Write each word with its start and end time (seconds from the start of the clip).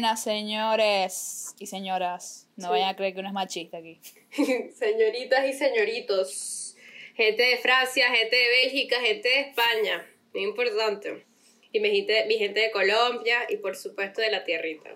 Buenas, 0.00 0.22
señores 0.22 1.54
y 1.58 1.66
señoras. 1.66 2.48
No 2.56 2.68
Sí. 2.68 2.70
vayan 2.70 2.88
a 2.88 2.96
creer 2.96 3.12
que 3.12 3.20
uno 3.20 3.28
es 3.28 3.34
machista 3.34 3.76
aquí. 3.76 4.00
Señoritas 4.72 5.46
y 5.46 5.52
señoritos. 5.52 6.74
Gente 7.14 7.42
de 7.42 7.58
Francia, 7.58 8.06
gente 8.10 8.34
de 8.34 8.48
Bélgica, 8.48 8.98
gente 9.02 9.28
de 9.28 9.40
España. 9.40 10.06
Muy 10.32 10.44
importante. 10.44 11.26
Y 11.70 11.80
mi 11.80 11.90
gente, 11.90 12.24
mi 12.28 12.38
gente 12.38 12.60
de 12.60 12.70
Colombia 12.70 13.40
y 13.50 13.58
por 13.58 13.76
supuesto 13.76 14.22
de 14.22 14.30
la 14.30 14.42
tierrita. 14.42 14.88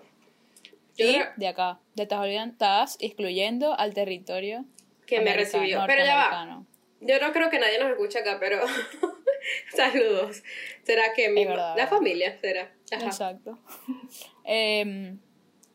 Yo 0.97 1.05
y 1.05 1.21
de 1.35 1.47
acá. 1.49 1.79
Te 1.95 2.01
estás 2.01 2.97
excluyendo 2.99 3.77
al 3.77 3.93
territorio 3.93 4.65
que 5.05 5.21
me 5.21 5.35
recibió. 5.35 5.83
Pero 5.85 6.03
ya 6.03 6.15
va. 6.15 6.63
Yo 7.01 7.19
no 7.19 7.31
creo 7.31 7.51
que 7.51 7.59
nadie 7.59 7.77
nos 7.77 7.91
escuche 7.91 8.17
acá, 8.17 8.37
pero 8.39 8.59
saludos. 9.75 10.43
¿Será 10.83 11.13
que 11.13 11.29
mi 11.29 11.45
verdad. 11.45 11.75
la 11.75 11.87
familia 11.87 12.37
será? 12.39 12.71
Ajá. 12.91 13.05
Exacto. 13.05 13.59
Em, 14.43 15.19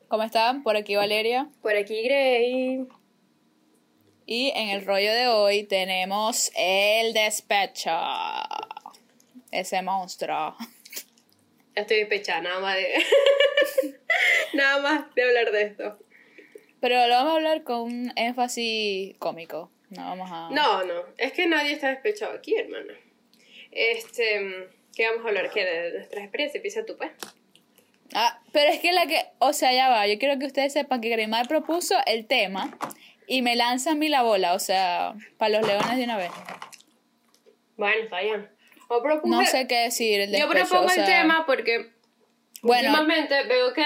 ¿Cómo 0.08 0.22
están? 0.22 0.62
Por 0.62 0.76
aquí 0.76 0.96
Valeria. 0.96 1.48
Por 1.62 1.76
aquí 1.76 2.02
Grey. 2.02 2.86
Y 4.26 4.52
en 4.54 4.68
el 4.68 4.84
rollo 4.84 5.12
de 5.12 5.28
hoy 5.28 5.64
tenemos 5.64 6.52
el 6.56 7.12
despecho. 7.12 7.90
Ese 9.50 9.82
monstruo. 9.82 10.56
Estoy 11.74 11.98
despechada, 11.98 12.42
nada 12.42 12.60
más 12.60 12.76
de 12.76 12.94
nada 14.52 14.82
más 14.82 15.14
de 15.14 15.22
hablar 15.22 15.50
de 15.50 15.62
esto. 15.62 15.98
Pero 16.80 17.06
lo 17.06 17.14
vamos 17.14 17.32
a 17.32 17.36
hablar 17.36 17.62
con 17.64 17.80
un 17.80 18.12
énfasis 18.16 19.16
cómico. 19.18 19.70
No 19.90 20.04
vamos 20.04 20.30
a. 20.32 20.50
No, 20.50 20.84
no, 20.84 21.04
es 21.18 21.32
que 21.32 21.46
nadie 21.46 21.72
está 21.72 21.88
despechado 21.88 22.32
aquí, 22.32 22.54
hermana. 22.56 22.94
Este, 23.70 24.68
¿qué 24.96 25.08
vamos 25.08 25.24
a 25.24 25.28
hablar? 25.28 25.50
¿Qué? 25.50 25.64
De 25.64 25.92
nuestras 25.92 26.22
experiencias, 26.24 26.56
empieza 26.56 26.84
tú, 26.84 26.96
pues. 26.96 27.10
Ah, 28.14 28.40
pero 28.52 28.70
es 28.72 28.80
que 28.80 28.92
la 28.92 29.06
que. 29.06 29.20
O 29.38 29.52
sea, 29.52 29.72
ya 29.72 29.88
va. 29.88 30.06
Yo 30.06 30.18
quiero 30.18 30.38
que 30.38 30.46
ustedes 30.46 30.72
sepan 30.72 31.00
que 31.00 31.08
Grimar 31.10 31.46
propuso 31.46 31.94
el 32.06 32.26
tema 32.26 32.76
y 33.28 33.42
me 33.42 33.54
lanza 33.54 33.92
a 33.92 33.94
mí 33.94 34.08
la 34.08 34.22
bola. 34.22 34.54
O 34.54 34.58
sea, 34.58 35.14
para 35.38 35.58
los 35.58 35.66
leones 35.66 35.96
de 35.96 36.04
una 36.04 36.16
vez. 36.16 36.30
Bueno, 37.76 38.02
está 38.04 38.20
bien. 38.20 38.48
O 38.88 39.00
propuse- 39.02 39.28
No 39.30 39.44
sé 39.46 39.66
qué 39.68 39.76
decir. 39.82 40.20
El 40.20 40.32
Yo 40.32 40.48
despecho, 40.48 40.68
propongo 40.68 40.86
o 40.86 40.88
sea, 40.90 41.04
el 41.04 41.08
tema 41.10 41.46
porque 41.46 41.92
Bueno. 42.62 42.90
últimamente 42.90 43.44
veo 43.44 43.72
que 43.72 43.84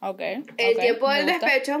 Ok. 0.00 0.20
el 0.56 0.74
ok, 0.74 0.80
tiempo 0.80 1.08
del 1.10 1.26
despecho 1.26 1.78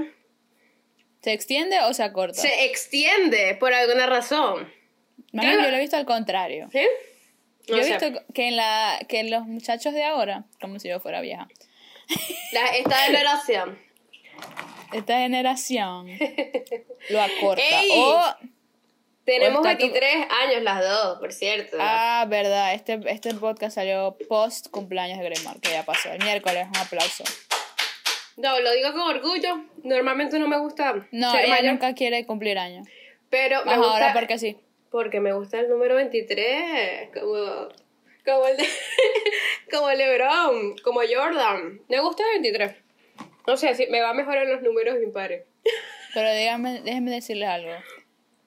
¿Se 1.22 1.32
extiende 1.32 1.80
o 1.80 1.92
se 1.92 2.04
acorta? 2.04 2.40
se 2.40 2.64
extiende 2.66 3.56
por 3.58 3.74
alguna 3.74 4.06
razón. 4.06 4.72
Más 5.32 5.44
¿Qué? 5.44 5.50
bien, 5.50 5.62
yo 5.64 5.70
lo 5.70 5.76
he 5.76 5.80
visto 5.80 5.96
al 5.96 6.06
contrario. 6.06 6.68
¿Sí? 6.72 6.82
No 7.68 7.76
yo 7.76 7.82
he 7.82 7.86
visto 7.86 8.06
que 8.32 8.48
en 8.48 8.56
la 8.56 8.98
que 9.08 9.24
los 9.24 9.44
muchachos 9.46 9.92
de 9.92 10.04
ahora, 10.04 10.44
como 10.60 10.78
si 10.78 10.88
yo 10.88 11.00
fuera 11.00 11.20
vieja, 11.20 11.48
La- 12.52 12.66
esta 12.76 12.96
generación. 12.98 13.78
esta 14.92 15.18
generación 15.18 16.08
lo 17.10 17.20
acorta. 17.22 17.62
Ey. 17.62 17.90
O, 17.94 18.22
Tenemos 19.24 19.58
O 19.66 19.68
está 19.68 19.76
tu- 19.78 19.86
23 19.92 20.26
años 20.44 20.62
las 20.62 20.80
dos, 20.88 21.18
por 21.18 21.32
cierto. 21.32 21.76
ah, 21.80 22.24
verdad, 22.28 22.74
este, 22.74 23.00
este 23.08 23.34
podcast 23.34 23.74
salió 23.74 24.16
post 24.28 24.68
cumpleaños 24.70 25.18
de 25.18 25.24
Gremar, 25.24 25.58
que 25.60 25.70
ya 25.70 25.84
pasó 25.84 26.12
el 26.12 26.22
miércoles, 26.22 26.68
un 26.68 26.76
aplauso. 26.76 27.24
No, 28.36 28.60
lo 28.60 28.70
digo 28.72 28.92
con 28.92 29.00
orgullo. 29.00 29.64
Normalmente 29.82 30.38
no 30.38 30.46
me 30.46 30.58
gusta 30.58 31.08
No, 31.10 31.32
ser 31.32 31.46
ella 31.46 31.54
mayor, 31.56 31.72
nunca 31.72 31.92
quiere 31.94 32.24
cumplir 32.24 32.56
años. 32.58 32.86
pero 33.28 33.64
me 33.64 33.72
Ajá, 33.72 33.78
gusta 33.80 33.92
ahora 33.94 34.12
porque 34.12 34.38
sí. 34.38 34.56
Porque 34.96 35.20
me 35.20 35.34
gusta 35.34 35.60
el 35.60 35.68
número 35.68 35.94
23, 35.94 37.10
como 37.12 37.68
como 38.24 38.46
el 38.46 38.56
de, 38.56 38.64
como 39.70 39.90
el 39.90 39.98
LeBron, 39.98 40.76
como 40.82 41.00
Jordan. 41.00 41.82
Me 41.90 42.00
gusta 42.00 42.22
el 42.34 42.40
23. 42.40 42.74
No 43.46 43.56
sé, 43.58 43.86
me 43.90 44.00
va 44.00 44.14
mejor 44.14 44.38
en 44.38 44.50
los 44.50 44.62
números 44.62 44.96
impares. 45.02 45.44
Pero 46.14 46.34
díganme, 46.34 46.80
déjenme 46.80 47.10
decirles 47.10 47.48
algo. 47.50 47.72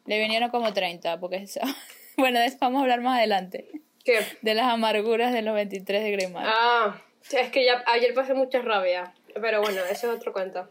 Le 0.08 0.20
vinieron 0.20 0.50
como 0.50 0.74
30, 0.74 1.20
porque 1.20 1.36
eso- 1.38 1.60
bueno, 2.18 2.40
de 2.40 2.48
eso 2.48 2.58
vamos 2.60 2.80
a 2.80 2.82
hablar 2.82 3.02
más 3.02 3.20
adelante. 3.20 3.70
¿Qué? 4.04 4.22
De 4.42 4.56
las 4.56 4.66
amarguras 4.66 5.32
de 5.32 5.44
los 5.44 5.54
23 5.54 6.02
de 6.04 6.12
Gremar. 6.12 6.46
Ah, 6.48 7.00
es 7.32 7.52
que 7.52 7.64
ya 7.64 7.84
ayer 7.86 8.16
pasé 8.16 8.34
mucha 8.34 8.60
rabia, 8.64 9.14
pero 9.40 9.62
bueno, 9.62 9.82
ese 9.84 10.08
es 10.08 10.14
otro 10.14 10.34
cuento. 10.34 10.68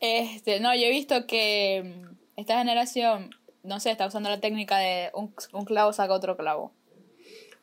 Este, 0.00 0.58
no, 0.58 0.74
yo 0.74 0.82
he 0.86 0.90
visto 0.90 1.26
que 1.28 1.82
mm, 1.84 2.40
esta 2.40 2.58
generación, 2.58 3.30
no 3.62 3.80
sé, 3.80 3.90
está 3.90 4.06
usando 4.06 4.28
la 4.28 4.40
técnica 4.40 4.78
de 4.78 5.10
un, 5.14 5.34
un 5.52 5.64
clavo 5.64 5.92
saca 5.92 6.12
otro 6.12 6.36
clavo. 6.36 6.72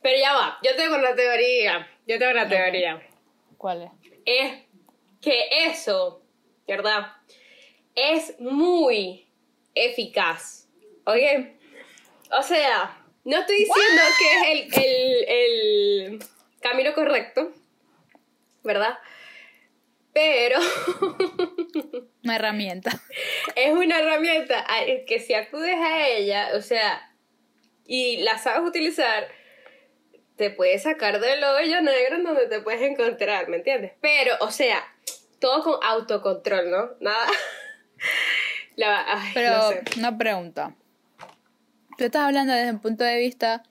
Pero 0.02 0.18
ya 0.18 0.34
va, 0.34 0.58
yo 0.64 0.76
tengo 0.76 0.96
una 0.96 1.14
teoría, 1.14 1.88
yo 2.08 2.18
tengo 2.18 2.32
una 2.32 2.48
teoría. 2.48 3.02
¿Cuál 3.58 3.84
es? 3.84 3.92
es 4.30 4.62
que 5.22 5.66
eso, 5.66 6.22
¿verdad? 6.68 7.08
Es 7.96 8.40
muy 8.40 9.28
eficaz. 9.74 10.68
¿Ok? 11.06 11.18
O 12.32 12.44
sea, 12.44 13.04
no 13.24 13.38
estoy 13.40 13.58
diciendo 13.58 14.02
que 14.20 14.36
es 14.36 14.78
el, 14.78 14.84
el, 14.84 15.30
el 15.30 16.20
camino 16.62 16.94
correcto, 16.94 17.52
¿verdad? 18.64 19.00
Pero 20.14 20.60
Una 22.24 22.36
herramienta. 22.36 22.92
es 23.56 23.72
una 23.72 24.00
herramienta 24.00 24.66
que 25.08 25.20
si 25.20 25.34
acudes 25.34 25.76
a 25.78 26.08
ella, 26.08 26.50
o 26.56 26.62
sea, 26.62 27.12
y 27.86 28.18
la 28.18 28.38
sabes 28.38 28.68
utilizar, 28.68 29.28
te 30.36 30.50
puede 30.52 30.78
sacar 30.80 31.20
del 31.20 31.44
hoyo 31.44 31.82
negro 31.82 32.16
en 32.16 32.24
donde 32.24 32.48
te 32.48 32.60
puedes 32.62 32.82
encontrar, 32.82 33.50
¿me 33.50 33.58
entiendes? 33.58 33.94
Pero, 34.02 34.36
o 34.42 34.52
sea, 34.52 34.84
todo 35.40 35.64
con 35.64 35.76
autocontrol, 35.84 36.70
¿no? 36.72 36.92
Nada. 37.00 37.28
La, 38.76 39.04
ay, 39.08 39.32
Pero 39.34 39.58
no 39.58 39.70
sé. 39.70 39.84
una 39.98 40.18
pregunta. 40.18 40.76
¿Tú 41.98 42.06
estás 42.06 42.22
hablando 42.22 42.54
desde 42.54 42.72
un 42.72 42.80
punto 42.80 43.04
de 43.04 43.18
vista 43.18 43.64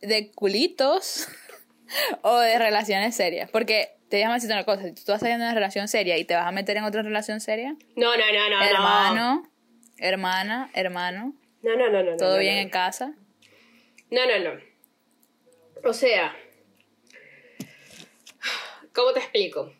de 0.00 0.30
culitos 0.32 1.28
o 2.22 2.38
de 2.38 2.58
relaciones 2.58 3.14
serias? 3.16 3.50
Porque 3.50 3.90
te 4.08 4.16
déjame 4.16 4.34
decirte 4.34 4.54
una 4.54 4.64
cosa, 4.64 4.82
si 4.82 4.92
tú 4.92 5.12
vas 5.12 5.20
saliendo 5.20 5.44
de 5.44 5.50
una 5.50 5.54
relación 5.54 5.86
seria 5.88 6.16
y 6.18 6.24
te 6.24 6.34
vas 6.34 6.46
a 6.46 6.52
meter 6.52 6.76
en 6.76 6.84
otra 6.84 7.02
relación 7.02 7.40
seria, 7.40 7.76
No, 7.96 8.16
no, 8.16 8.32
no, 8.32 8.48
no. 8.50 8.62
hermano, 8.64 9.50
hermana, 9.98 10.70
hermano, 10.74 11.34
No, 11.62 11.76
no, 11.76 11.90
no, 11.90 12.02
no. 12.02 12.16
todo 12.16 12.34
no, 12.34 12.38
bien 12.40 12.56
no. 12.56 12.60
en 12.62 12.68
casa. 12.70 13.12
No, 14.10 14.20
no, 14.26 14.38
no. 14.54 14.60
O 15.88 15.92
sea, 15.92 16.34
¿cómo 18.92 19.12
te 19.12 19.20
explico? 19.20 19.72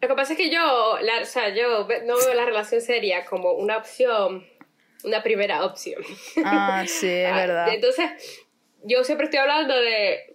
Lo 0.00 0.08
que 0.08 0.14
pasa 0.14 0.32
es 0.34 0.38
que 0.38 0.50
yo, 0.50 0.98
la, 1.00 1.22
o 1.22 1.24
sea, 1.24 1.48
yo 1.54 1.88
no 2.04 2.16
veo 2.18 2.34
la 2.34 2.44
relación 2.44 2.80
seria 2.80 3.24
como 3.24 3.52
una 3.52 3.76
opción, 3.78 4.46
una 5.04 5.22
primera 5.22 5.64
opción. 5.64 6.02
Ah, 6.44 6.84
sí, 6.86 7.08
es 7.08 7.28
Ah, 7.32 7.36
verdad. 7.36 7.68
Entonces, 7.74 8.10
yo 8.84 9.02
siempre 9.04 9.24
estoy 9.24 9.40
hablando 9.40 9.74
de, 9.76 10.27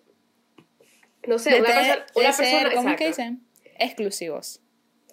no 1.28 1.39
sé, 1.39 1.51
De 1.51 1.59
una, 1.61 1.69
persona, 1.69 2.06
una 2.16 2.28
de 2.28 2.34
ser, 2.34 2.45
persona, 2.63 2.75
¿cómo 2.75 2.89
es 2.89 2.97
que 2.97 3.07
dicen? 3.07 3.41
Exclusivos. 3.79 4.59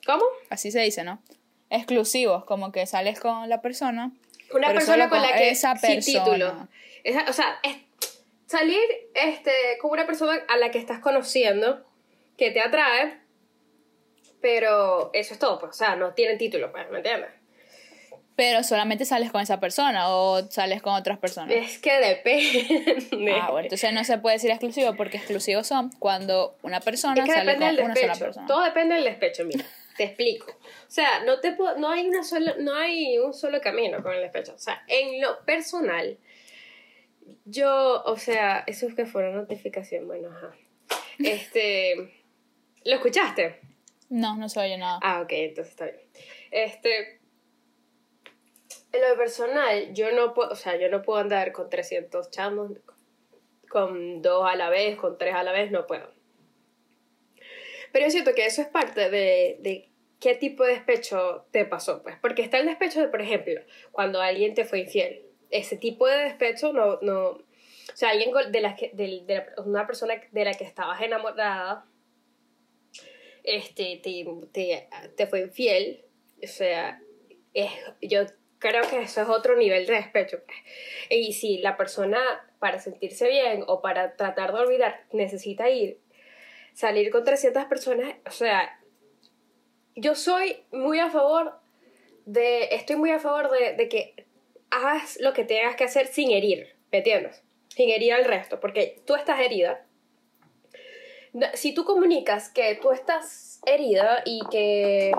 ¿Cómo? 0.07 0.25
Así 0.49 0.71
se 0.71 0.81
dice, 0.81 1.05
¿no? 1.05 1.23
Exclusivos, 1.71 2.45
como 2.45 2.73
que 2.73 2.87
sales 2.87 3.21
con 3.21 3.49
la 3.49 3.61
persona. 3.63 4.13
Una 4.53 4.73
persona 4.73 5.09
con 5.09 5.23
la 5.23 5.33
que 5.35 5.51
esa 5.51 5.77
sin 5.77 5.95
persona. 5.95 6.25
título. 6.25 6.69
Esa- 7.05 7.27
o 7.29 7.33
sea, 7.33 7.59
es- 7.63 7.77
salir 8.47 8.81
este 9.15 9.53
con 9.81 9.93
una 9.93 10.07
persona 10.07 10.41
a 10.49 10.57
la 10.57 10.71
que 10.73 10.79
estás 10.79 10.99
conociendo 10.99 11.87
que 12.37 12.51
te 12.51 12.61
atrae, 12.61 13.19
pero 14.41 15.11
eso 15.13 15.35
es 15.35 15.39
todo, 15.41 15.59
pues, 15.59 15.71
o 15.71 15.75
sea, 15.75 15.97
no 15.97 16.15
tienen 16.15 16.39
título, 16.39 16.73
pues, 16.73 16.91
¿me 16.91 16.99
entiendes? 16.99 17.31
Pero 18.43 18.63
solamente 18.63 19.05
sales 19.05 19.31
con 19.31 19.43
esa 19.43 19.61
persona 19.61 20.09
o 20.09 20.51
sales 20.51 20.81
con 20.81 20.95
otras 20.95 21.19
personas. 21.19 21.55
Es 21.55 21.79
que 21.79 21.93
depende. 22.01 23.33
Ah, 23.39 23.51
bueno, 23.51 23.67
entonces 23.67 23.93
no 23.93 24.03
se 24.03 24.17
puede 24.17 24.37
decir 24.37 24.51
exclusivo 24.51 24.95
porque 24.97 25.19
exclusivos 25.19 25.67
son 25.67 25.91
cuando 25.99 26.57
una 26.63 26.81
persona 26.81 27.21
Es 27.23 27.27
que 27.29 27.33
sale 27.35 27.57
con 27.59 27.67
del 27.77 27.85
una 27.85 27.95
sola 27.95 28.15
persona. 28.15 28.47
Todo 28.47 28.65
depende 28.65 28.95
del 28.95 29.05
despecho, 29.05 29.45
mira. 29.45 29.65
Te 29.99 30.05
explico. 30.05 30.47
O 30.51 30.91
sea, 30.91 31.23
no 31.25 31.41
te 31.41 31.53
puedo- 31.53 31.77
no 31.77 31.91
hay 31.91 32.09
una 32.09 32.23
sola, 32.25 32.55
no 32.59 32.75
hay 32.75 33.19
un 33.19 33.35
solo 33.35 33.61
camino 33.61 34.03
con 34.03 34.15
el 34.15 34.23
despecho. 34.23 34.55
O 34.55 34.59
sea, 34.59 34.83
en 34.89 35.21
lo 35.21 35.45
personal, 35.45 36.17
yo, 37.45 38.03
o 38.05 38.17
sea, 38.17 38.65
eso 38.67 38.87
es 38.87 38.95
que 38.95 39.05
fue 39.05 39.29
una 39.29 39.37
notificación, 39.41 40.07
bueno, 40.07 40.31
ajá. 40.31 40.53
Este, 41.19 41.95
¿lo 42.85 42.95
escuchaste? 42.95 43.61
No, 44.09 44.37
no 44.37 44.49
se 44.49 44.59
oye 44.61 44.79
nada. 44.79 44.99
Ah, 45.03 45.21
ok, 45.21 45.33
entonces 45.33 45.73
está 45.73 45.85
bien. 45.85 46.01
Este, 46.51 47.20
en 48.93 49.01
lo 49.09 49.17
personal, 49.17 49.93
yo 49.95 50.13
no 50.13 50.35
puedo, 50.35 50.51
o 50.51 50.57
sea, 50.57 50.77
yo 50.77 50.89
no 50.89 51.03
puedo 51.03 51.21
andar 51.21 51.53
con 51.53 51.71
300 51.71 52.31
chamos, 52.31 52.73
con 53.69 54.21
dos 54.23 54.45
a 54.49 54.57
la 54.57 54.69
vez, 54.71 54.97
con 54.97 55.17
tres 55.17 55.35
a 55.35 55.43
la 55.43 55.53
vez, 55.53 55.71
no 55.71 55.87
puedo. 55.87 56.11
Pero 57.93 58.07
yo 58.07 58.11
siento 58.11 58.35
que 58.35 58.47
eso 58.47 58.63
es 58.63 58.69
parte 58.69 59.11
de, 59.11 59.57
de 59.61 59.89
qué 60.21 60.35
tipo 60.35 60.65
de 60.65 60.75
despecho 60.75 61.47
te 61.51 61.65
pasó, 61.65 62.03
pues. 62.03 62.17
Porque 62.21 62.43
está 62.43 62.59
el 62.59 62.67
despecho 62.67 63.01
de, 63.01 63.09
por 63.09 63.21
ejemplo, 63.21 63.61
cuando 63.93 64.21
alguien 64.21 64.55
te 64.55 64.65
fue 64.65 64.81
infiel. 64.81 65.23
Ese 65.51 65.77
tipo 65.77 66.07
de 66.07 66.17
despecho 66.25 66.73
no, 66.73 66.99
no, 67.03 67.29
o 67.31 67.43
sea, 67.95 68.11
alguien 68.11 68.31
de, 68.51 68.61
la 68.61 68.77
que, 68.77 68.91
de, 68.93 69.23
de 69.27 69.35
la- 69.35 69.63
una 69.65 69.87
persona 69.87 70.15
de 70.31 70.45
la 70.45 70.55
que 70.55 70.65
estabas 70.65 71.01
enamorada, 71.01 71.85
este, 73.43 74.01
te, 74.03 74.25
te, 74.53 74.89
te 75.17 75.27
fue 75.27 75.41
infiel, 75.41 76.05
o 76.43 76.47
sea, 76.47 77.01
es, 77.55 77.71
yo 78.03 78.21
creo 78.61 78.83
que 78.89 79.01
eso 79.01 79.23
es 79.23 79.29
otro 79.29 79.57
nivel 79.57 79.87
de 79.87 79.95
despecho. 79.95 80.39
pues. 80.45 80.59
Y 81.09 81.33
si 81.33 81.59
la 81.59 81.77
persona, 81.77 82.21
para 82.61 82.79
sentirse 82.79 83.29
bien 83.29 83.65
o 83.67 83.81
para 83.81 84.15
tratar 84.15 84.53
de 84.53 84.61
olvidar, 84.61 85.05
necesita 85.13 85.69
ir, 85.69 85.99
salir 86.75 87.11
con 87.11 87.25
300 87.25 87.65
personas, 87.65 88.15
o 88.27 88.31
sea, 88.31 88.79
yo 89.97 90.15
soy 90.15 90.63
muy 90.71 91.01
a 91.01 91.11
favor 91.11 91.59
de, 92.27 92.69
estoy 92.73 92.97
muy 92.97 93.11
a 93.11 93.19
favor 93.19 93.51
de, 93.51 93.73
de 93.75 93.89
que 93.89 94.27
hagas 94.71 95.19
lo 95.21 95.33
que 95.33 95.45
tengas 95.45 95.75
que 95.75 95.85
hacer 95.85 96.07
sin 96.07 96.31
herir, 96.31 96.77
¿me 96.93 96.99
entiendes? 96.99 97.43
Sin 97.69 97.91
herir 97.91 98.13
al 98.13 98.25
resto, 98.25 98.61
porque 98.61 99.01
tú 99.07 99.17
estás 99.17 99.41
herida. 99.41 99.85
Si 101.55 101.73
tú 101.73 101.85
comunicas 101.85 102.51
que 102.51 102.75
tú 102.75 102.91
estás 102.93 103.61
herida 103.65 104.23
y 104.25 104.41
que 104.51 105.13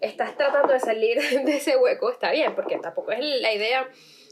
estás 0.00 0.36
tratando 0.36 0.72
de 0.72 0.80
salir 0.80 1.18
de 1.44 1.56
ese 1.56 1.76
hueco, 1.76 2.10
está 2.10 2.30
bien, 2.32 2.54
porque 2.54 2.78
tampoco 2.78 3.12
es 3.12 3.20
la 3.20 3.52
idea, 3.52 3.88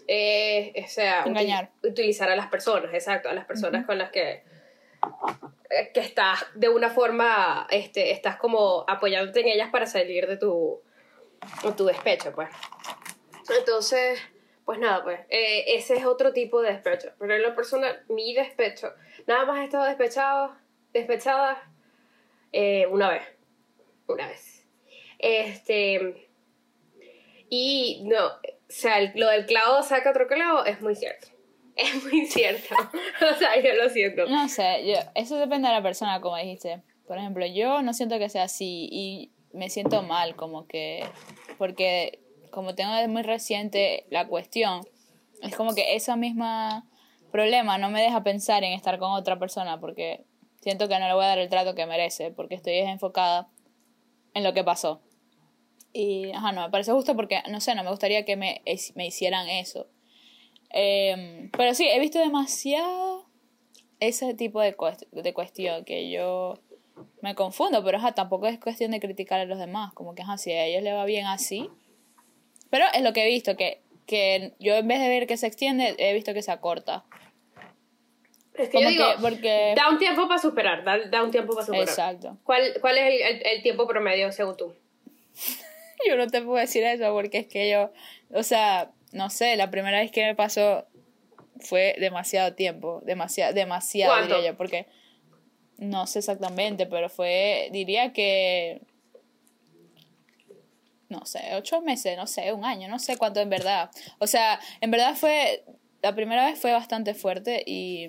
eh, 0.08 0.72
o 0.84 0.88
sea, 0.88 1.24
Engañar. 1.24 1.70
utilizar 1.82 2.30
a 2.30 2.36
las 2.36 2.48
personas, 2.48 2.92
exacto, 2.94 3.28
a 3.28 3.32
las 3.32 3.44
personas 3.44 3.86
con 3.86 3.98
las 3.98 4.10
que 4.10 4.42
eh, 5.70 5.90
que 5.92 6.00
estás 6.00 6.46
de 6.54 6.68
una 6.68 6.90
forma, 6.90 7.66
este, 7.70 8.12
estás 8.12 8.36
como 8.36 8.84
apoyándote 8.86 9.40
en 9.40 9.48
ellas 9.48 9.70
para 9.70 9.86
salir 9.86 10.26
de 10.26 10.36
tu, 10.36 10.80
de 11.64 11.72
tu 11.72 11.86
despecho, 11.86 12.32
pues. 12.32 12.48
Entonces, 13.58 14.20
pues 14.64 14.78
nada, 14.78 15.02
pues, 15.02 15.20
eh, 15.28 15.64
ese 15.74 15.96
es 15.96 16.04
otro 16.04 16.32
tipo 16.32 16.60
de 16.60 16.72
despecho. 16.72 17.12
Pero 17.18 17.34
en 17.34 17.42
lo 17.42 17.54
personal, 17.54 18.04
mi 18.08 18.34
despecho, 18.34 18.92
nada 19.26 19.44
más 19.46 19.60
he 19.60 19.64
estado 19.64 19.84
despechado, 19.84 20.56
despechada 20.92 21.62
eh, 22.52 22.86
una 22.86 23.10
vez. 23.10 23.22
Una 24.06 24.28
vez. 24.28 24.61
Este. 25.22 26.28
Y 27.48 28.02
no, 28.04 28.26
o 28.26 28.30
sea, 28.69 29.00
lo 29.14 29.28
del 29.28 29.46
clavo 29.46 29.82
saca 29.82 30.10
otro 30.10 30.26
clavo 30.26 30.64
es 30.64 30.80
muy 30.80 30.94
cierto. 30.94 31.28
Es 31.74 32.04
muy 32.04 32.26
cierto. 32.26 32.74
o 33.34 33.38
sea, 33.38 33.58
yo 33.58 33.72
lo 33.82 33.88
siento. 33.88 34.26
No 34.26 34.46
sé, 34.46 34.86
yo, 34.86 34.94
eso 35.14 35.36
depende 35.36 35.69
de 35.69 35.74
la 35.74 35.82
persona, 35.82 36.20
como 36.20 36.36
dijiste. 36.36 36.82
Por 37.06 37.16
ejemplo, 37.16 37.46
yo 37.46 37.80
no 37.80 37.94
siento 37.94 38.19
que 38.19 38.28
sea 38.28 38.42
así 38.42 38.90
y 38.92 39.32
me 39.54 39.70
siento 39.70 40.02
mal, 40.02 40.36
como 40.36 40.66
que. 40.66 41.02
Porque, 41.56 42.20
como 42.50 42.74
tengo 42.74 42.92
de 42.94 43.08
muy 43.08 43.22
reciente 43.22 44.04
la 44.10 44.28
cuestión, 44.28 44.82
es 45.40 45.56
como 45.56 45.74
que 45.74 45.94
esa 45.94 46.14
misma 46.14 46.84
problema 47.32 47.78
no 47.78 47.90
me 47.90 48.02
deja 48.02 48.22
pensar 48.22 48.62
en 48.62 48.74
estar 48.74 48.98
con 48.98 49.12
otra 49.12 49.38
persona 49.38 49.80
porque 49.80 50.26
siento 50.60 50.86
que 50.88 50.98
no 50.98 51.08
le 51.08 51.14
voy 51.14 51.24
a 51.24 51.28
dar 51.28 51.38
el 51.38 51.48
trato 51.48 51.74
que 51.74 51.86
merece, 51.86 52.30
porque 52.30 52.54
estoy 52.54 52.74
enfocada 52.74 53.48
en 54.34 54.44
lo 54.44 54.52
que 54.52 54.62
pasó. 54.62 55.00
Y, 55.92 56.32
ajá, 56.32 56.52
no, 56.52 56.62
me 56.62 56.70
parece 56.70 56.92
justo 56.92 57.14
porque, 57.16 57.42
no 57.50 57.60
sé, 57.60 57.74
no 57.74 57.84
me 57.84 57.90
gustaría 57.90 58.24
que 58.24 58.36
me, 58.36 58.62
me 58.94 59.06
hicieran 59.06 59.48
eso. 59.48 59.86
Em, 60.70 61.50
pero 61.50 61.74
sí, 61.74 61.86
he 61.88 61.98
visto 62.00 62.18
demasiado 62.18 63.26
ese 64.00 64.32
tipo 64.34 64.60
de, 64.60 64.74
cuest- 64.76 65.08
de 65.10 65.34
cuestión 65.34 65.84
que 65.84 66.10
yo 66.10 66.58
me 67.20 67.34
confundo, 67.34 67.84
pero 67.84 67.98
ajá, 67.98 68.12
tampoco 68.12 68.46
es 68.46 68.58
cuestión 68.58 68.90
de 68.90 69.00
criticar 69.00 69.38
a 69.40 69.44
los 69.44 69.58
demás, 69.58 69.92
como 69.92 70.14
que 70.14 70.22
ajá, 70.22 70.38
si 70.38 70.50
a 70.52 70.64
ellos 70.64 70.82
les 70.82 70.94
va 70.94 71.04
bien 71.04 71.26
así. 71.26 71.68
Pero 72.70 72.86
es 72.94 73.02
lo 73.02 73.12
que 73.12 73.24
he 73.24 73.28
visto, 73.28 73.54
que, 73.56 73.82
que 74.06 74.54
yo 74.58 74.74
en 74.76 74.88
vez 74.88 74.98
de 74.98 75.08
ver 75.08 75.26
que 75.26 75.36
se 75.36 75.46
extiende, 75.46 75.94
he 75.98 76.14
visto 76.14 76.32
que 76.32 76.42
se 76.42 76.50
acorta. 76.52 77.04
Es 78.54 78.68
que 78.70 78.78
yo 78.78 78.84
Como 78.84 78.90
digo, 78.90 79.04
que- 79.16 79.22
porque- 79.22 79.74
da 79.76 79.90
un 79.90 79.98
tiempo 79.98 80.26
para 80.26 80.40
superar, 80.40 80.84
da, 80.84 80.98
da 81.08 81.22
un 81.22 81.30
tiempo 81.30 81.52
para 81.54 81.66
superar. 81.66 81.86
Exacto. 81.88 82.38
¿Cuál, 82.44 82.72
cuál 82.80 82.96
es 82.96 83.04
el, 83.04 83.20
el- 83.36 83.46
el 83.46 83.62
tiempo 83.62 83.86
promedio 83.86 84.32
según 84.32 84.56
tú? 84.56 84.74
Yo 86.08 86.16
no 86.16 86.26
te 86.26 86.43
puedo 86.43 86.58
decir 86.58 86.82
eso 86.84 87.12
porque 87.12 87.38
es 87.38 87.46
que 87.46 87.70
yo, 87.70 87.93
o 88.31 88.43
sea, 88.43 88.90
no 89.12 89.31
sé, 89.31 89.56
la 89.56 89.70
primera 89.70 90.00
vez 90.00 90.10
que 90.10 90.25
me 90.25 90.34
pasó 90.34 90.87
fue 91.60 91.94
demasiado 91.99 92.54
tiempo, 92.54 93.00
demasiado, 93.04 93.52
demasiado 93.52 94.12
¿Cuánto? 94.14 94.34
diría 94.37 94.50
yo, 94.52 94.56
porque 94.56 94.87
no 95.78 96.06
sé 96.06 96.20
exactamente, 96.20 96.87
pero 96.87 97.08
fue, 97.08 97.69
diría 97.72 98.12
que, 98.12 98.81
no 101.08 101.25
sé, 101.26 101.40
ocho 101.54 101.81
meses, 101.82 102.16
no 102.16 102.26
sé, 102.26 102.52
un 102.52 102.64
año, 102.64 102.88
no 102.88 102.98
sé 102.98 103.16
cuánto 103.16 103.40
en 103.40 103.50
verdad. 103.50 103.90
O 104.19 104.26
sea, 104.26 104.58
en 104.81 104.90
verdad 104.90 105.14
fue, 105.14 105.64
la 106.02 106.14
primera 106.14 106.46
vez 106.46 106.58
fue 106.58 106.72
bastante 106.72 107.14
fuerte 107.14 107.62
y, 107.66 108.06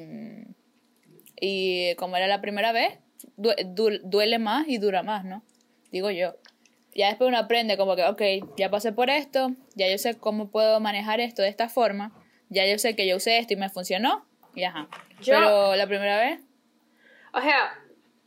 y 1.39 1.96
como 1.96 2.16
era 2.16 2.28
la 2.28 2.42
primera 2.42 2.72
vez, 2.72 2.98
due- 3.38 3.56
du- 3.66 4.00
duele 4.04 4.39
más 4.39 4.68
y 4.68 4.78
dura 4.78 5.04
más, 5.04 5.25
¿no? 5.25 5.44
Digo 5.92 6.10
yo. 6.12 6.36
Ya 6.95 7.07
después 7.07 7.28
uno 7.28 7.38
aprende 7.38 7.78
como 7.78 7.95
que, 7.95 8.04
ok, 8.06 8.22
ya 8.57 8.69
pasé 8.69 8.92
por 8.92 9.10
esto, 9.10 9.51
ya 9.75 9.90
yo 9.90 9.98
sé 9.98 10.18
cómo 10.19 10.50
puedo 10.51 10.80
manejar 10.80 11.19
esto 11.19 11.42
de 11.42 11.48
esta 11.50 11.68
forma, 11.69 12.12
ya 12.50 12.66
yo 12.68 12.78
sé 12.78 12.95
que 12.95 13.07
yo 13.07 13.16
usé 13.18 13.40
esto 13.40 13.54
y 13.54 13.57
me 13.57 13.69
funcionó, 13.69 14.25
y 14.56 14.63
ajá. 14.63 14.88
Yo- 15.22 15.34
Pero 15.36 15.75
la 15.75 15.88
primera 15.88 16.19
vez, 16.19 16.40
O 17.34 17.42
sea, 17.42 17.74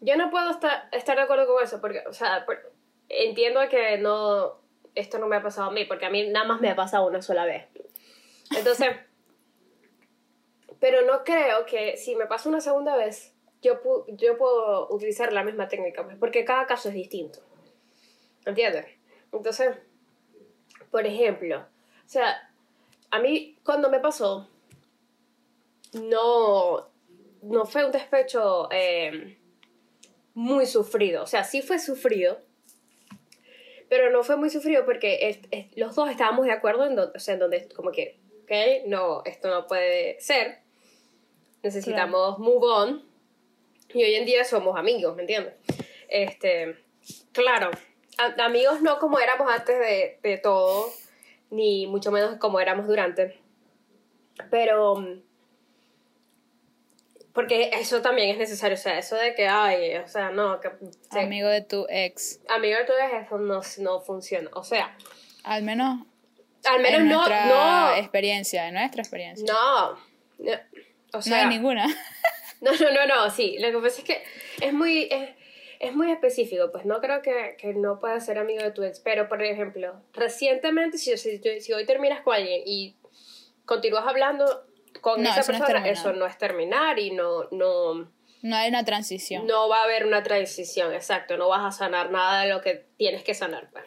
yo 0.01 0.17
no 0.17 0.31
puedo 0.31 0.51
estar, 0.51 0.89
estar 0.91 1.17
de 1.17 1.23
acuerdo 1.23 1.47
con 1.47 1.63
eso, 1.63 1.81
porque, 1.81 2.03
o 2.09 2.13
sea, 2.13 2.45
por- 2.45 2.73
entiendo 3.09 3.61
que 3.71 3.99
no, 3.99 4.61
esto 4.97 5.19
no 5.19 5.29
me 5.29 5.37
ha 5.37 5.43
pasado 5.43 5.71
a 5.71 5.73
mí, 5.73 5.85
porque 5.85 6.07
a 6.07 6.11
mí 6.11 6.27
nada 6.29 6.45
más 6.47 6.61
me 6.61 6.69
ha 6.71 6.75
pasado 6.75 7.07
una 7.07 7.23
sola 7.23 7.45
vez. 7.45 7.67
Entonces, 8.57 8.89
pero 10.81 11.03
no 11.03 11.23
creo 11.25 11.67
que 11.67 11.97
si 11.97 12.17
me 12.17 12.27
pasa 12.27 12.49
una 12.49 12.61
segunda 12.61 12.97
vez, 12.97 13.33
yo, 13.63 13.81
pu- 13.83 14.05
yo 14.17 14.37
puedo 14.37 14.89
utilizar 14.93 15.33
la 15.33 15.45
misma 15.45 15.69
técnica, 15.69 16.05
pues, 16.05 16.17
porque 16.19 16.45
cada 16.45 16.67
caso 16.67 16.89
es 16.89 16.95
distinto. 16.97 17.41
¿Entiendes? 18.47 18.87
Entonces, 19.33 19.77
por 20.91 21.05
ejemplo, 21.07 21.59
o 21.59 22.09
sea, 22.09 22.51
a 23.11 23.19
mí 23.19 23.59
cuando 23.65 23.91
me 23.91 24.01
pasó, 24.01 24.49
no, 25.93 26.89
no 27.43 27.65
fue 27.67 27.85
un 27.85 27.93
despecho 27.93 28.69
eh, 28.71 29.37
muy 30.35 30.67
sufrido. 30.67 31.23
O 31.23 31.27
sea, 31.27 31.45
sí 31.45 31.63
fue 31.63 31.79
sufrido, 31.79 32.41
pero 33.89 34.11
no 34.11 34.23
fue 34.23 34.37
muy 34.37 34.51
sufrido 34.51 34.85
porque 34.85 35.29
es- 35.29 35.39
es- 35.51 35.77
los 35.77 35.95
dos 35.95 36.11
estábamos 36.11 36.47
de 36.47 36.53
acuerdo 36.53 36.87
en 36.87 36.97
donde, 36.97 37.17
o 37.17 37.21
sea, 37.21 37.35
en 37.35 37.41
donde 37.41 37.69
como 37.75 37.91
que, 37.93 38.19
ok, 38.45 38.87
no, 38.89 39.23
esto 39.25 39.49
no 39.49 39.67
puede 39.67 40.21
ser. 40.21 40.59
Necesitamos 41.63 42.39
move 42.39 42.67
on. 42.67 43.03
Y 43.95 44.03
hoy 44.05 44.15
en 44.15 44.27
día 44.27 44.45
somos 44.45 44.77
amigos, 44.77 45.15
¿me 45.17 45.23
entiendes? 45.23 45.55
Este, 46.09 46.77
claro, 47.33 47.71
a- 48.19 48.45
amigos 48.45 48.81
no 48.83 48.99
como 48.99 49.19
éramos 49.19 49.51
antes 49.53 49.79
de, 49.79 50.19
de 50.23 50.39
todo, 50.39 50.91
ni 51.51 51.87
mucho 51.87 52.11
menos 52.11 52.37
como 52.39 52.61
éramos 52.61 52.87
durante. 52.87 53.39
Pero 54.51 54.97
mm, 54.97 55.23
porque 57.33 57.71
eso 57.75 58.01
también 58.01 58.31
es 58.31 58.39
necesario, 58.39 58.75
o 58.77 58.81
sea, 58.81 58.99
eso 58.99 59.15
de 59.17 59.35
que, 59.35 59.47
ay, 59.47 59.97
o 59.97 60.09
sea, 60.09 60.31
no, 60.31 60.59
que 60.61 60.71
sí, 61.13 61.19
amigo 61.19 61.49
de 61.49 61.61
tu 61.61 61.87
ex, 61.91 62.41
amigo 62.49 62.79
tú 62.87 62.93
eres 62.95 63.27
eso 63.27 63.39
no, 63.39 63.61
no 63.79 64.01
funciona. 64.01 64.49
O 64.55 64.65
sea, 64.65 64.97
al 65.45 65.63
menos, 65.63 66.01
al 66.65 66.81
menos 66.81 67.01
en 67.01 67.09
no, 67.09 67.17
nuestra 67.17 67.47
no, 67.47 67.95
experiencia, 67.97 68.69
en 68.69 68.75
nuestra 68.75 69.03
experiencia. 69.03 69.47
no, 69.53 69.91
no, 70.39 70.53
o 71.13 71.17
No 71.17 71.23
sea, 71.23 71.43
hay 71.43 71.47
ninguna. 71.49 71.87
No, 72.63 72.73
no, 72.73 72.91
no, 72.91 73.07
no, 73.07 73.31
sí. 73.31 73.59
Lo 73.59 73.71
que 73.71 73.77
pasa 73.87 73.99
es 74.01 74.05
que 74.05 74.23
es 74.63 74.73
muy, 74.73 75.09
es, 75.11 75.29
es 75.81 75.95
muy 75.95 76.11
específico. 76.11 76.71
Pues 76.73 76.85
no 76.85 77.01
creo 77.01 77.23
que, 77.23 77.57
que 77.59 77.75
no 77.75 77.99
puedas 78.01 78.25
ser 78.25 78.39
amigo 78.39 78.63
de 78.63 78.71
tu 78.71 78.83
ex. 78.83 79.01
Pero, 79.01 79.29
por 79.29 79.43
ejemplo, 79.43 80.01
recientemente, 80.13 80.99
si, 80.99 81.17
si, 81.17 81.39
si 81.61 81.73
hoy 81.73 81.85
terminas 81.87 82.21
con 82.23 82.35
alguien 82.35 82.63
y 82.65 82.97
continúas 83.65 84.07
hablando 84.07 84.67
con 85.01 85.23
No, 85.23 85.31
esa 85.31 85.41
eso 85.41 85.53
no 85.53 85.59
es 85.59 85.65
persona, 85.65 85.89
eso 85.89 86.13
no 86.13 86.27
es 86.27 86.39
terminar 86.39 86.99
y 86.99 87.11
no, 87.11 87.45
no, 87.51 88.11
No 88.43 88.57
hay 88.57 88.69
una 88.69 88.85
transición. 88.85 89.47
no 89.47 89.69
va 89.69 89.81
a 89.81 89.85
haber 89.85 90.07
una 90.07 90.23
transición, 90.23 90.95
exacto. 90.95 91.37
No 91.37 91.49
vas 91.49 91.65
a 91.65 91.77
sanar 91.77 92.11
nada 92.11 92.43
de 92.43 92.49
lo 92.49 92.61
que 92.61 92.87
tienes 92.97 93.23
que 93.23 93.35
sanar. 93.35 93.69
pues. 93.71 93.85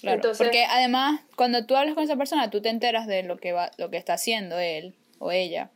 Claro, 0.00 0.16
Entonces, 0.16 0.44
porque 0.44 0.64
además, 0.64 1.20
cuando 1.36 1.64
tú 1.64 1.76
hablas 1.76 1.94
con 1.94 2.02
esa 2.02 2.16
persona, 2.16 2.50
tú 2.50 2.60
te 2.60 2.70
enteras 2.70 3.06
de 3.06 3.22
lo 3.22 3.36
que 3.36 3.52
va, 3.52 3.70
lo 3.78 3.88
que 3.88 3.98
está 3.98 4.14
haciendo 4.14 4.58
él 4.58 4.96
o 5.20 5.30
ella. 5.30 5.70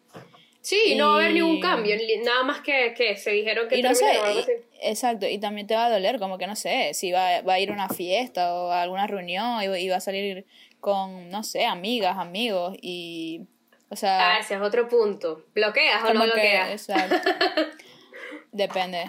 Sí, 0.66 0.94
no 0.96 1.06
va 1.08 1.12
a 1.12 1.16
haber 1.20 1.30
y- 1.30 1.34
ningún 1.34 1.60
cambio. 1.60 1.96
Nada 2.24 2.42
más 2.42 2.60
que, 2.60 2.92
que 2.96 3.16
se 3.16 3.30
dijeron 3.30 3.68
que 3.68 3.78
Y 3.78 3.82
no 3.82 3.94
sé, 3.94 4.00
terminaron, 4.04 4.26
algo 4.28 4.40
así. 4.40 4.52
y- 4.82 4.88
exacto, 4.88 5.26
y 5.28 5.38
también 5.38 5.66
te 5.66 5.74
va 5.74 5.86
a 5.86 5.90
doler, 5.90 6.18
como 6.18 6.38
que 6.38 6.46
no 6.46 6.56
sé, 6.56 6.92
si 6.94 7.12
va, 7.12 7.40
va 7.42 7.54
a 7.54 7.60
ir 7.60 7.70
a 7.70 7.72
una 7.72 7.88
fiesta 7.88 8.52
o 8.52 8.70
a 8.70 8.82
alguna 8.82 9.06
reunión 9.06 9.62
y, 9.62 9.66
y 9.78 9.88
va 9.88 9.96
a 9.96 10.00
salir 10.00 10.44
con, 10.80 11.30
no 11.30 11.42
sé, 11.44 11.64
amigas, 11.66 12.16
amigos 12.18 12.76
y, 12.82 13.42
o 13.88 13.94
Ah, 13.94 13.96
sea, 13.96 14.38
ese 14.38 14.54
es 14.54 14.60
otro 14.60 14.88
punto. 14.88 15.44
¿Bloqueas 15.54 16.02
o 16.02 16.06
no 16.12 16.20
como 16.20 16.24
que, 16.24 16.30
bloqueas? 16.32 16.70
exacto. 16.70 17.16
depende, 18.52 19.04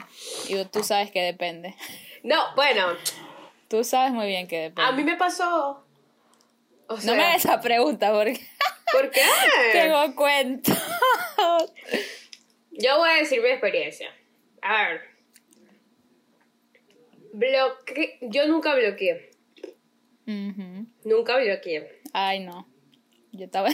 y 0.49 0.63
tú 0.65 0.83
sabes 0.83 1.11
que 1.11 1.21
depende. 1.21 1.75
No, 2.23 2.53
bueno, 2.55 2.87
Tú 3.69 3.83
sabes 3.83 4.13
muy 4.13 4.27
bien 4.27 4.47
que 4.47 4.57
depende. 4.59 4.81
A 4.83 4.91
mí 4.93 5.03
me 5.03 5.17
pasó. 5.17 5.83
O 6.87 6.95
sea, 6.97 7.11
no 7.11 7.17
me 7.17 7.23
hagas 7.25 7.43
esa 7.43 7.59
pregunta 7.59 8.13
porque 8.13 8.39
¿Por 8.93 9.09
qué? 9.11 9.21
tengo 9.73 10.15
cuento. 10.15 10.71
Yo 12.71 12.97
voy 12.97 13.09
a 13.09 13.13
decir 13.15 13.41
mi 13.41 13.49
experiencia. 13.49 14.09
A 14.61 14.87
ver. 14.89 15.01
Bloque... 17.33 18.17
Yo 18.21 18.47
nunca 18.47 18.75
bloqueé. 18.75 19.31
Nunca 20.25 21.37
bloqueé. 21.37 22.01
Ay, 22.13 22.39
no. 22.39 22.67
Yo 23.31 23.45
estaba 23.45 23.69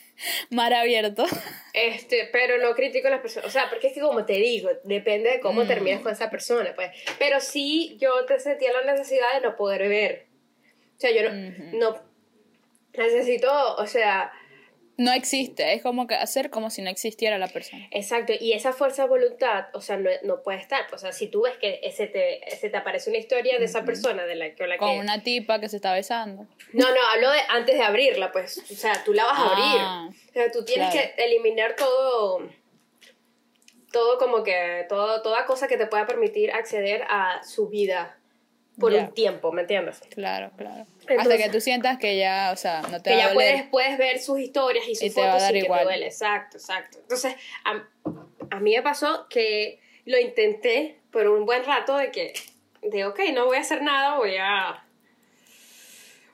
mar 0.50 0.72
abierto. 0.74 1.24
Este, 1.72 2.28
pero 2.32 2.58
no 2.58 2.74
critico 2.74 3.08
a 3.08 3.10
las 3.12 3.20
personas. 3.20 3.48
O 3.48 3.50
sea, 3.50 3.68
porque 3.68 3.88
es 3.88 3.92
que 3.94 4.00
como 4.00 4.24
te 4.24 4.34
digo, 4.34 4.70
depende 4.84 5.30
de 5.30 5.40
cómo 5.40 5.64
Mm. 5.64 5.68
terminas 5.68 6.00
con 6.02 6.12
esa 6.12 6.30
persona, 6.30 6.72
pues. 6.74 6.90
Pero 7.18 7.40
sí, 7.40 7.96
yo 8.00 8.24
te 8.26 8.38
sentía 8.40 8.72
la 8.72 8.92
necesidad 8.92 9.34
de 9.34 9.40
no 9.40 9.56
poder 9.56 9.88
ver. 9.88 10.26
O 10.96 11.00
sea, 11.00 11.10
yo 11.12 11.28
no, 11.30 11.52
no 11.78 12.02
necesito, 12.96 13.76
o 13.76 13.86
sea, 13.86 14.32
No 14.98 15.12
existe. 15.12 15.72
Es 15.74 15.82
como 15.82 16.06
que 16.08 16.16
hacer 16.16 16.50
como 16.50 16.70
si 16.70 16.82
no 16.82 16.90
existiera 16.90 17.38
la 17.38 17.46
persona. 17.48 17.86
exacto. 17.92 18.32
Y 18.38 18.52
esa 18.52 18.72
fuerza 18.72 19.02
de 19.04 19.08
voluntad, 19.08 19.66
o 19.72 19.80
sea, 19.80 19.96
no, 19.96 20.10
no 20.24 20.42
puede 20.42 20.58
estar. 20.58 20.86
O 20.92 20.98
sea, 20.98 21.12
si 21.12 21.28
tú 21.28 21.42
ves 21.42 21.56
que 21.56 21.78
ese 21.84 22.08
te, 22.08 22.46
ese 22.52 22.68
te 22.68 22.76
aparece 22.76 23.08
una 23.08 23.18
historia 23.20 23.58
de 23.60 23.64
esa 23.64 23.84
persona 23.84 24.24
de 24.24 24.34
la, 24.34 24.54
con 24.56 24.68
la 24.68 24.76
Con 24.76 24.90
que... 24.90 24.98
una 24.98 25.22
tipa 25.22 25.60
que 25.60 25.68
se 25.68 25.76
está 25.76 25.92
besando. 25.94 26.46
No, 26.72 26.86
no, 26.92 27.00
hablo 27.14 27.30
de 27.30 27.38
antes 27.48 27.76
de 27.76 27.82
abrirla, 27.84 28.32
pues. 28.32 28.58
O 28.58 28.74
sea, 28.74 29.02
tú 29.04 29.14
la 29.14 29.24
vas 29.24 29.38
a 29.38 29.42
Ah, 29.44 30.02
abrir. 30.04 30.16
O 30.30 30.32
sea, 30.32 30.50
tú 30.50 30.64
tienes 30.64 30.90
claro. 30.90 31.08
que 31.16 31.24
eliminar 31.24 31.76
todo. 31.76 32.48
Todo 33.92 34.18
como 34.18 34.42
que. 34.42 34.84
Todo, 34.88 35.22
toda 35.22 35.46
cosa 35.46 35.68
que 35.68 35.76
te 35.76 35.86
pueda 35.86 36.06
permitir 36.06 36.50
acceder 36.50 37.04
a 37.08 37.42
su 37.44 37.68
vida 37.68 38.18
por 38.78 38.92
un 38.92 39.12
tiempo, 39.14 39.50
¿me 39.52 39.62
entiendes? 39.62 40.00
Claro, 40.10 40.50
claro. 40.56 40.86
Entonces- 41.00 41.18
Hasta 41.18 41.36
que 41.36 41.48
tú 41.50 41.60
sientas 41.60 41.98
que 41.98 42.16
ya, 42.16 42.50
o 42.52 42.56
sea, 42.56 42.82
no 42.82 43.02
te 43.02 43.10
Que 43.10 43.16
va 43.16 43.22
a 43.22 43.26
ya 43.28 43.32
doler. 43.32 43.52
puedes, 43.54 43.68
puedes 43.70 43.98
ver 43.98 44.18
sus 44.20 44.38
historias 44.40 44.86
y 44.88 44.94
sus 44.94 45.04
Y 45.04 45.10
te 45.14 45.20
va 45.20 45.26
a 45.26 45.30
fotos 45.30 45.42
dar 45.42 45.52
sin 45.52 45.60
que 45.60 45.66
igual. 45.66 45.78
te 45.80 45.84
duele. 45.86 46.06
Exacto, 46.06 46.56
exacto. 46.58 46.98
Entonces, 47.00 47.34
a, 47.64 47.82
a 48.50 48.60
mí 48.60 48.74
me 48.76 48.82
pasó 48.82 49.26
que 49.28 49.80
lo 50.04 50.18
intenté 50.18 51.00
por 51.10 51.26
un 51.28 51.44
buen 51.46 51.64
rato 51.64 51.96
de 51.96 52.10
que. 52.10 52.32
De, 52.82 53.04
ok, 53.06 53.18
no 53.34 53.46
voy 53.46 53.56
a 53.56 53.60
hacer 53.60 53.82
nada, 53.82 54.16
voy 54.16 54.36
a. 54.38 54.84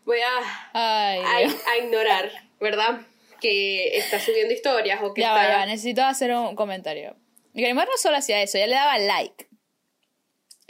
Voy 0.04 0.18
a 0.20 0.70
Ay, 0.74 1.20
a, 1.46 1.70
a 1.70 1.78
ignorar, 1.78 2.30
¿verdad? 2.60 3.00
Que 3.40 3.96
está 3.96 4.20
subiendo 4.20 4.52
historias 4.52 5.00
o 5.02 5.14
que 5.14 5.22
Ya 5.22 5.32
va, 5.32 5.42
está... 5.44 5.60
ya 5.60 5.66
necesito 5.66 6.02
hacer 6.02 6.32
un 6.32 6.54
comentario. 6.54 7.16
Mi 7.54 7.72
no 7.72 7.84
solo 7.96 8.16
hacía 8.16 8.42
eso, 8.42 8.58
ella 8.58 8.66
le 8.66 8.74
daba 8.74 8.98
like. 8.98 9.48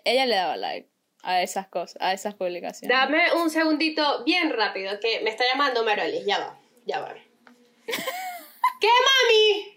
Ella 0.05 0.27
le 0.27 0.37
daba 0.37 0.57
like 0.57 0.89
a 1.25 1.43
esas 1.43 1.67
cosas, 1.69 1.97
a 2.01 2.13
esas 2.13 2.35
publicaciones. 2.35 2.97
Dame 2.97 3.33
un 3.35 3.51
segundito 3.51 4.23
bien 4.25 4.51
rápido, 4.51 4.99
que 5.01 5.21
me 5.21 5.31
está 5.31 5.45
llamando 5.51 5.85
Marolis. 5.85 6.25
Ya 6.27 6.39
va, 6.39 6.59
ya 6.87 7.01
va. 7.01 7.15
¿Qué, 8.81 8.89
mami? 8.89 9.75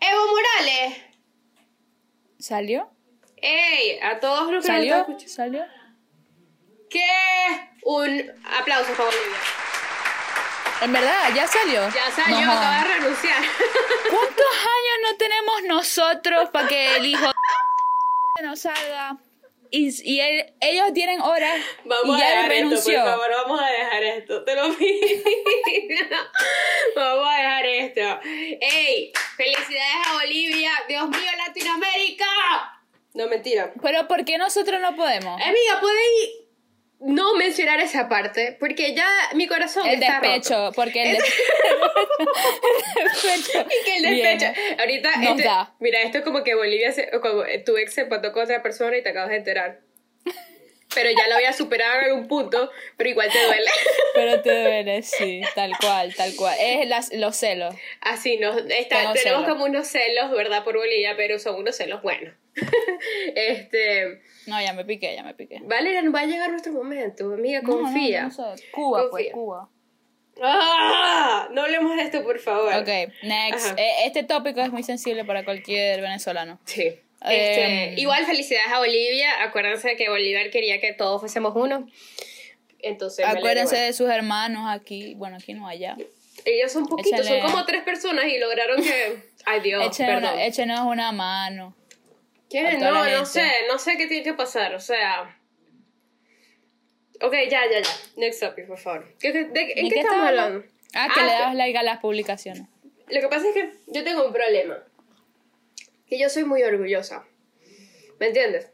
Evo 0.00 0.20
Morales. 0.26 0.96
¿Salió? 2.38 2.90
¡Ey! 3.38 3.98
A 4.00 4.20
todos 4.20 4.50
los 4.52 4.64
que 4.64 4.72
nos 4.72 4.76
¿Salió? 4.78 4.96
están 4.96 5.16
escuchando. 5.16 5.34
¿Salió? 5.34 5.64
¿Qué? 6.90 7.00
Un 7.84 8.32
aplauso 8.60 8.92
para 8.92 9.04
Bolivia. 9.04 9.36
En 10.82 10.92
verdad, 10.92 11.34
ya 11.34 11.46
salió. 11.46 11.88
Ya 11.88 12.10
salió, 12.10 12.44
No 12.46 12.52
acaba 12.52 12.82
de 12.82 12.94
renunciar. 12.94 13.42
¿Cuántos 14.10 14.46
años 14.56 15.10
no 15.10 15.16
tenemos 15.16 15.62
nosotros 15.64 16.50
para 16.50 16.68
que 16.68 16.96
el 16.96 17.06
hijo 17.06 17.24
no 18.42 18.56
salga? 18.56 19.16
Y, 19.70 19.88
y 20.04 20.20
él- 20.20 20.52
ellos 20.60 20.92
tienen 20.92 21.20
horas 21.20 21.60
Vamos 21.84 22.18
y 22.18 22.22
a 22.22 22.24
ya 22.24 22.30
dejar 22.36 22.52
esto, 22.52 22.64
renunció. 22.64 23.00
por 23.00 23.10
favor, 23.10 23.30
vamos 23.30 23.60
a 23.60 23.66
dejar 23.70 24.02
esto, 24.04 24.44
te 24.44 24.54
lo 24.54 24.74
pido. 24.76 25.24
vamos 26.96 27.28
a 27.28 27.36
dejar 27.36 27.66
esto. 27.66 28.20
¡Ey! 28.24 29.12
¡Felicidades 29.36 30.06
a 30.06 30.12
Bolivia! 30.14 30.70
¡Dios 30.88 31.08
mío, 31.08 31.30
Latinoamérica! 31.46 32.26
No, 33.14 33.28
mentira. 33.28 33.72
Pero 33.82 34.06
¿por 34.08 34.24
qué 34.24 34.38
nosotros 34.38 34.80
no 34.80 34.94
podemos? 34.96 35.40
Amiga, 35.40 35.80
¿podéis 35.80 36.30
no 37.04 37.34
mencionar 37.36 37.80
esa 37.80 38.08
parte? 38.08 38.56
Porque 38.58 38.94
ya 38.94 39.06
mi 39.34 39.46
corazón 39.46 39.86
el 39.86 39.94
está 40.02 40.20
despecho, 40.20 40.54
roto. 40.54 40.72
porque 40.74 41.02
el, 41.02 41.16
des- 41.18 41.24
el 42.98 43.04
despecho. 43.04 43.66
Y 43.68 43.84
que 43.84 43.96
el 43.96 44.02
despecho. 44.02 44.60
Ahorita, 44.78 45.10
este- 45.22 45.42
da. 45.42 45.74
mira, 45.80 46.02
esto 46.02 46.18
es 46.18 46.24
como 46.24 46.42
que 46.42 46.54
Bolivia, 46.54 46.92
se, 46.92 47.10
como 47.20 47.42
tu 47.64 47.76
ex 47.76 47.94
se 47.94 48.02
empató 48.02 48.32
con 48.32 48.44
otra 48.44 48.62
persona 48.62 48.96
y 48.96 49.02
te 49.02 49.10
acabas 49.10 49.30
de 49.30 49.36
enterar. 49.36 49.80
Pero 50.94 51.10
ya 51.10 51.26
lo 51.28 51.34
había 51.34 51.52
superado 51.52 51.98
en 52.00 52.04
algún 52.04 52.28
punto, 52.28 52.70
pero 52.96 53.10
igual 53.10 53.28
te 53.30 53.44
duele. 53.44 53.68
Pero 54.14 54.42
te 54.42 54.62
duele, 54.62 55.02
sí, 55.02 55.40
tal 55.56 55.72
cual, 55.80 56.14
tal 56.14 56.36
cual. 56.36 56.56
Es 56.60 56.86
las, 56.86 57.12
los 57.12 57.34
celos. 57.36 57.74
Así, 58.00 58.36
nos, 58.36 58.58
está, 58.58 59.12
tenemos 59.12 59.18
celos. 59.20 59.44
como 59.48 59.64
unos 59.64 59.88
celos, 59.88 60.30
¿verdad? 60.30 60.62
Por 60.62 60.76
Bolivia, 60.76 61.14
pero 61.16 61.40
son 61.40 61.56
unos 61.56 61.74
celos 61.76 62.00
buenos. 62.00 62.32
este, 63.34 64.20
No, 64.46 64.60
ya 64.60 64.72
me 64.72 64.84
piqué, 64.84 65.14
ya 65.14 65.22
me 65.22 65.34
piqué. 65.34 65.60
Valeria, 65.64 66.02
va 66.10 66.20
a 66.20 66.26
llegar 66.26 66.50
nuestro 66.50 66.72
momento, 66.72 67.32
amiga, 67.32 67.60
No, 67.62 67.68
no, 67.68 67.78
confía. 67.82 68.22
no 68.24 68.30
sé. 68.30 68.62
Cuba, 68.72 69.00
pues, 69.10 69.10
Confía. 69.10 69.32
Cuba. 69.32 69.70
¡Ah! 70.42 71.48
No 71.52 71.62
hablemos 71.62 71.96
de 71.96 72.02
esto, 72.02 72.22
por 72.24 72.38
favor. 72.40 72.72
Ok, 72.74 72.88
next. 73.22 73.78
Eh, 73.78 74.06
Este 74.06 74.24
tópico 74.24 74.60
es 74.60 74.70
muy 74.72 74.82
sensible 74.82 75.24
para 75.24 75.44
cualquier 75.44 76.00
venezolano. 76.00 76.58
Sí. 76.64 76.82
Este, 77.26 77.92
Em. 77.92 77.98
igual 77.98 78.26
felicidades 78.26 78.70
a 78.72 78.78
Bolivia. 78.78 79.42
Acuérdense 79.44 79.96
que 79.96 80.10
Bolívar 80.10 80.50
quería 80.50 80.80
que 80.80 80.92
todos 80.92 81.20
fuésemos 81.20 81.52
uno. 81.56 81.86
Entonces, 82.80 83.24
Acuérdense 83.24 83.76
de 83.76 83.92
sus 83.94 84.10
hermanos 84.10 84.64
aquí, 84.68 85.14
bueno, 85.14 85.36
aquí 85.36 85.54
no 85.54 85.66
allá. 85.66 85.96
Ellos 86.44 86.70
son 86.72 86.86
poquitos, 86.86 87.20
Échale- 87.20 87.40
son 87.40 87.50
como 87.52 87.64
tres 87.64 87.82
personas 87.82 88.26
y 88.26 88.38
lograron 88.38 88.82
que. 88.82 89.22
Ay, 89.46 89.60
Dios, 89.60 89.86
Échenos 89.86 90.14
perdón. 90.20 90.34
una, 90.34 90.44
échenos 90.44 90.80
una 90.80 91.12
mano. 91.12 91.74
No, 92.80 93.04
no 93.08 93.26
sé, 93.26 93.50
no 93.68 93.78
sé 93.78 93.96
qué 93.96 94.06
tiene 94.06 94.22
que 94.22 94.34
pasar, 94.34 94.74
o 94.74 94.80
sea. 94.80 95.38
Ok, 97.20 97.32
ya, 97.50 97.62
ya, 97.70 97.80
ya. 97.80 97.90
Next 98.16 98.40
topic, 98.40 98.66
por 98.66 98.78
favor. 98.78 99.12
¿Qué- 99.18 99.32
qué- 99.32 99.44
de- 99.44 99.72
¿En 99.76 99.88
¿De 99.88 99.94
qué, 99.94 100.00
estamos 100.00 100.26
hablando? 100.26 100.64
Ah, 100.94 101.08
que 101.14 101.20
Ah, 101.20 101.24
le 101.24 101.32
que- 101.32 101.38
das 101.38 101.54
like 101.54 101.78
a 101.78 101.82
las 101.82 101.98
publicaciones. 102.00 102.68
Lo 103.08 103.20
que 103.20 103.28
pasa 103.28 103.48
es 103.48 103.54
que 103.54 103.72
yo 103.88 104.04
tengo 104.04 104.26
un 104.26 104.32
problema. 104.32 104.82
Que 106.06 106.18
yo 106.18 106.28
soy 106.28 106.44
muy 106.44 106.62
orgullosa. 106.62 107.26
¿Me 108.20 108.26
entiendes? 108.28 108.70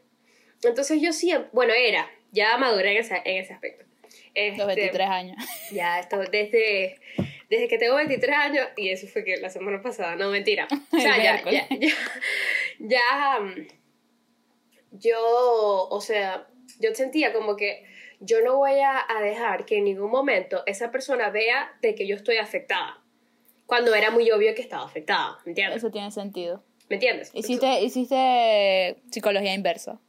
Entonces 0.63 1.01
yo 1.01 1.11
siempre. 1.13 1.49
Bueno, 1.53 1.73
era. 1.75 2.09
Ya 2.31 2.57
maduré 2.57 2.91
en 2.91 2.97
ese, 2.97 3.21
en 3.25 3.37
ese 3.43 3.53
aspecto. 3.53 3.85
Los 4.03 4.21
Este, 4.35 4.65
23 4.65 5.09
años. 5.09 5.37
Ya, 5.71 5.99
esto 5.99 6.19
desde, 6.19 6.99
desde 7.51 7.67
que 7.67 7.77
tengo 7.77 7.95
23 7.95 8.37
años, 8.37 8.67
y 8.77 8.89
eso 8.89 9.07
fue 9.07 9.25
que 9.25 9.35
la 9.35 9.49
semana 9.49 9.81
pasada, 9.81 10.15
no 10.15 10.31
mentira. 10.31 10.69
O 10.93 10.99
sea, 10.99 11.17
ya, 11.21 11.43
ya, 11.51 11.67
ya, 11.79 11.93
ya, 12.79 13.39
mm, 13.41 13.67
yo, 14.91 15.19
o 15.89 15.99
sea, 15.99 16.47
yo 16.79 16.95
sentía 16.95 17.33
como 17.33 17.57
que 17.57 17.83
yo 18.21 18.39
no 18.41 18.55
voy 18.55 18.79
a, 18.79 19.05
a 19.05 19.21
dejar 19.21 19.65
que 19.65 19.79
en 19.79 19.83
ningún 19.83 20.11
momento 20.11 20.63
esa 20.65 20.91
persona 20.91 21.29
vea 21.29 21.77
de 21.81 21.93
que 21.93 22.07
yo 22.07 22.15
estoy 22.15 22.37
afectada. 22.37 23.03
Cuando 23.65 23.93
era 23.95 24.11
muy 24.11 24.31
obvio 24.31 24.55
que 24.55 24.61
estaba 24.61 24.85
afectada, 24.85 25.37
¿me 25.45 25.51
entiendes? 25.51 25.77
Eso 25.77 25.91
tiene 25.91 26.11
sentido. 26.11 26.63
¿Me 26.87 26.95
entiendes? 26.95 27.31
Hiciste, 27.33 27.81
hiciste 27.81 28.95
psicología 29.11 29.53
inversa. 29.53 29.99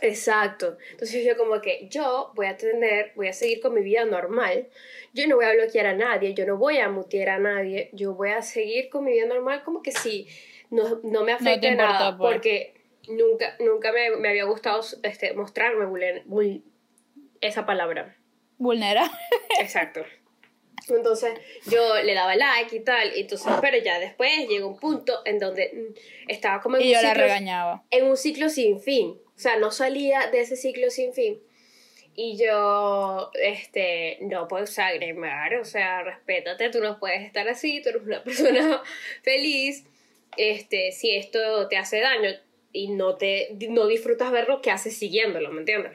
Exacto. 0.00 0.76
Entonces 0.90 1.24
yo 1.24 1.36
como 1.36 1.60
que 1.60 1.86
yo 1.90 2.32
voy 2.34 2.46
a 2.46 2.56
tener, 2.56 3.12
voy 3.14 3.28
a 3.28 3.32
seguir 3.32 3.60
con 3.60 3.74
mi 3.74 3.82
vida 3.82 4.04
normal. 4.04 4.68
Yo 5.12 5.26
no 5.28 5.36
voy 5.36 5.44
a 5.44 5.52
bloquear 5.52 5.86
a 5.86 5.94
nadie, 5.94 6.34
yo 6.34 6.46
no 6.46 6.56
voy 6.56 6.78
a 6.78 6.88
mutear 6.88 7.28
a 7.30 7.38
nadie, 7.38 7.90
yo 7.92 8.14
voy 8.14 8.30
a 8.30 8.42
seguir 8.42 8.88
con 8.88 9.04
mi 9.04 9.12
vida 9.12 9.26
normal 9.26 9.62
como 9.64 9.82
que 9.82 9.92
si 9.92 10.26
no, 10.70 11.00
no 11.04 11.22
me 11.22 11.32
afecte 11.32 11.68
importó, 11.68 11.92
nada 11.92 12.16
pues. 12.16 12.32
porque 12.32 12.74
nunca, 13.08 13.56
nunca 13.60 13.92
me, 13.92 14.16
me 14.16 14.28
había 14.30 14.44
gustado 14.44 14.82
este, 15.02 15.32
mostrarme 15.34 15.84
vulner- 15.86 16.24
vul- 16.24 16.62
esa 17.40 17.64
palabra. 17.66 18.16
Vulnerable. 18.58 19.12
Exacto. 19.60 20.04
Entonces 20.88 21.32
yo 21.66 22.02
le 22.02 22.12
daba 22.14 22.36
like 22.36 22.74
y 22.76 22.80
tal, 22.80 23.10
entonces, 23.14 23.50
pero 23.62 23.78
ya 23.78 23.98
después 24.00 24.30
llegó 24.48 24.68
un 24.68 24.78
punto 24.78 25.20
en 25.24 25.38
donde 25.38 25.70
mm, 25.72 26.28
estaba 26.30 26.60
como 26.60 26.76
en 26.76 26.82
Y 26.82 26.86
un 26.88 26.92
yo 26.94 27.02
la 27.02 27.14
ciclo- 27.14 27.22
regañaba. 27.22 27.84
en 27.90 28.06
un 28.06 28.16
ciclo 28.16 28.48
sin 28.50 28.80
fin. 28.80 29.18
O 29.36 29.38
sea, 29.38 29.56
no 29.58 29.70
salía 29.70 30.28
de 30.30 30.40
ese 30.40 30.56
ciclo 30.56 30.90
sin 30.90 31.12
fin. 31.12 31.40
Y 32.16 32.36
yo, 32.36 33.30
este, 33.34 34.18
no 34.20 34.46
puedo 34.46 34.64
agregar, 34.76 35.56
o 35.56 35.64
sea, 35.64 36.02
respétate, 36.02 36.70
tú 36.70 36.80
no 36.80 37.00
puedes 37.00 37.22
estar 37.22 37.48
así, 37.48 37.82
tú 37.82 37.88
eres 37.88 38.02
una 38.02 38.22
persona 38.24 38.82
feliz. 39.22 39.84
Este, 40.36 40.92
si 40.92 41.10
esto 41.10 41.68
te 41.68 41.76
hace 41.76 42.00
daño 42.00 42.30
y 42.72 42.88
no 42.88 43.16
te 43.16 43.56
no 43.68 43.86
disfrutas 43.86 44.30
verlo, 44.32 44.60
¿qué 44.62 44.70
haces 44.70 44.96
siguiéndolo? 44.96 45.50
¿Me 45.50 45.60
entiendes? 45.60 45.92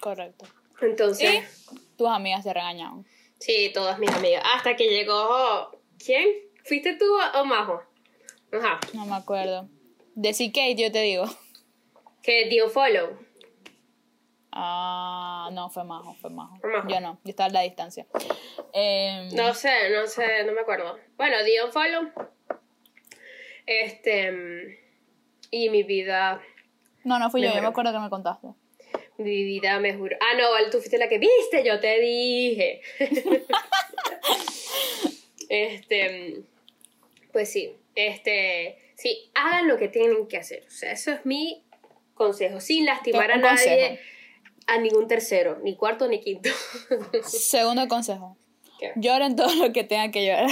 Correcto. 0.00 0.46
Entonces, 0.80 1.42
Y 1.72 1.78
tus 1.96 2.08
amigas 2.08 2.44
te 2.44 2.52
regañaban. 2.52 3.04
sí, 3.38 3.70
todas 3.72 3.98
mis 3.98 4.10
amigas. 4.10 4.42
Hasta 4.54 4.76
que 4.76 4.88
llegó. 4.88 5.70
¿Quién? 6.04 6.28
¿Fuiste 6.64 6.94
tú 6.96 7.06
o 7.34 7.44
Majo? 7.44 7.82
Ajá. 8.52 8.80
No 8.92 9.06
me 9.06 9.16
acuerdo. 9.16 9.68
De 10.14 10.32
Kate 10.32 10.74
yo 10.76 10.92
te 10.92 11.02
digo. 11.02 11.24
Que 12.26 12.48
dio 12.48 12.68
follow. 12.68 13.16
Ah, 14.50 15.48
no, 15.52 15.70
fue 15.70 15.84
Majo, 15.84 16.14
fue 16.14 16.28
Majo. 16.28 16.56
Fue 16.60 16.70
Majo. 16.72 16.88
Yo 16.88 16.98
no, 17.00 17.20
yo 17.22 17.30
estaba 17.30 17.48
a 17.48 17.52
la 17.52 17.60
distancia. 17.62 18.04
Em, 18.72 19.28
No 19.32 19.54
sé, 19.54 19.90
no 19.90 20.08
sé, 20.08 20.42
no 20.44 20.52
me 20.52 20.62
acuerdo. 20.62 20.98
Bueno, 21.16 21.36
di 21.44 21.56
un 21.60 21.70
follow. 21.70 22.10
Este. 23.64 24.32
mm, 24.32 24.76
Y 25.52 25.70
mi 25.70 25.84
vida. 25.84 26.42
No, 27.04 27.20
no 27.20 27.30
fui 27.30 27.42
yo, 27.42 27.54
yo 27.54 27.60
me 27.62 27.68
acuerdo 27.68 27.92
que 27.92 28.00
me 28.00 28.10
contaste. 28.10 28.48
Mi 29.18 29.44
vida, 29.44 29.78
me 29.78 29.94
juro. 29.94 30.16
Ah, 30.20 30.36
no, 30.36 30.48
tú 30.70 30.78
fuiste 30.78 30.98
la 30.98 31.08
que 31.08 31.18
viste, 31.18 31.62
yo 31.64 31.78
te 31.78 32.00
dije. 32.00 32.82
este, 35.48 36.42
pues 37.32 37.50
sí, 37.52 37.76
este, 37.94 38.78
sí, 38.96 39.30
hagan 39.34 39.68
lo 39.68 39.76
que 39.78 39.88
tienen 39.88 40.26
que 40.26 40.38
hacer. 40.38 40.64
O 40.66 40.70
sea, 40.70 40.90
eso 40.92 41.12
es 41.12 41.24
mi 41.24 41.65
consejo, 42.16 42.58
sin 42.60 42.84
lastimar 42.84 43.30
a 43.30 43.36
nadie, 43.36 43.88
consejo. 43.88 44.02
a 44.66 44.78
ningún 44.78 45.06
tercero, 45.06 45.58
ni 45.62 45.76
cuarto 45.76 46.08
ni 46.08 46.18
quinto. 46.20 46.50
Segundo 47.22 47.86
consejo. 47.86 48.36
¿Qué? 48.80 48.92
Lloren 48.96 49.36
todo 49.36 49.54
lo 49.54 49.72
que 49.72 49.84
tengan 49.84 50.10
que 50.10 50.26
llorar. 50.26 50.50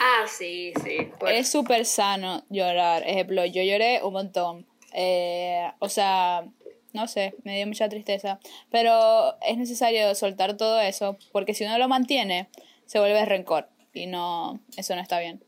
ah, 0.00 0.24
sí, 0.26 0.72
sí. 0.82 1.10
por- 1.18 1.30
es 1.30 1.50
súper 1.50 1.84
sano 1.84 2.44
llorar. 2.48 3.02
Ejemplo, 3.06 3.44
yo 3.44 3.62
lloré 3.62 4.00
un 4.02 4.12
montón. 4.14 4.66
Eh, 4.92 5.70
o 5.80 5.88
sea, 5.88 6.44
no 6.92 7.06
sé, 7.08 7.34
me 7.44 7.56
dio 7.56 7.66
mucha 7.66 7.88
tristeza. 7.88 8.40
Pero 8.70 9.36
es 9.42 9.56
necesario 9.58 10.14
soltar 10.14 10.56
todo 10.56 10.80
eso 10.80 11.18
porque 11.32 11.54
si 11.54 11.64
uno 11.64 11.76
lo 11.78 11.88
mantiene, 11.88 12.48
se 12.86 12.98
vuelve 12.98 13.24
rencor. 13.24 13.68
Y 13.92 14.06
no, 14.06 14.60
eso 14.76 14.94
no 14.96 15.02
está 15.02 15.20
bien. 15.20 15.44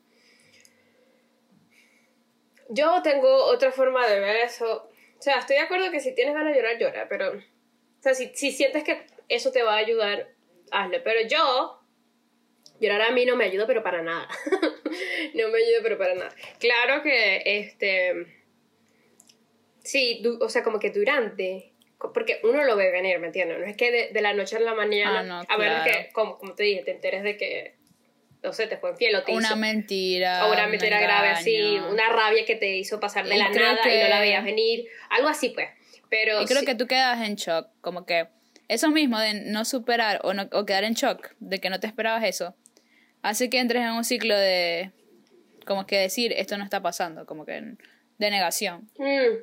Yo 2.68 3.00
tengo 3.02 3.28
otra 3.46 3.70
forma 3.72 4.06
de 4.06 4.20
ver 4.20 4.36
eso. 4.36 4.85
O 5.18 5.22
sea, 5.22 5.38
estoy 5.38 5.56
de 5.56 5.62
acuerdo 5.62 5.90
que 5.90 6.00
si 6.00 6.14
tienes 6.14 6.34
ganas 6.34 6.52
de 6.54 6.60
llorar, 6.60 6.78
llora, 6.78 7.08
pero... 7.08 7.32
O 7.32 8.02
sea, 8.02 8.14
si, 8.14 8.28
si 8.34 8.52
sientes 8.52 8.84
que 8.84 9.06
eso 9.28 9.50
te 9.50 9.62
va 9.62 9.74
a 9.74 9.78
ayudar, 9.78 10.28
hazlo. 10.70 11.02
Pero 11.02 11.20
yo... 11.28 11.80
Llorar 12.78 13.00
a 13.02 13.10
mí 13.10 13.24
no 13.24 13.36
me 13.36 13.44
ayuda, 13.46 13.66
pero 13.66 13.82
para 13.82 14.02
nada. 14.02 14.28
no 15.34 15.48
me 15.48 15.58
ayuda, 15.58 15.78
pero 15.82 15.96
para 15.96 16.14
nada. 16.14 16.34
Claro 16.58 17.02
que, 17.02 17.42
este... 17.44 18.26
Sí, 19.82 20.20
du- 20.22 20.38
o 20.42 20.48
sea, 20.48 20.62
como 20.62 20.78
que 20.78 20.90
durante... 20.90 21.72
Porque 22.12 22.40
uno 22.44 22.62
lo 22.64 22.76
ve 22.76 22.90
venir, 22.90 23.18
¿me 23.18 23.28
entiendes? 23.28 23.58
No 23.58 23.64
es 23.64 23.76
que 23.76 23.90
de, 23.90 24.08
de 24.12 24.20
la 24.20 24.34
noche 24.34 24.56
a 24.56 24.60
la 24.60 24.74
mañana... 24.74 25.20
Ah, 25.20 25.22
no, 25.22 25.40
A 25.40 25.46
claro. 25.56 25.84
que, 25.90 26.12
como, 26.12 26.38
como 26.38 26.54
te 26.54 26.64
dije, 26.64 26.82
te 26.82 26.90
enteres 26.90 27.22
de 27.22 27.36
que... 27.38 27.74
No 28.46 28.52
sé, 28.52 28.68
te 28.68 28.76
fue 28.76 28.90
infiel 28.90 29.16
o 29.16 29.24
te 29.24 29.32
Una 29.32 29.48
hizo- 29.48 29.56
mentira. 29.56 30.46
o 30.46 30.52
una 30.52 30.64
un 30.66 30.70
mentira 30.70 31.00
grave 31.00 31.28
así, 31.30 31.78
una 31.90 32.08
rabia 32.10 32.44
que 32.46 32.54
te 32.54 32.76
hizo 32.76 33.00
pasar 33.00 33.26
de 33.26 33.34
Y 33.34 33.38
la 33.38 33.48
nada 33.48 33.80
y 33.92 34.02
no 34.02 34.08
la 34.08 34.20
veías 34.20 34.44
venir, 34.44 34.86
algo 35.10 35.28
así 35.28 35.48
pues. 35.50 35.68
Pero 36.08 36.40
Y 36.42 36.46
creo 36.46 36.60
sí- 36.60 36.66
que 36.66 36.76
tú 36.76 36.86
quedas 36.86 37.20
en 37.26 37.34
shock, 37.34 37.66
como 37.80 38.06
que 38.06 38.28
eso 38.68 38.88
mismo 38.90 39.18
de 39.18 39.34
no 39.34 39.64
superar 39.64 40.20
o, 40.22 40.32
no, 40.32 40.48
o 40.52 40.64
quedar 40.64 40.84
en 40.84 40.94
shock 40.94 41.30
de 41.40 41.58
que 41.58 41.70
no 41.70 41.80
te 41.80 41.88
esperabas 41.88 42.22
eso, 42.22 42.54
hace 43.22 43.50
que 43.50 43.58
entres 43.58 43.82
en 43.82 43.90
un 43.90 44.04
ciclo 44.04 44.36
de 44.36 44.92
como 45.66 45.84
que 45.88 45.98
decir 45.98 46.32
esto 46.36 46.56
no 46.56 46.62
está 46.62 46.80
pasando, 46.80 47.26
como 47.26 47.44
que 47.44 47.60
de 48.18 48.30
negación. 48.30 48.88
Mm, 48.96 49.38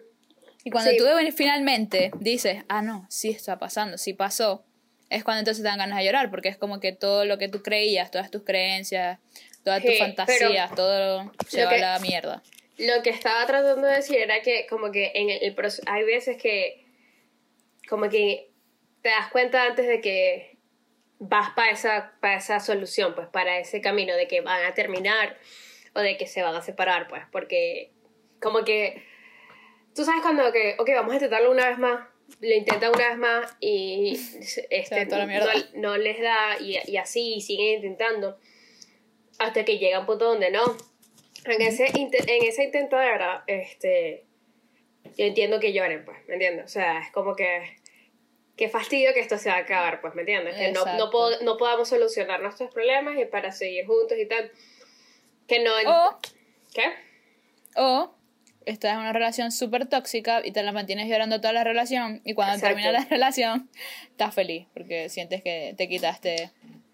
Y 0.65 0.69
cuando 0.71 0.91
Sí. 0.91 0.97
tú 0.97 1.03
finalmente 1.35 2.11
dices, 2.21 2.63
ah, 2.69 2.81
no, 2.81 3.05
sí 3.09 3.31
está 3.31 3.59
pasando, 3.59 3.97
sí 3.97 4.13
pasó, 4.13 4.63
es 5.13 5.23
cuando 5.23 5.39
entonces 5.39 5.63
te 5.63 5.69
dan 5.69 5.77
ganas 5.77 5.97
de 5.99 6.05
llorar, 6.05 6.29
porque 6.29 6.49
es 6.49 6.57
como 6.57 6.79
que 6.79 6.91
todo 6.91 7.25
lo 7.25 7.37
que 7.37 7.47
tú 7.47 7.61
creías, 7.61 8.11
todas 8.11 8.31
tus 8.31 8.43
creencias, 8.43 9.19
todas 9.63 9.81
tus 9.81 9.91
Sí, 9.91 9.97
fantasías, 9.99 10.73
todo 10.75 11.31
se 11.47 11.63
va 11.65 11.71
a 11.71 11.75
que- 11.75 11.81
la 11.81 11.99
mierda. 11.99 12.41
lo 12.77 13.01
que 13.03 13.11
estaba 13.11 13.45
tratando 13.45 13.87
de 13.87 13.95
decir 13.97 14.17
era 14.17 14.41
que 14.41 14.65
como 14.67 14.91
que 14.91 15.11
en 15.15 15.29
el, 15.29 15.53
proceso, 15.55 15.83
hay 15.85 16.03
veces 16.03 16.37
que 16.41 16.85
como 17.87 18.09
que 18.09 18.49
te 19.01 19.09
das 19.09 19.29
cuenta 19.31 19.63
antes 19.63 19.87
de 19.87 20.01
que 20.01 20.57
vas 21.19 21.51
para 21.51 21.71
esa, 21.71 22.13
para 22.19 22.37
esa 22.37 22.59
solución, 22.59 23.13
pues 23.15 23.27
para 23.27 23.59
ese 23.59 23.81
camino 23.81 24.15
de 24.15 24.27
que 24.27 24.41
van 24.41 24.65
a 24.65 24.73
terminar 24.73 25.37
o 25.93 25.99
de 25.99 26.17
que 26.17 26.25
se 26.27 26.41
van 26.41 26.55
a 26.55 26.61
separar, 26.61 27.07
pues, 27.07 27.21
porque 27.31 27.91
como 28.41 28.63
que 28.63 29.03
tú 29.95 30.03
sabes 30.03 30.21
cuando 30.21 30.51
que, 30.51 30.75
ok, 30.79 30.89
vamos 30.95 31.11
a 31.11 31.15
intentarlo 31.15 31.51
una 31.51 31.69
vez 31.69 31.77
más, 31.77 32.07
lo 32.39 32.53
intentan 32.53 32.91
una 32.93 33.09
vez 33.09 33.17
más 33.17 33.55
y 33.59 34.13
este, 34.69 35.05
no, 35.73 35.91
no 35.91 35.97
les 35.97 36.19
da 36.21 36.57
y, 36.59 36.77
y 36.85 36.97
así 36.97 37.39
siguen 37.41 37.75
intentando 37.75 38.37
hasta 39.39 39.63
que 39.65 39.77
llega 39.77 39.99
un 39.99 40.05
punto 40.05 40.25
donde 40.25 40.51
no. 40.51 40.63
En 41.45 41.61
ese, 41.61 41.87
en 41.93 42.09
ese 42.43 42.63
intento 42.63 42.95
de 42.97 43.05
verdad, 43.05 43.43
este, 43.47 44.23
yo 45.17 45.25
entiendo 45.25 45.59
que 45.59 45.73
lloren, 45.73 46.05
pues, 46.05 46.17
¿me 46.27 46.35
entiendes? 46.35 46.65
O 46.65 46.69
sea, 46.69 46.99
es 46.99 47.11
como 47.11 47.35
que, 47.35 47.77
qué 48.55 48.69
fastidio 48.69 49.13
que 49.13 49.19
esto 49.19 49.37
se 49.37 49.49
va 49.49 49.55
a 49.55 49.59
acabar, 49.59 49.99
pues, 49.99 50.15
¿me 50.15 50.21
entiendes? 50.21 50.55
Que 50.55 50.71
no, 50.71 50.85
no, 50.97 51.11
pod- 51.11 51.41
no 51.41 51.57
podamos 51.57 51.89
solucionar 51.89 52.41
nuestros 52.41 52.71
problemas 52.73 53.17
y 53.19 53.25
para 53.25 53.51
seguir 53.51 53.85
juntos 53.85 54.17
y 54.17 54.25
tal. 54.25 54.51
Que 55.47 55.59
no... 55.59 55.71
O 55.85 56.19
¿Qué? 56.73 56.85
O 57.75 58.15
estás 58.65 58.93
en 58.93 58.99
una 58.99 59.13
relación 59.13 59.51
súper 59.51 59.87
tóxica 59.87 60.41
y 60.43 60.51
te 60.51 60.63
la 60.63 60.71
mantienes 60.71 61.07
llorando 61.07 61.39
toda 61.41 61.53
la 61.53 61.63
relación 61.63 62.21
y 62.23 62.33
cuando 62.33 62.55
Exacto. 62.55 62.75
termina 62.75 62.91
la 62.91 63.05
relación 63.09 63.69
estás 64.09 64.33
feliz 64.33 64.67
porque 64.73 65.09
sientes 65.09 65.41
que 65.41 65.73
te 65.77 65.87
quitaste 65.87 66.51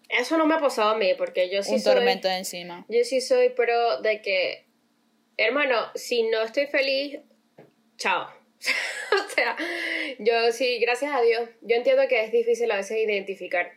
Eso 0.09 0.37
no 0.37 0.45
me 0.45 0.55
ha 0.55 0.59
pasado 0.59 0.91
a 0.91 0.97
mí, 0.97 1.13
porque 1.17 1.49
yo 1.49 1.63
sí 1.63 1.73
un 1.73 1.79
soy... 1.79 1.95
tormento 1.95 2.27
de 2.27 2.37
encima. 2.37 2.85
Yo 2.89 3.03
sí 3.03 3.21
soy 3.21 3.49
pro 3.49 4.01
de 4.01 4.21
que, 4.21 4.65
hermano, 5.37 5.75
si 5.95 6.23
no 6.23 6.41
estoy 6.41 6.67
feliz, 6.67 7.19
chao. 7.97 8.27
o 9.25 9.29
sea, 9.29 9.55
yo 10.17 10.51
sí, 10.51 10.79
gracias 10.79 11.13
a 11.13 11.21
Dios, 11.21 11.49
yo 11.61 11.75
entiendo 11.75 12.07
que 12.09 12.23
es 12.23 12.31
difícil 12.31 12.71
a 12.71 12.77
veces 12.77 12.97
identificar 12.97 13.71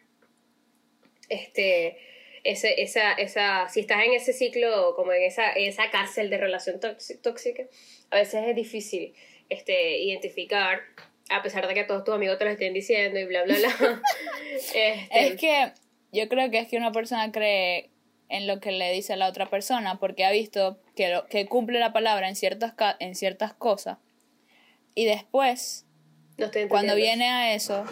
este 1.28 1.98
ese, 2.44 2.82
esa, 2.82 3.12
esa, 3.12 3.68
si 3.68 3.80
estás 3.80 4.04
en 4.04 4.12
ese 4.12 4.32
ciclo, 4.32 4.94
como 4.96 5.12
en 5.12 5.22
esa, 5.22 5.52
en 5.52 5.68
esa 5.68 5.90
cárcel 5.90 6.30
de 6.30 6.38
relación 6.38 6.80
tóxi- 6.80 7.20
tóxica, 7.20 7.64
a 8.10 8.16
veces 8.16 8.44
es 8.48 8.56
difícil 8.56 9.14
este, 9.48 9.98
identificar, 10.02 10.80
a 11.30 11.42
pesar 11.42 11.68
de 11.68 11.74
que 11.74 11.84
todos 11.84 12.04
tus 12.04 12.14
amigos 12.14 12.38
te 12.38 12.44
lo 12.44 12.50
estén 12.50 12.74
diciendo 12.74 13.18
y 13.20 13.24
bla, 13.24 13.44
bla, 13.44 13.56
bla. 13.56 14.02
Este, 14.52 15.04
Es 15.12 15.36
que 15.36 15.72
yo 16.12 16.28
creo 16.28 16.50
que 16.50 16.58
es 16.58 16.68
que 16.68 16.76
una 16.76 16.92
persona 16.92 17.30
cree 17.32 17.90
en 18.28 18.46
lo 18.46 18.60
que 18.60 18.72
le 18.72 18.92
dice 18.92 19.12
a 19.12 19.16
la 19.16 19.28
otra 19.28 19.48
persona 19.48 19.98
porque 19.98 20.24
ha 20.24 20.30
visto 20.30 20.80
que, 20.96 21.08
lo, 21.10 21.26
que 21.26 21.46
cumple 21.46 21.78
la 21.78 21.92
palabra 21.92 22.28
en 22.28 22.36
ciertas, 22.36 22.74
en 22.98 23.14
ciertas 23.14 23.54
cosas 23.54 23.98
y 24.94 25.04
después 25.04 25.86
no 26.38 26.50
cuando 26.68 26.94
viene 26.94 27.28
a 27.28 27.54
eso, 27.54 27.84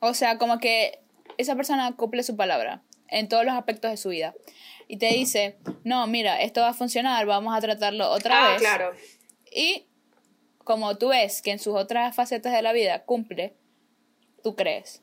o 0.00 0.14
sea, 0.14 0.38
como 0.38 0.58
que 0.58 0.98
esa 1.38 1.56
persona 1.56 1.94
cumple 1.96 2.22
su 2.22 2.36
palabra 2.36 2.82
en 3.08 3.28
todos 3.28 3.44
los 3.44 3.54
aspectos 3.54 3.90
de 3.90 3.96
su 3.96 4.08
vida. 4.10 4.34
Y 4.86 4.96
te 4.98 5.06
dice, 5.12 5.56
no, 5.84 6.06
mira, 6.06 6.40
esto 6.42 6.60
va 6.62 6.68
a 6.70 6.74
funcionar, 6.74 7.26
vamos 7.26 7.54
a 7.56 7.60
tratarlo 7.60 8.08
otra 8.10 8.34
Ah, 8.46 8.52
vez. 8.52 8.60
claro. 8.60 8.94
Y 9.52 9.86
como 10.64 10.96
tú 10.98 11.08
ves 11.08 11.42
que 11.42 11.50
en 11.50 11.58
sus 11.58 11.74
otras 11.74 12.14
facetas 12.14 12.52
de 12.52 12.62
la 12.62 12.72
vida 12.72 13.04
cumple, 13.04 13.54
tú 14.42 14.54
crees. 14.56 15.02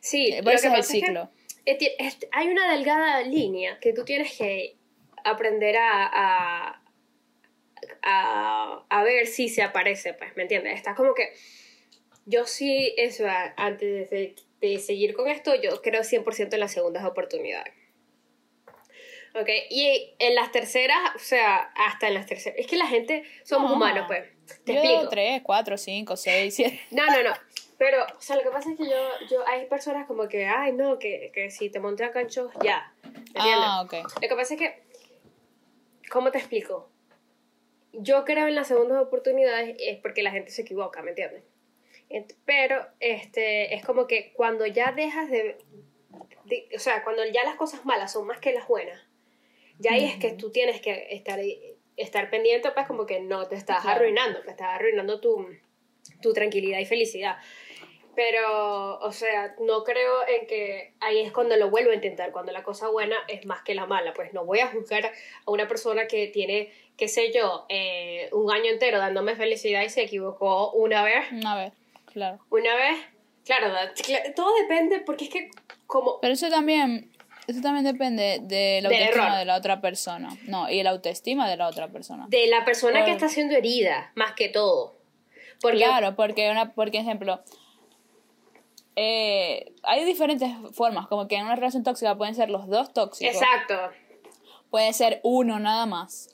Sí, 0.00 0.34
Por 0.42 0.44
lo 0.44 0.50
que 0.50 0.54
es 0.56 0.64
el 0.64 0.80
es 0.80 0.86
que 0.88 0.92
ciclo. 1.00 1.30
es 1.64 1.78
es- 1.98 2.18
hay 2.32 2.48
una 2.48 2.70
delgada 2.72 3.22
línea 3.22 3.78
que 3.80 3.92
tú 3.92 4.04
tienes 4.04 4.36
que 4.36 4.76
aprender 5.24 5.76
a, 5.76 6.06
a, 6.12 6.82
a, 8.02 8.84
a 8.88 9.02
ver 9.04 9.26
si 9.26 9.48
se 9.48 9.62
aparece, 9.62 10.14
pues, 10.14 10.36
¿me 10.36 10.42
entiendes? 10.42 10.74
Está 10.74 10.94
como 10.94 11.14
que 11.14 11.32
yo 12.26 12.46
sí, 12.46 12.94
eso, 12.96 13.24
antes 13.56 14.10
de, 14.10 14.34
de 14.62 14.78
seguir 14.78 15.12
con 15.14 15.28
esto, 15.28 15.54
yo 15.56 15.82
creo 15.82 16.02
100% 16.02 16.54
en 16.54 16.60
las 16.60 16.72
segundas 16.72 17.04
oportunidades. 17.04 17.74
Ok, 19.34 19.48
y 19.70 20.14
en 20.18 20.34
las 20.34 20.52
terceras, 20.52 20.98
o 21.16 21.18
sea, 21.18 21.72
hasta 21.74 22.06
en 22.08 22.14
las 22.14 22.26
terceras, 22.26 22.58
es 22.58 22.66
que 22.66 22.76
la 22.76 22.86
gente, 22.86 23.24
somos 23.44 23.70
No. 23.70 23.76
humanos, 23.76 24.04
pues, 24.06 24.24
te 24.64 24.74
Yo 24.74 24.80
explico. 24.80 25.08
tres, 25.08 25.40
cuatro, 25.42 25.76
cinco, 25.78 26.16
seis, 26.16 26.54
siete. 26.54 26.80
No, 26.90 27.06
no, 27.06 27.22
no. 27.22 27.32
Pero, 27.78 28.04
o 28.04 28.20
sea, 28.20 28.36
lo 28.36 28.42
que 28.42 28.50
pasa 28.50 28.70
es 28.70 28.76
que 28.78 28.84
yo, 28.84 29.08
yo 29.28 29.44
hay 29.48 29.64
personas 29.66 30.06
como 30.06 30.28
que, 30.28 30.46
ay, 30.46 30.72
no, 30.72 30.98
que, 30.98 31.32
que 31.34 31.50
si 31.50 31.68
te 31.70 31.80
monté 31.80 32.04
a 32.04 32.12
canchos, 32.12 32.52
ya. 32.62 32.92
¿Entiendes? 33.04 33.34
Ah, 33.66 33.82
ok. 33.84 33.94
Lo 34.22 34.28
que 34.28 34.36
pasa 34.36 34.54
es 34.54 34.60
que, 34.60 34.82
¿cómo 36.10 36.30
te 36.30 36.38
explico? 36.38 36.88
Yo 37.94 38.24
creo 38.24 38.46
en 38.46 38.54
las 38.54 38.68
segundas 38.68 39.02
oportunidades 39.02 39.74
es 39.80 39.98
porque 39.98 40.22
la 40.22 40.30
gente 40.30 40.50
se 40.52 40.62
equivoca, 40.62 41.02
¿me 41.02 41.10
entiendes? 41.10 41.42
Pero, 42.44 42.86
este, 43.00 43.74
es 43.74 43.84
como 43.84 44.06
que 44.06 44.32
cuando 44.34 44.66
ya 44.66 44.92
dejas 44.92 45.30
de, 45.30 45.56
de- 46.44 46.68
o 46.76 46.78
sea, 46.78 47.02
cuando 47.04 47.24
ya 47.26 47.44
las 47.44 47.56
cosas 47.56 47.84
malas 47.84 48.12
son 48.12 48.26
más 48.26 48.38
que 48.38 48.52
las 48.52 48.68
buenas, 48.68 49.00
ya 49.78 49.92
ahí 49.92 50.04
es 50.04 50.16
que 50.16 50.32
tú 50.32 50.50
tienes 50.50 50.80
que 50.80 51.08
estar, 51.10 51.40
estar 51.96 52.30
pendiente, 52.30 52.70
pues 52.72 52.86
como 52.86 53.06
que 53.06 53.20
no 53.20 53.46
te 53.48 53.56
estás 53.56 53.82
Claro. 53.82 53.96
arruinando, 54.00 54.40
te 54.42 54.50
estás 54.50 54.68
arruinando 54.68 55.20
tu, 55.20 55.46
tu 56.20 56.32
tranquilidad 56.32 56.78
y 56.78 56.84
felicidad. 56.86 57.36
Pero, 58.14 58.98
o 58.98 59.10
sea, 59.10 59.54
no 59.60 59.84
creo 59.84 60.28
en 60.28 60.46
que 60.46 60.92
ahí 61.00 61.20
es 61.20 61.32
cuando 61.32 61.56
lo 61.56 61.70
vuelvo 61.70 61.92
a 61.92 61.94
intentar, 61.94 62.30
cuando 62.30 62.52
la 62.52 62.62
cosa 62.62 62.88
buena 62.90 63.16
es 63.26 63.46
más 63.46 63.62
que 63.62 63.74
la 63.74 63.86
mala. 63.86 64.12
Pues 64.12 64.34
no 64.34 64.44
voy 64.44 64.58
a 64.58 64.66
juzgar 64.68 65.06
a 65.46 65.50
una 65.50 65.66
persona 65.66 66.06
que 66.06 66.26
tiene, 66.28 66.70
qué 66.98 67.08
sé 67.08 67.32
yo, 67.32 67.64
eh, 67.70 68.28
un 68.32 68.52
año 68.52 68.70
entero 68.70 68.98
dándome 68.98 69.34
felicidad 69.34 69.82
y 69.82 69.88
se 69.88 70.02
equivocó 70.02 70.72
una 70.72 71.02
vez. 71.02 71.32
Una 71.32 71.56
vez, 71.56 71.72
claro. 72.12 72.38
Una 72.50 72.74
vez, 72.74 72.98
claro, 73.44 73.72
todo 74.36 74.52
depende 74.62 75.00
porque 75.00 75.24
es 75.24 75.30
que 75.30 75.50
como... 75.86 76.20
Pero 76.20 76.34
eso 76.34 76.48
también 76.48 77.10
Eso 77.48 77.60
también 77.60 77.84
depende 77.84 78.38
de 78.42 78.80
la 78.82 78.88
autoestima 78.88 79.24
error. 79.26 79.38
de 79.38 79.44
la 79.44 79.56
otra 79.56 79.80
persona. 79.80 80.28
No, 80.46 80.70
y 80.70 80.82
la 80.82 80.90
autoestima 80.90 81.48
de 81.50 81.56
la 81.56 81.66
otra 81.66 81.88
persona. 81.88 82.26
De 82.28 82.46
la 82.46 82.64
persona 82.64 83.04
que 83.04 83.10
está 83.10 83.28
siendo 83.28 83.56
herida, 83.56 84.12
más 84.14 84.32
que 84.34 84.48
todo. 84.48 84.94
Porque, 85.60 85.78
Claro, 85.78 86.14
porque, 86.14 86.50
una, 86.50 86.72
porque 86.72 86.98
ejemplo, 86.98 87.42
eh, 88.96 89.72
hay 89.82 90.04
diferentes 90.04 90.50
formas, 90.72 91.06
como 91.08 91.26
que 91.28 91.36
en 91.36 91.44
una 91.46 91.56
relación 91.56 91.82
tóxica 91.82 92.16
pueden 92.16 92.34
ser 92.34 92.50
los 92.50 92.68
dos 92.68 92.92
tóxicos, 92.92 93.34
Exacto. 93.34 93.74
puede 94.70 94.92
ser 94.92 95.20
uno 95.22 95.58
nada 95.58 95.86
más. 95.86 96.28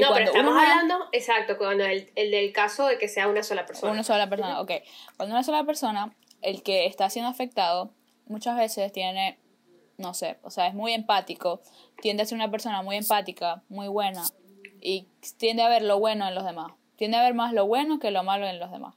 Y 0.00 0.08
no, 0.08 0.14
pero 0.14 0.26
estamos 0.26 0.52
uno 0.52 0.60
hablando, 0.60 1.08
exacto, 1.12 1.58
cuando 1.58 1.84
el, 1.84 2.10
el 2.14 2.30
del 2.30 2.52
caso 2.52 2.86
de 2.86 2.98
que 2.98 3.08
sea 3.08 3.28
una 3.28 3.42
sola 3.42 3.66
persona. 3.66 3.92
una 3.92 4.02
sola 4.02 4.28
persona, 4.28 4.60
ok. 4.60 4.72
Cuando 5.16 5.34
una 5.34 5.44
sola 5.44 5.64
persona, 5.64 6.14
el 6.42 6.62
que 6.62 6.86
está 6.86 7.10
siendo 7.10 7.30
afectado, 7.30 7.90
muchas 8.26 8.56
veces 8.56 8.92
tiene, 8.92 9.38
no 9.98 10.14
sé, 10.14 10.38
o 10.42 10.50
sea, 10.50 10.66
es 10.66 10.74
muy 10.74 10.92
empático, 10.92 11.60
tiende 12.00 12.22
a 12.22 12.26
ser 12.26 12.36
una 12.36 12.50
persona 12.50 12.82
muy 12.82 12.96
empática, 12.96 13.62
muy 13.68 13.88
buena, 13.88 14.24
y 14.80 15.06
tiende 15.36 15.62
a 15.62 15.68
ver 15.68 15.82
lo 15.82 15.98
bueno 15.98 16.26
en 16.26 16.34
los 16.34 16.44
demás. 16.44 16.72
Tiende 16.96 17.16
a 17.16 17.22
ver 17.22 17.34
más 17.34 17.52
lo 17.52 17.66
bueno 17.66 17.98
que 17.98 18.10
lo 18.10 18.22
malo 18.22 18.46
en 18.46 18.58
los 18.58 18.70
demás. 18.70 18.94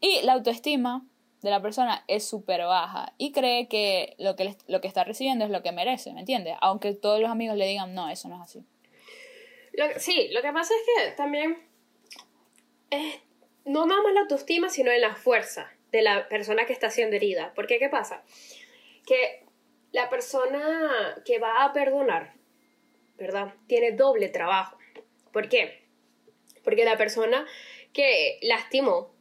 Y 0.00 0.20
la 0.22 0.34
autoestima 0.34 1.04
de 1.42 1.50
la 1.50 1.60
persona 1.60 2.04
es 2.08 2.26
súper 2.26 2.64
baja 2.64 3.12
y 3.18 3.32
cree 3.32 3.68
que 3.68 4.14
lo 4.18 4.34
que, 4.36 4.56
lo 4.66 4.80
que 4.80 4.88
está 4.88 5.04
recibiendo 5.04 5.44
es 5.44 5.50
lo 5.50 5.62
que 5.62 5.72
merece, 5.72 6.12
¿me 6.12 6.20
entiendes? 6.20 6.56
Aunque 6.60 6.94
todos 6.94 7.20
los 7.20 7.30
amigos 7.30 7.56
le 7.56 7.66
digan, 7.66 7.94
no, 7.94 8.08
eso 8.08 8.28
no 8.28 8.36
es 8.36 8.42
así. 8.42 8.64
Sí, 9.98 10.28
lo 10.32 10.42
que 10.42 10.52
pasa 10.52 10.74
es 10.74 11.04
que 11.04 11.10
también 11.12 11.66
es 12.90 13.20
no 13.64 13.86
nada 13.86 14.02
más 14.02 14.12
la 14.12 14.20
autoestima, 14.20 14.68
sino 14.68 14.90
en 14.90 15.00
la 15.00 15.14
fuerza 15.14 15.72
de 15.90 16.02
la 16.02 16.28
persona 16.28 16.66
que 16.66 16.72
está 16.72 16.90
siendo 16.90 17.16
herida. 17.16 17.52
Porque, 17.54 17.78
¿qué 17.78 17.88
pasa? 17.88 18.22
Que 19.06 19.44
la 19.92 20.10
persona 20.10 21.22
que 21.24 21.38
va 21.38 21.64
a 21.64 21.72
perdonar, 21.72 22.34
¿verdad? 23.16 23.54
Tiene 23.66 23.92
doble 23.92 24.28
trabajo. 24.28 24.78
¿Por 25.32 25.48
qué? 25.48 25.82
Porque 26.62 26.84
la 26.84 26.96
persona 26.96 27.46
que 27.92 28.38
lastimó 28.42 29.14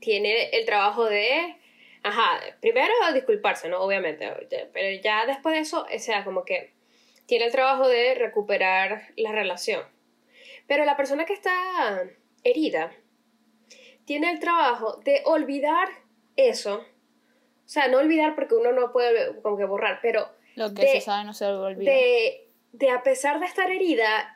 tiene 0.00 0.50
el 0.50 0.64
trabajo 0.64 1.04
de, 1.04 1.56
ajá, 2.02 2.40
primero 2.60 2.92
disculparse, 3.12 3.68
¿no? 3.68 3.80
Obviamente, 3.80 4.30
pero 4.72 5.00
ya 5.02 5.26
después 5.26 5.54
de 5.54 5.60
eso, 5.60 5.86
o 5.92 5.98
sea, 5.98 6.24
como 6.24 6.44
que 6.44 6.72
tiene 7.28 7.44
el 7.44 7.52
trabajo 7.52 7.86
de 7.86 8.14
recuperar 8.14 9.08
la 9.16 9.30
relación. 9.32 9.82
Pero 10.66 10.84
la 10.86 10.96
persona 10.96 11.26
que 11.26 11.34
está 11.34 12.02
herida 12.42 12.90
tiene 14.06 14.30
el 14.30 14.38
trabajo 14.40 14.96
de 15.04 15.20
olvidar 15.26 15.88
eso. 16.36 16.76
O 16.78 17.68
sea, 17.68 17.88
no 17.88 17.98
olvidar 17.98 18.34
porque 18.34 18.54
uno 18.54 18.72
no 18.72 18.92
puede 18.92 19.40
como 19.42 19.58
que 19.58 19.64
borrar, 19.66 19.98
pero 20.00 20.26
Lo 20.54 20.72
que 20.72 20.82
de- 20.82 20.88
se 20.92 21.00
sabe 21.02 21.24
no 21.24 21.34
se 21.34 21.44
olvida. 21.44 21.90
de, 21.92 22.48
de 22.72 22.90
a 22.90 23.02
pesar 23.02 23.40
de 23.40 23.46
estar 23.46 23.70
herida, 23.70 24.34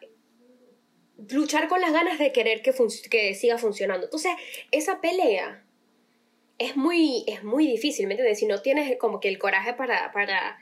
luchar 1.31 1.68
con 1.68 1.81
las 1.81 1.92
ganas 1.94 2.18
de 2.18 2.31
querer 2.33 2.61
que, 2.62 2.74
que 3.11 3.35
siga 3.35 3.57
funcionando. 3.57 4.05
Entonces, 4.05 4.33
esa 4.70 5.00
pelea 5.00 5.64
es 6.59 6.76
muy, 6.76 7.24
es 7.26 7.42
muy 7.42 7.66
difícil, 7.66 8.07
¿me 8.07 8.12
entiendes? 8.14 8.38
Si 8.38 8.46
no 8.46 8.61
tienes 8.61 8.98
como 8.98 9.18
que 9.20 9.28
el 9.28 9.38
coraje 9.38 9.72
para, 9.72 10.12
para, 10.12 10.59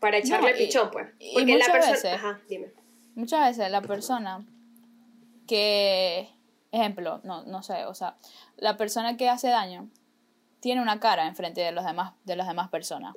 para 0.00 0.18
echarle 0.18 0.50
No, 0.52 0.56
y- 0.56 0.66
pichón, 0.66 0.90
pues. 0.90 1.08
y 1.18 1.34
Porque 1.34 1.46
la 1.56 1.66
muchas 1.66 1.70
persona... 1.72 1.92
veces- 1.92 2.12
Ajá, 2.14 2.40
dime. 2.48 2.72
Muchas 3.14 3.48
veces 3.48 3.70
la 3.70 3.82
persona 3.82 4.46
que, 5.46 6.28
ejemplo, 6.72 7.20
no, 7.24 7.42
no 7.44 7.62
sé, 7.62 7.84
o 7.86 7.94
sea, 7.94 8.16
la 8.56 8.76
persona 8.76 9.16
que 9.16 9.28
hace 9.28 9.48
daño 9.48 9.88
tiene 10.60 10.82
una 10.82 11.00
cara 11.00 11.26
enfrente 11.26 11.60
de 11.60 11.72
los 11.72 11.84
demás, 11.84 12.12
de 12.24 12.36
las 12.36 12.46
demás 12.46 12.68
personas. 12.68 13.14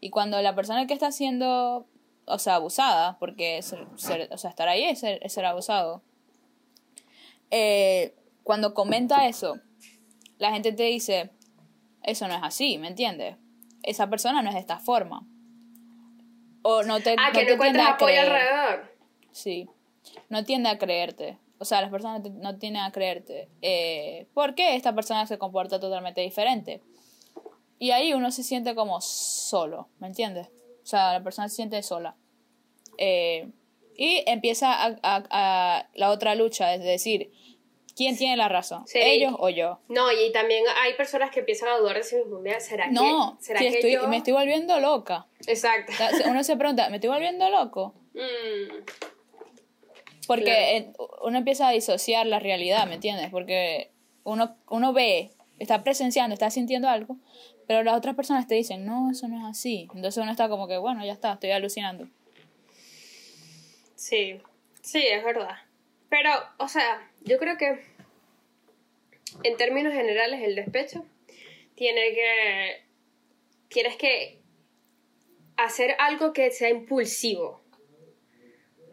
Y 0.00 0.10
cuando 0.10 0.40
la 0.42 0.54
persona 0.54 0.86
que 0.86 0.94
está 0.94 1.10
siendo, 1.10 1.86
o 2.26 2.38
sea, 2.38 2.56
abusada, 2.56 3.18
porque 3.18 3.60
ser- 3.62 3.86
ser- 3.96 4.28
o 4.32 4.38
sea, 4.38 4.50
estar 4.50 4.68
ahí 4.68 4.84
es 4.84 5.00
ser, 5.00 5.18
es 5.22 5.32
ser 5.32 5.44
abusado, 5.46 6.02
eh, 7.50 8.14
cuando 8.42 8.74
comenta 8.74 9.26
eso, 9.26 9.58
la 10.38 10.52
gente 10.52 10.72
te 10.72 10.84
dice, 10.84 11.30
eso 12.02 12.28
no 12.28 12.34
es 12.34 12.40
así, 12.42 12.78
¿me 12.78 12.88
entiendes? 12.88 13.36
Esa 13.82 14.08
persona 14.08 14.42
no 14.42 14.48
es 14.48 14.54
de 14.54 14.60
esta 14.60 14.78
forma. 14.78 15.26
O 16.62 16.82
no 16.82 17.00
te, 17.00 17.14
Ah, 17.18 17.28
no 17.28 17.32
que 17.32 17.40
te 17.40 17.46
no 17.46 17.52
encuentras 17.54 17.88
apoyo 17.90 18.06
creer. 18.14 18.26
alrededor. 18.26 18.94
Sí. 19.32 19.68
No 20.28 20.44
tiende 20.44 20.68
a 20.68 20.78
creerte. 20.78 21.38
O 21.58 21.64
sea, 21.64 21.80
las 21.82 21.90
personas 21.90 22.22
no 22.32 22.56
tienden 22.58 22.82
a 22.82 22.90
creerte. 22.92 23.48
Eh, 23.62 24.26
¿Por 24.34 24.54
qué 24.54 24.76
esta 24.76 24.94
persona 24.94 25.26
se 25.26 25.38
comporta 25.38 25.78
totalmente 25.78 26.20
diferente? 26.22 26.80
Y 27.78 27.90
ahí 27.92 28.12
uno 28.14 28.30
se 28.30 28.42
siente 28.42 28.74
como 28.74 29.00
solo, 29.00 29.88
¿me 29.98 30.06
entiendes? 30.06 30.48
O 30.82 30.86
sea, 30.86 31.12
la 31.14 31.22
persona 31.22 31.48
se 31.48 31.56
siente 31.56 31.82
sola. 31.82 32.16
Eh, 32.98 33.48
y 33.96 34.22
empieza 34.26 34.72
a, 34.72 34.98
a- 35.02 35.24
a 35.30 35.88
la 35.94 36.10
otra 36.10 36.34
lucha, 36.34 36.74
es 36.74 36.82
decir, 36.82 37.30
¿quién 38.00 38.16
tiene 38.16 38.34
la 38.38 38.48
razón? 38.48 38.86
Sí. 38.86 38.98
¿Ellos 38.98 39.34
o 39.38 39.50
yo? 39.50 39.78
No, 39.88 40.10
y 40.10 40.32
también 40.32 40.64
hay 40.82 40.94
personas 40.94 41.30
que 41.30 41.40
empiezan 41.40 41.68
a 41.68 41.76
dudar 41.76 41.96
de 41.96 42.02
sí 42.02 42.16
mismos. 42.16 42.40
¿será 42.62 42.90
No, 42.90 43.36
que, 43.38 43.44
será 43.44 43.58
si 43.60 43.68
que 43.68 43.74
estoy, 43.74 43.92
yo...? 43.92 44.08
me 44.08 44.16
estoy 44.16 44.32
volviendo 44.32 44.80
loca. 44.80 45.26
Exacto. 45.46 45.92
Uno 46.26 46.42
se 46.42 46.56
pregunta, 46.56 46.88
¿me 46.88 46.96
estoy 46.96 47.10
volviendo 47.10 47.50
loco? 47.50 47.94
Mm, 48.14 48.84
Porque 50.26 50.92
Claro. 50.96 51.18
uno 51.24 51.36
empieza 51.38 51.68
a 51.68 51.72
disociar 51.72 52.26
la 52.26 52.38
realidad, 52.38 52.86
¿me 52.86 52.94
entiendes? 52.94 53.28
Porque 53.30 53.90
uno, 54.24 54.56
uno 54.70 54.92
ve, 54.94 55.30
está 55.58 55.82
presenciando, 55.84 56.32
está 56.32 56.50
sintiendo 56.50 56.88
algo, 56.88 57.16
pero 57.66 57.82
las 57.82 57.96
otras 57.96 58.14
personas 58.16 58.46
te 58.46 58.54
dicen, 58.54 58.86
no, 58.86 59.10
eso 59.10 59.28
no 59.28 59.36
es 59.38 59.44
así. 59.44 59.88
Entonces 59.94 60.22
uno 60.22 60.30
está 60.32 60.48
como 60.48 60.66
que, 60.68 60.78
bueno, 60.78 61.04
ya 61.04 61.12
está, 61.12 61.34
estoy 61.34 61.50
alucinando. 61.50 62.08
Sí, 63.94 64.40
sí, 64.82 65.04
es 65.06 65.22
verdad. 65.24 65.56
Pero, 66.08 66.30
o 66.58 66.66
sea, 66.68 67.06
yo 67.22 67.38
creo 67.38 67.56
que 67.56 67.84
en 69.44 69.56
términos 69.56 69.92
generales 69.92 70.42
el 70.42 70.54
despecho 70.54 71.04
tiene 71.74 72.12
que 72.12 72.82
tienes 73.68 73.96
que 73.96 74.40
hacer 75.56 75.94
algo 75.98 76.32
que 76.32 76.50
sea 76.50 76.68
impulsivo. 76.68 77.62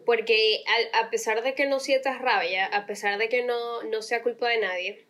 Porque 0.06 0.64
a, 0.94 1.10
pesar 1.10 1.44
de 1.44 1.54
que 1.54 1.66
no 1.66 1.82
sientas 1.82 2.22
rabia, 2.22 2.66
a 2.66 2.86
pesar 2.86 3.18
de 3.18 3.28
que 3.28 3.44
no, 3.44 3.84
no 3.84 4.02
sea 4.02 4.24
culpa 4.24 4.48
de 4.48 4.60
nadie, 4.60 5.06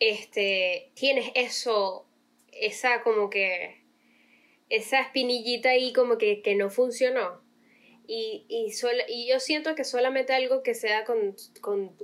este, 0.00 0.90
tienes 0.94 1.30
eso, 1.36 2.04
esa 2.50 3.02
como 3.02 3.30
que, 3.30 3.80
esa 4.68 5.00
espinillita 5.00 5.70
ahí 5.70 5.92
como 5.92 6.18
que, 6.18 6.42
que 6.42 6.56
no 6.56 6.70
funcionó. 6.70 7.40
Y, 8.10 8.46
y, 8.48 8.72
y 9.08 9.28
yo 9.28 9.38
siento 9.38 9.74
que 9.74 9.84
solamente 9.84 10.32
algo 10.32 10.62
que 10.62 10.74
sea 10.74 11.04
con, 11.04 11.36
con 11.60 11.94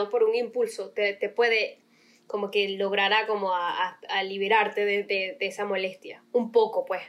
o 0.00 0.08
por 0.08 0.22
un 0.22 0.36
impulso 0.36 0.90
te, 0.90 1.14
te 1.14 1.28
puede 1.28 1.78
como 2.28 2.52
que 2.52 2.68
logrará 2.68 3.26
como 3.26 3.52
a, 3.52 3.98
a- 4.08 4.22
liberarte 4.22 4.84
de, 4.84 5.02
de- 5.02 5.36
esa 5.48 5.64
molestia. 5.64 6.22
Un 6.32 6.52
poco, 6.52 6.84
pues. 6.86 7.02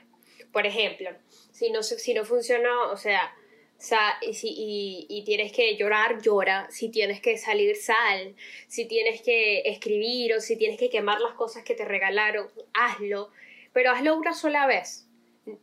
Por 0.52 0.66
ejemplo, 0.66 1.12
si 1.52 1.70
no, 1.70 1.84
si 1.84 2.14
no 2.16 2.26
funcionó, 2.26 2.92
o 2.92 2.98
sea, 2.98 3.32
sa- 3.78 4.18
y, 4.28 4.34
si- 4.34 4.50
y- 4.58 5.06
y 5.08 5.24
tienes 5.24 5.52
que 5.52 5.76
llorar, 5.78 6.24
llora. 6.24 6.68
Si 6.72 6.90
tienes 6.90 7.22
que 7.22 7.38
salir, 7.38 7.76
sal. 7.76 8.36
Si 8.68 8.86
tienes 8.86 9.22
que 9.22 9.60
escribir 9.66 10.34
o 10.34 10.42
si 10.42 10.58
tienes 10.58 10.80
que 10.80 10.90
quemar 10.90 11.22
las 11.22 11.34
cosas 11.36 11.64
que 11.64 11.76
te 11.76 11.86
regalaron, 11.86 12.48
hazlo. 12.74 13.30
Pero 13.74 13.92
hazlo 13.92 14.16
una 14.18 14.34
sola 14.34 14.66
vez. 14.66 15.08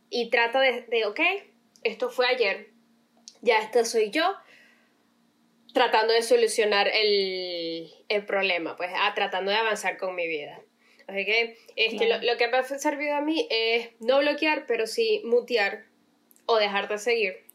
Y 0.09 0.29
trata 0.29 0.61
de, 0.61 0.83
de 0.83 1.05
ok, 1.05 1.19
esto 1.83 2.09
fue 2.09 2.27
ayer, 2.27 2.69
ya 3.41 3.59
esta 3.59 3.85
soy 3.85 4.09
yo, 4.11 4.35
tratando 5.73 6.13
de 6.13 6.21
solucionar 6.21 6.87
el, 6.87 7.91
el 8.09 8.25
problema, 8.25 8.75
pues, 8.75 8.91
ah, 8.95 9.13
tratando 9.15 9.51
de 9.51 9.57
avanzar 9.57 9.97
con 9.97 10.15
mi 10.15 10.27
vida. 10.27 10.61
Así 11.07 11.25
que 11.25 11.57
este, 11.75 12.07
lo, 12.07 12.21
lo 12.21 12.37
que 12.37 12.47
me 12.47 12.57
ha 12.57 12.63
servido 12.63 13.15
a 13.15 13.21
mí 13.21 13.47
es 13.49 13.89
no 13.99 14.19
bloquear, 14.19 14.65
pero 14.67 14.85
sí 14.85 15.21
mutear 15.25 15.85
o 16.45 16.57
dejar 16.57 16.87
de 16.87 16.97
seguir. 16.99 17.45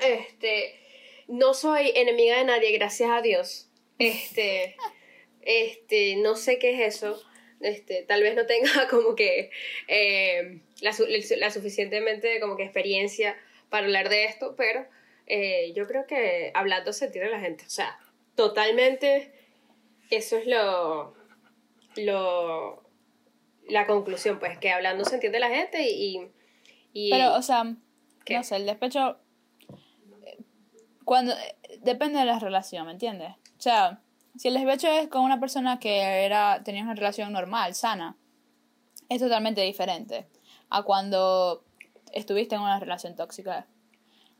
Este, 0.00 0.78
no 1.26 1.54
soy 1.54 1.92
enemiga 1.94 2.38
de 2.38 2.44
nadie, 2.44 2.72
gracias 2.72 3.10
a 3.10 3.22
Dios. 3.22 3.68
Este, 3.98 4.76
este, 5.42 6.16
no 6.16 6.36
sé 6.36 6.58
qué 6.58 6.74
es 6.74 6.96
eso. 6.96 7.22
Este, 7.60 8.02
tal 8.02 8.22
vez 8.22 8.34
no 8.34 8.46
tenga 8.46 8.70
como 8.90 9.14
que 9.14 9.50
eh, 9.88 10.60
la, 10.80 10.92
la 11.38 11.50
suficientemente 11.50 12.40
como 12.40 12.56
que 12.56 12.64
experiencia 12.64 13.36
para 13.68 13.86
hablar 13.86 14.08
de 14.08 14.24
esto, 14.24 14.54
pero 14.56 14.86
eh, 15.26 15.72
yo 15.74 15.86
creo 15.86 16.06
que 16.06 16.50
hablando 16.54 16.92
se 16.92 17.06
entiende 17.06 17.30
la 17.30 17.40
gente. 17.40 17.64
O 17.64 17.70
sea, 17.70 17.98
totalmente 18.34 19.32
eso 20.10 20.36
es 20.36 20.46
lo, 20.46 21.14
lo 21.96 22.82
la 23.68 23.86
conclusión, 23.86 24.38
pues, 24.38 24.58
que 24.58 24.70
hablando 24.70 25.04
se 25.04 25.14
entiende 25.14 25.38
la 25.38 25.48
gente 25.48 25.88
y... 25.88 26.28
y 26.92 27.10
Pero, 27.10 27.34
o 27.34 27.42
sea, 27.42 27.76
¿Qué? 28.24 28.34
no 28.34 28.42
sé, 28.42 28.56
el 28.56 28.66
despecho, 28.66 29.18
eh, 30.26 30.38
cuando, 31.04 31.32
eh, 31.32 31.78
depende 31.80 32.18
de 32.18 32.24
la 32.24 32.38
relación, 32.38 32.86
¿me 32.86 32.92
entiendes? 32.92 33.30
O 33.56 33.60
sea, 33.60 34.00
si 34.36 34.48
el 34.48 34.54
despecho 34.54 34.88
es 34.88 35.08
con 35.08 35.22
una 35.22 35.40
persona 35.40 35.78
que 35.78 36.24
era, 36.24 36.62
tenía 36.64 36.82
una 36.82 36.94
relación 36.94 37.32
normal, 37.32 37.74
sana, 37.74 38.16
es 39.08 39.20
totalmente 39.20 39.60
diferente 39.62 40.26
a 40.68 40.82
cuando 40.82 41.64
estuviste 42.12 42.54
en 42.54 42.60
una 42.62 42.78
relación 42.80 43.16
tóxica. 43.16 43.66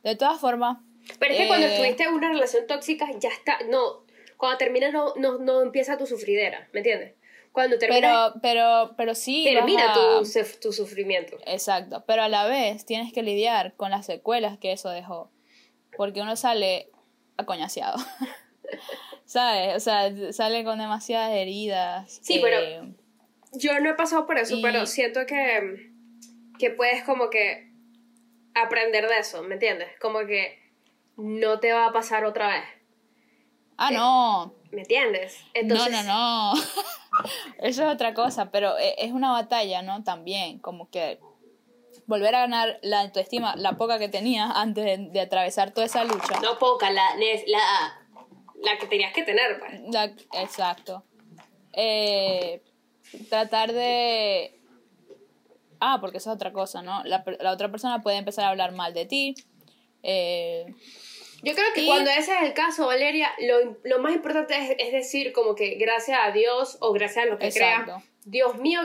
De 0.03 0.17
todas 0.17 0.41
formas... 0.41 0.79
Pero 1.19 1.35
es 1.35 1.41
que 1.41 1.47
cuando 1.49 1.67
eh, 1.67 1.73
estuviste 1.75 2.03
en 2.05 2.15
una 2.15 2.29
relación 2.29 2.67
tóxica, 2.67 3.07
ya 3.19 3.31
está, 3.31 3.59
no, 3.69 4.05
cuando 4.37 4.59
terminas 4.59 4.93
no, 4.93 5.15
no, 5.17 5.39
no 5.39 5.63
empieza 5.63 5.99
tu 5.99 6.07
sufridera, 6.07 6.69
¿me 6.73 6.81
entiendes? 6.81 7.15
Cuando 7.53 7.79
termina, 7.79 8.31
Pero, 8.33 8.41
pero, 8.41 8.95
pero 8.97 9.15
sí... 9.17 9.45
termina 9.45 9.91
a- 9.93 9.95
tu, 9.95 10.25
tu 10.61 10.73
sufrimiento. 10.73 11.37
Exacto, 11.47 12.05
pero 12.07 12.23
a 12.23 12.29
la 12.29 12.47
vez 12.47 12.87
tienes 12.87 13.13
que 13.13 13.23
lidiar 13.25 13.75
con 13.75 13.91
las 13.91 14.07
secuelas 14.07 14.57
que 14.59 14.71
eso 14.73 14.89
dejó. 14.91 15.31
Porque 15.97 16.21
uno 16.23 16.37
sale 16.37 16.91
acoñaseado. 17.37 17.99
¿Sabes? 19.25 19.77
O 19.77 19.81
sea, 19.81 20.11
sale 20.33 20.65
con 20.65 20.79
demasiadas 20.79 21.33
heridas. 21.33 22.19
Sí, 22.23 22.41
pero- 22.43 22.61
Yo 23.53 23.79
no 23.81 23.91
he 23.91 23.95
pasado 23.95 24.27
por 24.27 24.39
eso, 24.39 24.57
Y- 24.57 24.63
pero 24.63 24.87
siento 24.87 25.27
que, 25.27 25.91
que 26.59 26.71
puedes 26.71 27.03
como 27.05 27.31
que 27.31 27.73
aprender 28.55 29.09
de 29.09 29.19
eso, 29.19 29.43
¿me 29.43 29.55
entiendes? 29.55 29.89
Como 30.01 30.21
que 30.27 30.59
no 31.17 31.59
te 31.61 31.73
va 31.73 31.87
a 31.87 31.93
pasar 31.93 32.25
otra 32.25 32.49
vez, 32.49 32.65
Ah, 33.77 33.91
no. 33.91 34.55
¿me 34.73 34.83
entiendes? 34.83 35.37
Entonces, 35.55 35.91
no, 35.93 36.03
no, 36.03 36.55
no. 36.55 36.63
Eso 37.59 37.83
es 37.87 37.89
otra 37.95 38.15
cosa, 38.15 38.51
pero 38.51 38.77
e- 38.79 38.95
es 38.99 39.13
una 39.13 39.33
batalla, 39.33 39.83
¿no? 39.83 40.05
También, 40.05 40.59
como 40.59 40.89
que 40.91 41.19
volver 42.07 42.35
a 42.35 42.41
ganar 42.41 42.79
la 42.83 43.01
autoestima, 43.01 43.55
la 43.57 43.77
poca 43.77 43.99
que 43.99 44.09
tenías 44.09 44.51
antes 44.55 44.85
de, 44.85 44.99
de 45.11 45.21
atravesar 45.21 45.71
toda 45.73 45.87
esa 45.87 46.05
lucha. 46.05 46.41
No 46.43 46.59
poca, 46.59 46.91
la, 46.91 47.05
la, 47.47 48.00
la 48.63 48.79
que 48.79 48.87
tenías 48.87 49.13
que 49.13 49.23
tener, 49.23 49.59
pues. 49.59 49.73
La- 49.93 50.13
exacto. 50.43 51.05
Eh, 51.73 52.63
tratar 53.29 53.73
de... 53.73 54.57
Ah, 55.81 55.99
porque 56.01 56.19
eso 56.19 56.31
es 56.31 56.35
otra 56.37 56.53
cosa, 56.53 56.83
¿no? 56.83 57.03
La, 57.05 57.25
la 57.41 57.53
otra 57.53 57.71
persona 57.71 58.03
puede 58.03 58.19
empezar 58.19 58.45
a 58.45 58.49
hablar 58.51 58.73
mal 58.73 58.93
de 58.93 59.07
ti. 59.07 59.35
Eh, 60.03 60.67
Yo 61.43 61.55
creo 61.55 61.67
que 61.75 61.83
Y- 61.83 61.87
cuando 61.87 62.11
ese 62.11 62.35
es 62.35 62.43
el 62.43 62.53
caso, 62.53 62.87
Valeria, 62.87 63.31
lo, 63.41 63.79
lo 63.85 63.99
más 64.01 64.15
importante 64.15 64.55
es, 64.59 64.77
es 64.79 64.93
decir 64.93 65.33
como 65.33 65.55
que 65.55 65.77
gracias 65.77 66.19
a 66.23 66.31
Dios 66.33 66.77
o 66.81 66.93
gracias 66.93 67.25
a 67.25 67.29
lo 67.31 67.39
que 67.39 67.47
Exacto. 67.47 67.85
crea, 67.85 68.05
Dios 68.25 68.57
mío, 68.59 68.81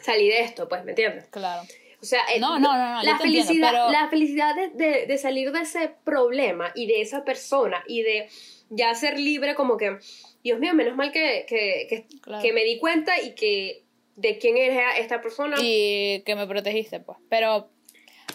salí 0.00 0.28
de 0.28 0.42
esto, 0.42 0.68
pues, 0.68 0.84
¿me 0.84 0.92
entiendes? 0.92 1.26
claro. 1.30 1.62
O 2.00 2.04
sea, 2.04 2.20
eh, 2.32 2.38
No, 2.38 2.58
no, 2.58 2.72
no, 2.72 2.78
la 2.78 2.98
entiendo, 3.00 3.22
felicidad, 3.22 3.70
pero- 3.72 3.90
la 3.90 4.08
felicidad 4.08 4.54
de, 4.54 4.68
de- 4.68 5.06
de 5.06 5.18
salir 5.18 5.50
de 5.50 5.60
ese 5.62 5.88
problema 6.04 6.70
y 6.76 6.86
de 6.86 7.00
esa 7.00 7.24
persona 7.24 7.82
y 7.88 8.02
de 8.02 8.28
ya 8.70 8.94
ser 8.94 9.18
libre 9.18 9.54
como 9.54 9.76
que, 9.76 9.98
Dios 10.42 10.58
mío, 10.58 10.74
menos 10.74 10.96
mal 10.96 11.12
que, 11.12 11.46
que, 11.48 11.86
que, 11.88 12.06
Claro. 12.20 12.42
que 12.42 12.52
me 12.52 12.64
di 12.64 12.78
cuenta 12.78 13.20
y 13.20 13.34
que 13.34 13.84
de 14.16 14.38
quién 14.38 14.56
era 14.56 14.96
esta 14.98 15.20
persona. 15.20 15.56
Y 15.60 16.22
que 16.24 16.34
me 16.34 16.46
protegiste, 16.46 17.00
pues. 17.00 17.18
Pero 17.28 17.70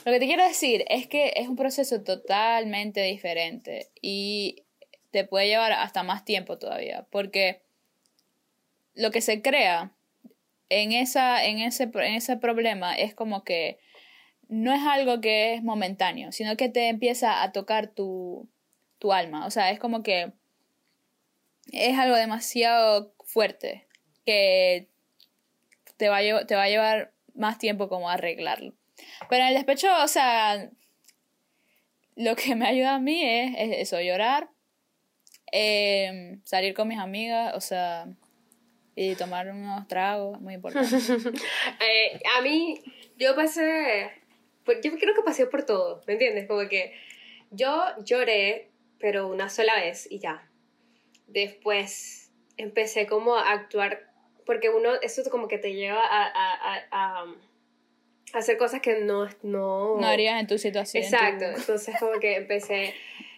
lo 0.05 0.11
que 0.11 0.19
te 0.19 0.25
quiero 0.27 0.43
decir 0.43 0.85
es 0.89 1.07
que 1.07 1.33
es 1.35 1.47
un 1.47 1.55
proceso 1.55 2.03
totalmente 2.03 3.01
diferente 3.03 3.89
y 4.01 4.63
te 5.11 5.25
puede 5.25 5.47
llevar 5.47 5.73
hasta 5.73 6.03
más 6.03 6.23
tiempo 6.23 6.57
todavía, 6.57 7.05
porque 7.11 7.61
lo 8.93 9.11
que 9.11 9.21
se 9.21 9.41
crea 9.41 9.91
en, 10.69 10.93
esa, 10.93 11.45
en, 11.45 11.59
ese, 11.59 11.83
en 11.83 12.13
ese 12.13 12.37
problema 12.37 12.95
es 12.95 13.13
como 13.13 13.43
que 13.43 13.77
no 14.47 14.73
es 14.73 14.81
algo 14.81 15.21
que 15.21 15.53
es 15.53 15.63
momentáneo, 15.63 16.31
sino 16.31 16.57
que 16.57 16.69
te 16.69 16.87
empieza 16.87 17.43
a 17.43 17.51
tocar 17.51 17.87
tu, 17.87 18.49
tu 19.01 19.11
alma. 19.11 19.47
O 19.47 19.51
sea, 19.51 19.71
es 19.71 19.79
como 19.79 20.03
que 20.03 20.31
es 21.71 21.97
algo 21.97 22.15
demasiado 22.15 23.13
fuerte 23.25 23.87
que 24.25 24.87
te 25.97 26.07
va 26.07 26.17
a, 26.17 26.67
llevar 26.69 27.13
más 27.33 27.57
tiempo 27.57 27.89
como 27.89 28.09
arreglarlo. 28.09 28.73
Pero 29.27 29.41
en 29.41 29.49
el 29.49 29.55
despecho, 29.55 29.87
o 30.03 30.07
sea, 30.07 30.69
lo 32.15 32.35
que 32.35 32.55
me 32.55 32.67
ayuda 32.67 32.95
a 32.95 32.99
mí 32.99 33.23
es, 33.23 33.55
es 33.57 33.77
eso, 33.79 33.99
llorar, 33.99 34.49
eh, 35.51 36.37
salir 36.43 36.75
con 36.75 36.87
mis 36.87 36.99
amigas, 36.99 37.55
o 37.55 37.61
sea, 37.61 38.07
y 38.95 39.15
tomar 39.15 39.49
unos 39.49 39.87
tragos, 39.87 40.39
muy 40.39 40.55
importante. 40.55 40.95
Eh, 41.79 42.19
a 42.37 42.41
mí, 42.41 42.81
yo 43.17 43.35
pasé, 43.35 44.11
por- 44.63 44.81
yo 44.81 44.91
creo 44.97 45.15
que 45.15 45.23
pasé 45.23 45.47
por 45.47 45.65
todo, 45.65 46.03
¿me 46.05 46.13
entiendes? 46.13 46.47
Como 46.47 46.67
que 46.67 46.93
yo 47.51 47.83
lloré, 48.03 48.70
pero 49.01 49.27
una 49.27 49.49
sola 49.49 49.75
vez 49.75 50.07
y 50.09 50.19
ya. 50.19 50.47
Después 51.27 52.31
empecé 52.57 53.07
como 53.07 53.35
a 53.35 53.51
actuar, 53.51 54.11
porque 54.45 54.69
uno, 54.69 54.91
eso 55.01 55.21
como 55.29 55.47
que 55.47 55.57
te 55.57 55.73
lleva 55.73 56.01
a, 56.01 56.25
a, 56.27 56.53
a, 56.75 56.85
a- 57.23 57.35
hacer 58.33 58.57
cosas 58.57 58.81
que 58.81 58.99
no... 59.01 59.25
No, 59.43 59.97
No 59.99 60.07
harías 60.07 60.39
en 60.39 60.47
tu 60.47 60.57
situación. 60.57 61.03
en 61.03 61.09
tu- 61.09 61.15
Exacto, 61.15 61.45
entonces 61.59 61.95
como 61.99 62.19
que 62.19 62.35
empecé, 62.35 62.93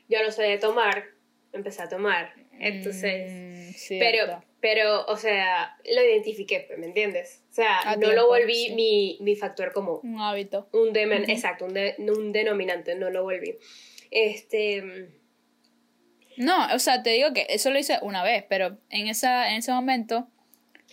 yo 0.09 0.21
no 0.23 0.31
soy 0.31 0.49
de 0.49 0.57
tomar, 0.57 1.05
empecé 1.51 1.81
a 1.83 1.89
tomar, 1.89 2.33
entonces... 2.59 3.31
Mm. 3.31 3.53
Pero, 3.99 4.43
pero, 4.59 5.05
o 5.07 5.17
sea, 5.17 5.77
lo 5.83 6.01
identifiqué, 6.03 6.67
¿me 6.77 6.85
entiendes? 6.85 7.43
O 7.49 7.53
sea, 7.53 7.79
A 7.81 7.95
no 7.95 8.01
tiempo, 8.01 8.15
lo 8.15 8.27
volví 8.27 8.67
sí. 8.67 8.73
mi, 8.75 9.17
mi 9.21 9.35
factor 9.35 9.71
común. 9.73 9.99
Un 10.03 10.19
hábito. 10.21 10.67
Un 10.73 10.93
demen, 10.93 11.23
Ujú. 11.23 11.31
exacto, 11.31 11.65
un, 11.65 11.73
de- 11.73 11.95
un 11.97 12.31
denominante, 12.31 12.93
no 12.95 13.09
lo 13.09 13.23
volví. 13.23 13.57
Este, 14.11 15.09
No, 16.37 16.73
o 16.73 16.79
sea, 16.79 17.03
te 17.03 17.11
digo 17.11 17.33
que 17.33 17.45
eso 17.49 17.69
lo 17.71 17.79
hice 17.79 17.99
una 18.01 18.23
vez, 18.23 18.43
pero 18.47 18.77
en, 18.89 19.07
esa, 19.07 19.49
en 19.51 19.57
ese 19.57 19.71
momento, 19.71 20.27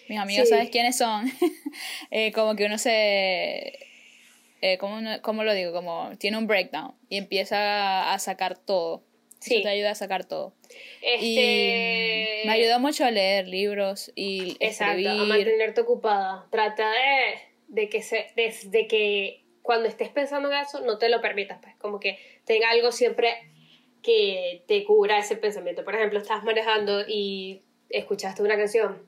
mis 0.09 0.18
amigos, 0.18 0.48
Sí. 0.48 0.55
¿sabes 0.55 0.70
quiénes 0.70 0.96
son? 0.96 1.31
Eh, 2.11 2.33
como 2.33 2.57
que 2.57 2.64
uno 2.66 2.79
se... 2.79 3.79
Eh, 4.62 4.76
¿cómo, 4.79 5.44
lo 5.44 5.55
digo? 5.55 5.72
Como 5.72 6.11
tiene 6.18 6.37
un 6.37 6.46
breakdown 6.46 6.94
y 7.09 7.16
empieza 7.16 8.12
a 8.12 8.18
sacar 8.18 8.59
todo. 8.59 9.03
Sí. 9.38 9.55
Eso 9.55 9.62
te 9.62 9.68
ayuda 9.70 9.92
a 9.92 9.94
sacar 9.94 10.26
todo. 10.26 10.53
este, 11.00 12.42
Y 12.42 12.46
me 12.46 12.53
ayudó 12.53 12.79
mucho 12.79 13.07
a 13.07 13.11
leer 13.11 13.48
libros 13.48 14.12
y 14.14 14.57
Exacto, 14.61 15.09
a 15.09 15.14
mantenerte 15.24 15.81
ocupada. 15.81 16.46
Trata 16.50 16.90
de, 16.90 17.38
de 17.68 17.88
que 17.88 18.03
se, 18.03 18.26
de, 18.37 18.55
de 18.64 18.87
que 18.87 19.44
cuando 19.62 19.88
estés 19.88 20.11
pensando 20.11 20.53
en 20.53 20.59
eso, 20.59 20.81
no 20.81 20.98
te 20.98 21.09
lo 21.09 21.22
permitas, 21.22 21.59
pues, 21.62 21.74
como 21.76 22.00
que 22.00 22.18
tenga 22.44 22.68
algo 22.70 22.92
siempre 22.92 23.35
que 24.03 24.63
te 24.67 24.85
cubra 24.85 25.19
ese 25.19 25.37
pensamiento. 25.37 25.85
Por 25.85 25.95
ejemplo, 25.95 26.19
estás 26.19 26.43
manejando 26.45 27.03
y 27.07 27.63
escuchaste 27.89 28.43
una 28.43 28.57
canción 28.57 29.03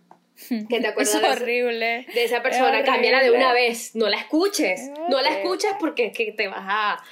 que 0.69 0.81
te 0.81 0.87
acuerdas 0.89 1.15
es 1.15 1.21
de 1.21 1.27
esa- 1.29 1.33
horrible. 1.43 2.07
de 2.15 2.25
esa 2.25 2.43
persona, 2.43 2.81
Es 2.81 2.85
cámbiala 2.87 3.23
de 3.23 3.31
una 3.31 3.53
vez, 3.53 3.95
no 3.95 4.09
la 4.09 4.19
escuches, 4.19 4.81
Es 4.81 4.91
no 5.09 5.21
la 5.23 5.31
escuches 5.39 5.73
porque 5.81 6.07
es 6.07 6.13
que 6.17 6.33
te 6.33 6.49
vas 6.49 6.65
a 6.67 7.03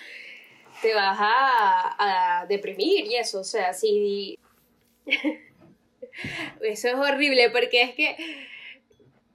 te 0.82 0.94
vas 0.94 1.18
a, 1.20 2.40
a 2.42 2.46
deprimir 2.46 3.04
y 3.06 3.16
eso, 3.16 3.40
o 3.40 3.44
sea, 3.44 3.74
si 3.74 4.38
eso 6.62 6.88
es 6.88 6.94
horrible 6.94 7.50
porque 7.50 7.82
es 7.82 7.94
que 7.94 8.16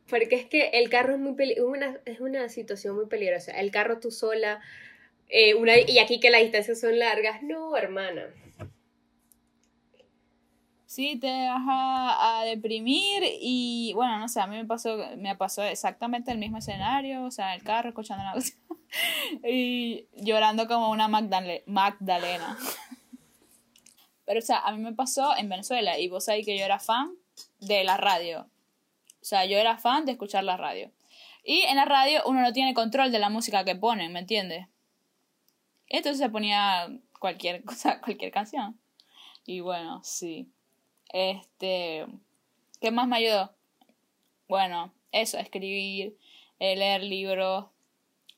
porque 0.10 0.36
es 0.36 0.45
que 0.45 0.69
el 0.73 0.89
carro 0.89 1.13
es 1.13 1.19
muy 1.19 1.34
peli- 1.34 1.60
una, 1.60 1.99
es 2.05 2.19
una 2.19 2.47
situación 2.49 2.95
muy 2.95 3.08
peligrosa, 3.08 3.51
el 3.60 3.71
carro 3.71 3.99
tú 3.99 4.12
sola 4.12 4.62
eh, 5.29 5.55
una, 5.55 5.77
y 5.79 5.99
aquí 5.99 6.19
que 6.19 6.29
las 6.29 6.41
distancias 6.41 6.79
son 6.79 6.97
largas, 6.99 7.41
no, 7.43 7.75
hermana. 7.75 8.27
Sí, 10.85 11.17
te 11.19 11.27
vas 11.27 11.63
a, 11.67 12.39
a 12.39 12.45
deprimir 12.45 13.23
y 13.41 13.91
bueno, 13.95 14.17
no 14.17 14.29
sé, 14.29 14.39
a 14.39 14.47
mí 14.47 14.55
me 14.55 14.63
pasó, 14.65 14.97
me 15.17 15.35
pasó 15.35 15.61
exactamente 15.63 16.31
el 16.31 16.38
mismo 16.38 16.57
escenario, 16.59 17.23
o 17.25 17.31
sea, 17.31 17.53
en 17.53 17.59
el 17.59 17.65
carro 17.65 17.89
escuchando 17.89 18.23
la 18.23 18.31
canción 18.31 18.57
y 19.43 20.07
llorando 20.13 20.67
como 20.67 20.91
una 20.91 21.09
Magdale- 21.09 21.63
Magdalena. 21.65 22.57
Pero 24.25 24.39
o 24.39 24.41
sea, 24.41 24.59
a 24.59 24.71
mí 24.71 24.81
me 24.81 24.93
pasó 24.93 25.35
en 25.35 25.49
Venezuela 25.49 25.99
y 25.99 26.07
vos 26.07 26.25
sabés 26.25 26.45
que 26.45 26.57
yo 26.57 26.63
era 26.63 26.79
fan 26.79 27.11
de 27.59 27.83
la 27.83 27.97
radio. 27.97 28.49
O 29.21 29.25
sea, 29.25 29.45
yo 29.45 29.57
era 29.57 29.77
fan 29.77 30.05
de 30.05 30.13
escuchar 30.13 30.43
la 30.45 30.55
radio. 30.55 30.91
Y 31.43 31.61
en 31.63 31.75
la 31.75 31.85
radio 31.85 32.21
uno 32.25 32.41
no 32.41 32.53
tiene 32.53 32.73
control 32.73 33.11
de 33.11 33.19
la 33.19 33.29
música 33.29 33.65
que 33.65 33.75
ponen, 33.75 34.13
¿me 34.13 34.19
entiendes? 34.19 34.67
Entonces 35.89 36.19
se 36.19 36.29
ponía 36.29 36.87
cualquier 37.19 37.63
cosa, 37.65 38.01
cualquier 38.01 38.31
canción. 38.31 38.79
Y 39.45 39.59
bueno, 39.59 40.01
sí. 40.03 40.49
Este, 41.13 42.05
¿qué 42.81 42.91
más 42.91 43.07
me 43.07 43.17
ayudó? 43.17 43.53
Bueno, 44.47 44.93
eso, 45.11 45.37
escribir, 45.37 46.17
eh, 46.59 46.75
leer 46.75 47.03
libros, 47.03 47.65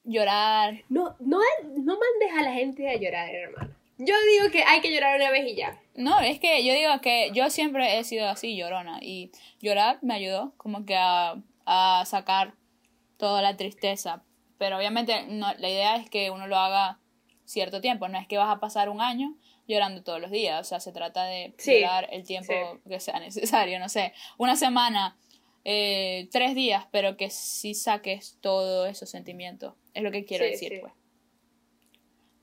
llorar. 0.03 0.83
No, 0.89 1.15
no, 1.19 1.39
no 1.63 1.97
mandes 1.97 2.37
a 2.37 2.43
la 2.43 2.53
gente 2.53 2.89
a 2.89 2.95
llorar, 2.95 3.33
hermano. 3.33 3.73
Yo 3.99 4.13
digo 4.31 4.51
que 4.51 4.63
hay 4.63 4.81
que 4.81 4.93
llorar 4.93 5.15
una 5.15 5.31
vez 5.31 5.47
y 5.47 5.55
ya. 5.55 5.79
No, 5.95 6.19
es 6.19 6.39
que 6.39 6.63
yo 6.63 6.73
digo 6.73 7.01
que 7.01 7.31
yo 7.33 7.49
siempre 7.49 7.97
he 7.97 8.03
sido 8.03 8.27
así, 8.27 8.55
llorona. 8.55 8.99
Y 9.01 9.31
llorar 9.59 9.97
me 10.03 10.13
ayudó 10.13 10.53
como 10.57 10.85
que 10.85 10.95
a, 10.95 11.41
a 11.65 12.03
sacar 12.05 12.53
toda 13.17 13.41
la 13.41 13.57
tristeza. 13.57 14.23
Pero 14.59 14.77
obviamente 14.77 15.25
no, 15.27 15.51
la 15.55 15.69
idea 15.69 15.95
es 15.95 16.09
que 16.09 16.29
uno 16.29 16.45
lo 16.45 16.57
haga 16.57 16.99
cierto 17.47 17.81
tiempo. 17.81 18.07
No 18.07 18.19
es 18.19 18.27
que 18.27 18.37
vas 18.37 18.55
a 18.55 18.59
pasar 18.59 18.89
un 18.89 19.01
año 19.01 19.35
llorando 19.67 20.03
todos 20.03 20.21
los 20.21 20.29
días. 20.29 20.61
O 20.61 20.63
sea, 20.63 20.79
se 20.79 20.91
trata 20.91 21.23
de 21.23 21.55
Sí, 21.57 21.79
llorar 21.79 22.07
el 22.11 22.23
tiempo 22.23 22.53
sí. 22.53 22.89
que 22.89 22.99
sea 22.99 23.19
necesario. 23.19 23.79
No 23.79 23.89
sé, 23.89 24.13
una 24.37 24.55
semana, 24.55 25.17
eh, 25.63 26.27
tres 26.31 26.53
días, 26.53 26.85
pero 26.91 27.17
que 27.17 27.29
sí 27.29 27.73
saques 27.73 28.37
todos 28.41 28.89
esos 28.89 29.09
sentimientos. 29.09 29.73
Es 29.93 30.03
lo 30.03 30.11
que 30.11 30.25
quiero 30.25 30.45
Sí, 30.45 30.51
decir, 30.51 30.79
pues. 30.81 30.93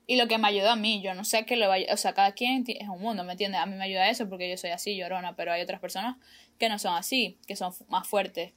Y 0.07 0.17
lo 0.17 0.27
que 0.27 0.37
me 0.37 0.47
ayudó 0.47 0.69
a 0.69 0.75
mí, 0.75 1.01
yo 1.01 1.15
no 1.15 1.23
sé 1.23 1.45
qué 1.47 1.55
le 1.55 1.65
vaya, 1.65 1.91
o 1.91 1.97
sea, 1.97 2.13
cada 2.13 2.33
quien 2.33 2.63
es 2.67 2.87
un 2.87 3.01
mundo, 3.01 3.23
¿me 3.23 3.31
entiendes? 3.31 3.59
A 3.59 3.65
mí 3.65 3.75
me 3.75 3.85
ayuda 3.85 4.07
eso 4.09 4.29
porque 4.29 4.47
yo 4.49 4.55
soy 4.55 4.69
así, 4.69 4.95
llorona, 4.95 5.35
pero 5.35 5.51
hay 5.51 5.63
otras 5.63 5.79
personas 5.79 6.17
que 6.59 6.69
no 6.69 6.77
son 6.77 6.93
así, 6.93 7.39
que 7.47 7.55
son 7.55 7.73
más 7.87 8.07
fuertes. 8.07 8.53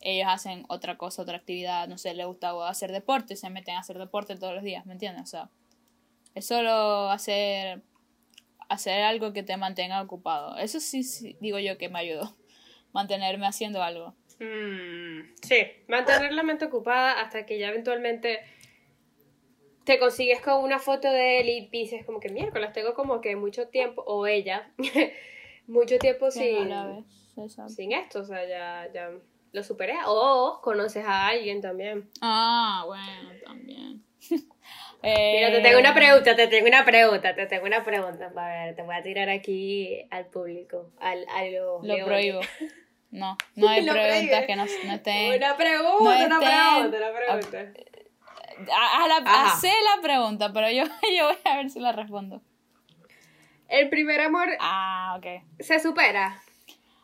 Ellos 0.00 0.28
hacen 0.30 0.64
otra 0.68 0.96
cosa, 0.96 1.20
otra 1.20 1.36
actividad, 1.36 1.88
no 1.88 1.98
sé, 1.98 2.14
les 2.14 2.24
gusta 2.26 2.52
hacer 2.68 2.90
deporte, 2.90 3.36
se 3.36 3.50
meten 3.50 3.74
a 3.74 3.80
hacer 3.80 3.98
deporte 3.98 4.36
todos 4.36 4.54
los 4.54 4.62
días, 4.62 4.86
¿me 4.86 4.94
entiendes? 4.94 5.24
O 5.24 5.26
sea, 5.26 5.50
es 6.38 6.46
solo 6.46 7.10
hacer, 7.10 7.82
hacer 8.68 9.02
algo 9.02 9.32
que 9.32 9.42
te 9.42 9.56
mantenga 9.56 10.02
ocupado. 10.02 10.56
Eso 10.58 10.80
sí, 10.80 11.02
sí 11.02 11.36
digo 11.40 11.58
yo 11.58 11.78
que 11.78 11.88
me 11.88 11.98
ayudó, 11.98 12.36
mantenerme 12.92 13.46
haciendo 13.46 13.82
algo. 13.82 14.14
Mm, 14.40 15.34
sí, 15.42 15.66
mantener 15.88 16.32
la 16.32 16.44
mente 16.44 16.66
ocupada 16.66 17.20
hasta 17.20 17.44
que 17.44 17.58
ya 17.58 17.68
eventualmente 17.68 18.38
te 19.84 19.98
consigues 19.98 20.40
con 20.40 20.62
una 20.62 20.78
foto 20.78 21.10
de 21.10 21.40
él 21.40 21.48
y 21.48 21.68
dices 21.70 22.04
como 22.04 22.20
que 22.20 22.28
miércoles 22.28 22.72
tengo 22.72 22.94
como 22.94 23.20
que 23.20 23.34
mucho 23.36 23.68
tiempo, 23.68 24.02
o 24.06 24.26
ella, 24.26 24.70
mucho 25.66 25.98
tiempo 25.98 26.30
sin, 26.30 27.04
sin 27.68 27.92
esto, 27.92 28.20
o 28.20 28.24
sea, 28.24 28.46
ya, 28.46 28.92
ya 28.92 29.10
lo 29.50 29.62
superé. 29.64 29.94
O 30.06 30.60
conoces 30.62 31.04
a 31.04 31.28
alguien 31.28 31.60
también. 31.60 32.08
Ah, 32.20 32.84
bueno, 32.86 33.32
también. 33.44 34.04
Mira, 35.02 35.52
te 35.52 35.60
tengo 35.60 35.78
una 35.78 35.90
eh, 35.90 35.94
pregunta, 35.94 36.34
te 36.34 36.48
tengo 36.48 36.66
una 36.66 36.84
pregunta, 36.84 37.34
te 37.34 37.46
tengo 37.46 37.66
una 37.66 37.84
pregunta. 37.84 38.32
A 38.34 38.48
ver, 38.48 38.74
te 38.74 38.82
voy 38.82 38.96
a 38.96 39.02
tirar 39.02 39.28
aquí 39.28 40.06
al 40.10 40.26
público, 40.26 40.90
al, 41.00 41.24
a 41.28 41.44
lo, 41.44 41.80
prohíbo. 42.04 42.40
No, 43.10 43.38
no 43.54 43.70
hay 43.70 43.88
preguntas 43.88 44.44
que 44.44 44.54
no, 44.54 44.66
no 44.84 44.92
estén. 44.92 45.34
Una 45.34 45.56
pregunta, 45.56 46.26
una 46.26 46.40
pregunta, 46.40 46.98
una 46.98 47.12
pregunta. 47.14 47.72
Haz 48.70 49.08
la, 49.08 49.44
hace 49.44 49.68
la 49.68 50.02
pregunta, 50.02 50.52
pero 50.52 50.70
yo, 50.70 50.84
yo 51.16 51.28
voy 51.28 51.38
a 51.44 51.56
ver 51.56 51.70
si 51.70 51.80
la 51.80 51.92
respondo. 51.92 52.42
El 53.68 53.88
primer 53.88 54.20
amor. 54.20 54.50
Ah, 54.60 55.14
ok. 55.16 55.26
¿Se 55.60 55.80
supera? 55.80 56.42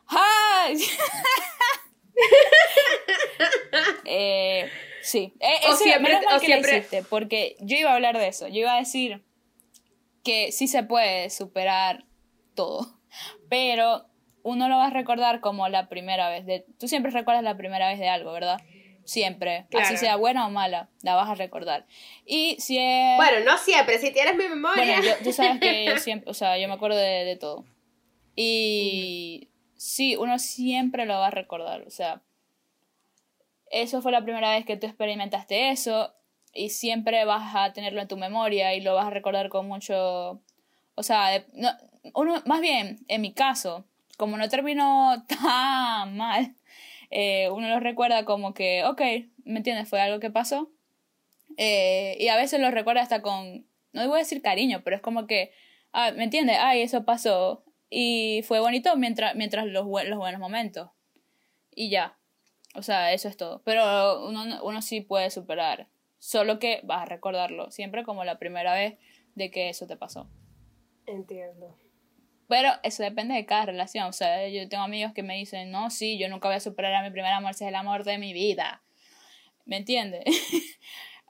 ¡Ay! 0.09 0.77
eh, 4.05 4.71
sí. 5.05 5.35
Eh, 5.41 5.71
o 5.71 5.77
siempre, 5.77 6.19
o 6.35 6.39
siempre... 6.41 6.85
porque 7.09 7.57
yo 7.61 7.77
iba 7.77 7.91
a 7.91 7.95
hablar 7.95 8.19
de 8.19 8.29
eso. 8.29 8.49
Yo 8.49 8.61
iba 8.61 8.75
a 8.75 8.79
decir 8.79 9.23
que 10.25 10.51
sí 10.51 10.67
se 10.67 10.83
puede 10.83 11.31
superar 11.31 12.05
todo. 12.55 12.99
Pero 13.49 14.07
uno 14.43 14.69
lo 14.69 14.77
va 14.77 14.87
a 14.87 14.91
recordar 14.91 15.41
como 15.41 15.69
la 15.69 15.89
primera 15.89 16.29
vez. 16.29 16.47
De, 16.47 16.67
tú 16.79 16.89
siempre 16.89 17.13
recuerdas 17.13 17.45
la 17.45 17.57
primera 17.57 17.89
vez 17.89 17.99
de 17.99 18.09
algo, 18.09 18.33
¿verdad? 18.33 18.61
Siempre. 19.05 19.67
Así 19.79 19.97
sea 19.97 20.17
buena 20.17 20.47
o 20.47 20.51
mala, 20.51 20.89
la 21.03 21.15
vas 21.15 21.29
a 21.29 21.35
recordar. 21.35 21.87
Y 22.25 22.57
si 22.59 22.79
es... 22.79 23.17
Bueno, 23.17 23.41
no 23.45 23.59
siempre, 23.59 23.99
si 23.99 24.13
tienes 24.13 24.35
mi 24.37 24.49
memoria. 24.49 24.99
Bueno, 24.99 25.15
tú 25.23 25.33
sabes 25.33 25.61
que 25.61 25.85
yo 25.85 25.99
siempre, 25.99 26.31
o 26.31 26.35
sea, 26.35 26.59
yo 26.59 26.69
me 26.69 26.75
acuerdo 26.75 26.97
de, 26.97 27.37
todo. 27.39 27.65
Y 28.35 29.51
sí, 29.77 30.17
uno 30.17 30.39
siempre 30.39 31.05
lo 31.05 31.15
va 31.15 31.27
a 31.27 31.31
recordar. 31.31 31.83
O 31.83 31.91
sea, 31.91 32.23
eso 33.75 34.01
fue 34.03 34.13
la 34.13 34.23
primera 34.23 34.53
vez 34.53 34.65
que 34.65 34.77
tú 34.77 34.87
experimentaste 34.87 35.71
eso 35.71 36.15
y 36.53 36.71
siempre 36.71 37.25
vas 37.25 37.55
a 37.57 37.73
tenerlo 37.73 38.01
en 38.01 38.09
tu 38.09 38.17
memoria 38.17 38.73
y 38.75 38.81
lo 38.81 38.95
vas 38.95 39.07
a 39.07 39.11
recordar 39.11 39.49
con 39.49 39.67
mucho... 39.67 40.41
O 40.95 41.03
sea, 41.03 41.45
no, 41.55 41.71
uno, 42.15 42.41
más 42.47 42.61
bien, 42.61 43.01
en 43.09 43.21
mi 43.21 43.33
caso, 43.35 43.85
como 44.17 44.37
no 44.37 44.49
terminó 44.49 45.25
tan 45.29 46.17
mal, 46.17 46.55
eh, 47.11 47.51
uno 47.51 47.69
lo 47.69 47.81
recuerda 47.81 48.25
como 48.25 48.55
que, 48.55 48.85
ok, 48.85 49.01
¿me 49.45 49.57
entiendes? 49.59 49.89
Fue 49.89 50.01
algo 50.01 50.21
que 50.21 50.31
pasó. 50.31 50.71
Eh, 51.57 52.17
y 52.21 52.29
a 52.29 52.37
veces 52.37 52.61
lo 52.61 52.71
recuerda 52.71 53.03
hasta 53.03 53.23
con, 53.23 53.67
no 53.93 54.07
voy 54.07 54.17
a 54.17 54.19
decir 54.19 54.41
cariño, 54.41 54.83
pero 54.85 54.95
es 54.95 55.03
como 55.03 55.27
que, 55.27 55.53
ah, 55.93 56.13
¿me 56.13 56.23
entiendes? 56.23 56.59
Ay, 56.61 56.83
eso 56.83 57.05
pasó. 57.05 57.65
Y 57.91 58.43
fue 58.47 58.61
bonito 58.61 58.97
mientras, 58.97 59.35
mientras 59.35 59.67
los, 59.67 59.85
los 59.85 60.19
buenos 60.19 60.41
momentos. 60.41 60.91
Y 61.75 61.91
ya. 61.91 62.17
O 62.75 62.83
sea, 62.83 63.13
eso 63.13 63.29
es 63.29 63.37
todo. 63.37 63.63
Pero 63.65 64.27
uno, 64.27 64.63
uno 64.63 64.83
sí 64.83 65.01
puede 65.01 65.31
superar. 65.31 65.87
Solo 66.19 66.59
que 66.59 66.81
vas 66.85 67.03
a 67.03 67.07
recordarlo 67.07 67.71
siempre 67.71 68.05
como 68.05 68.25
la 68.25 68.39
primera 68.39 68.75
vez 68.75 68.99
de 69.35 69.51
que 69.51 69.69
eso 69.69 69.87
te 69.87 69.97
pasó. 69.97 70.29
Entiendo. 71.07 71.77
Pero 72.49 72.71
eso 72.83 73.03
depende 73.03 73.35
de 73.35 73.47
cada 73.47 73.67
relación. 73.67 74.07
O 74.07 74.13
sea, 74.13 74.49
yo 74.49 74.69
tengo 74.69 74.85
amigos 74.85 75.13
que 75.13 75.23
me 75.23 75.37
dicen, 75.37 75.71
no, 75.71 75.91
sí, 75.91 76.19
yo 76.19 76.29
nunca 76.29 76.49
voy 76.49 76.57
a 76.57 76.61
superar 76.61 76.95
a 76.95 77.03
mi 77.03 77.11
primer 77.11 77.33
amor, 77.33 77.53
ese 77.53 77.65
es 77.65 77.69
el 77.69 77.75
amor 77.75 78.05
de 78.05 78.19
mi 78.19 78.33
vida. 78.33 78.83
¿Me 79.65 79.79
entiendes? 79.79 80.25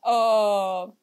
o, 0.02 0.94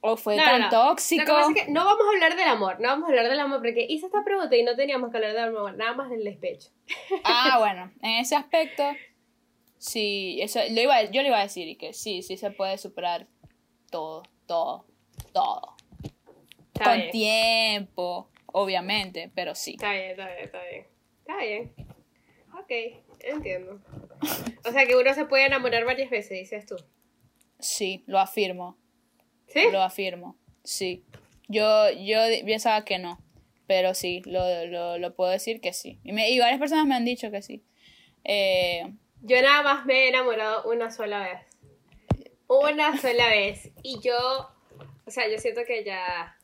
o 0.00 0.16
fue 0.16 0.36
tan 0.36 0.68
tóxico. 0.68 1.32
no 1.68 1.84
vamos 1.84 2.06
a 2.06 2.14
hablar 2.14 2.36
del 2.36 2.48
amor, 2.48 2.80
no 2.80 2.88
vamos 2.88 3.04
a 3.06 3.08
hablar 3.10 3.28
del 3.28 3.38
amor, 3.38 3.60
porque 3.62 3.86
hice 3.88 4.06
esta 4.06 4.24
pregunta 4.24 4.56
y 4.56 4.64
no 4.64 4.74
teníamos 4.74 5.10
que 5.10 5.18
hablar 5.18 5.32
del 5.32 5.44
amor, 5.44 5.76
nada 5.76 5.94
más 5.94 6.10
del 6.10 6.24
despecho. 6.24 6.70
ah, 7.24 7.56
bueno, 7.60 7.92
en 8.02 8.18
ese 8.18 8.34
aspecto, 8.34 8.82
sí, 9.82 10.38
eso, 10.40 10.60
lo 10.70 10.80
iba, 10.80 11.02
yo 11.10 11.22
le 11.22 11.28
iba 11.28 11.38
a 11.38 11.42
decir 11.42 11.76
que 11.76 11.92
sí, 11.92 12.22
sí 12.22 12.36
se 12.36 12.52
puede 12.52 12.78
superar 12.78 13.26
todo, 13.90 14.22
todo, 14.46 14.86
todo. 15.32 15.74
Con 16.72 17.10
tiempo 17.10 18.28
obviamente, 18.46 19.30
pero 19.34 19.54
sí. 19.54 19.72
Está 19.72 19.92
bien, 19.92 20.10
está 20.10 20.26
bien, 20.26 20.44
está 20.44 20.62
bien. 20.62 20.86
Está 21.20 21.36
bien. 21.38 21.74
Ok, 22.58 23.04
entiendo. 23.20 23.80
O 24.64 24.70
sea 24.70 24.86
que 24.86 24.94
uno 24.94 25.12
se 25.14 25.24
puede 25.24 25.46
enamorar 25.46 25.84
varias 25.84 26.10
veces, 26.10 26.38
dices 26.38 26.66
tú. 26.66 26.76
Sí, 27.58 28.04
lo 28.06 28.18
afirmo. 28.18 28.76
¿Sí? 29.48 29.64
Lo 29.70 29.82
afirmo, 29.82 30.36
sí. 30.62 31.04
Yo, 31.48 31.90
yo 31.90 32.20
pensaba 32.46 32.84
que 32.84 32.98
no, 32.98 33.18
pero 33.66 33.94
sí, 33.94 34.22
lo, 34.24 34.66
lo, 34.66 34.98
lo 34.98 35.14
puedo 35.14 35.30
decir 35.30 35.60
que 35.60 35.72
sí. 35.72 35.98
Y, 36.04 36.12
me, 36.12 36.30
y 36.30 36.38
varias 36.38 36.58
personas 36.58 36.86
me 36.86 36.94
han 36.94 37.04
dicho 37.04 37.30
que 37.30 37.42
sí. 37.42 37.62
Eh, 38.24 38.94
yo 39.22 39.40
nada 39.42 39.62
más 39.62 39.86
me 39.86 40.04
he 40.04 40.08
enamorado 40.08 40.70
una 40.70 40.90
sola 40.90 41.20
vez. 41.20 42.28
Una 42.46 42.96
sola 42.98 43.28
vez. 43.28 43.70
Y 43.82 44.00
yo, 44.00 44.50
o 45.06 45.10
sea, 45.10 45.28
yo 45.28 45.38
siento 45.38 45.62
que 45.66 45.84
ya 45.84 46.36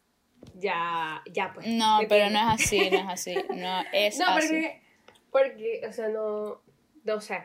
ya, 0.55 1.23
ya 1.31 1.53
pues. 1.53 1.67
No, 1.67 2.01
pero 2.09 2.31
no 2.31 2.39
es 2.39 2.63
así, 2.63 2.91
no 2.91 2.99
es 2.99 3.07
así, 3.09 3.35
no 3.55 3.85
es 3.93 4.19
no, 4.19 4.27
así. 4.27 4.49
Porque, 4.49 4.83
porque, 5.31 5.83
o 5.89 5.93
sea, 5.93 6.09
no, 6.09 6.63
no 7.05 7.21
sé, 7.21 7.43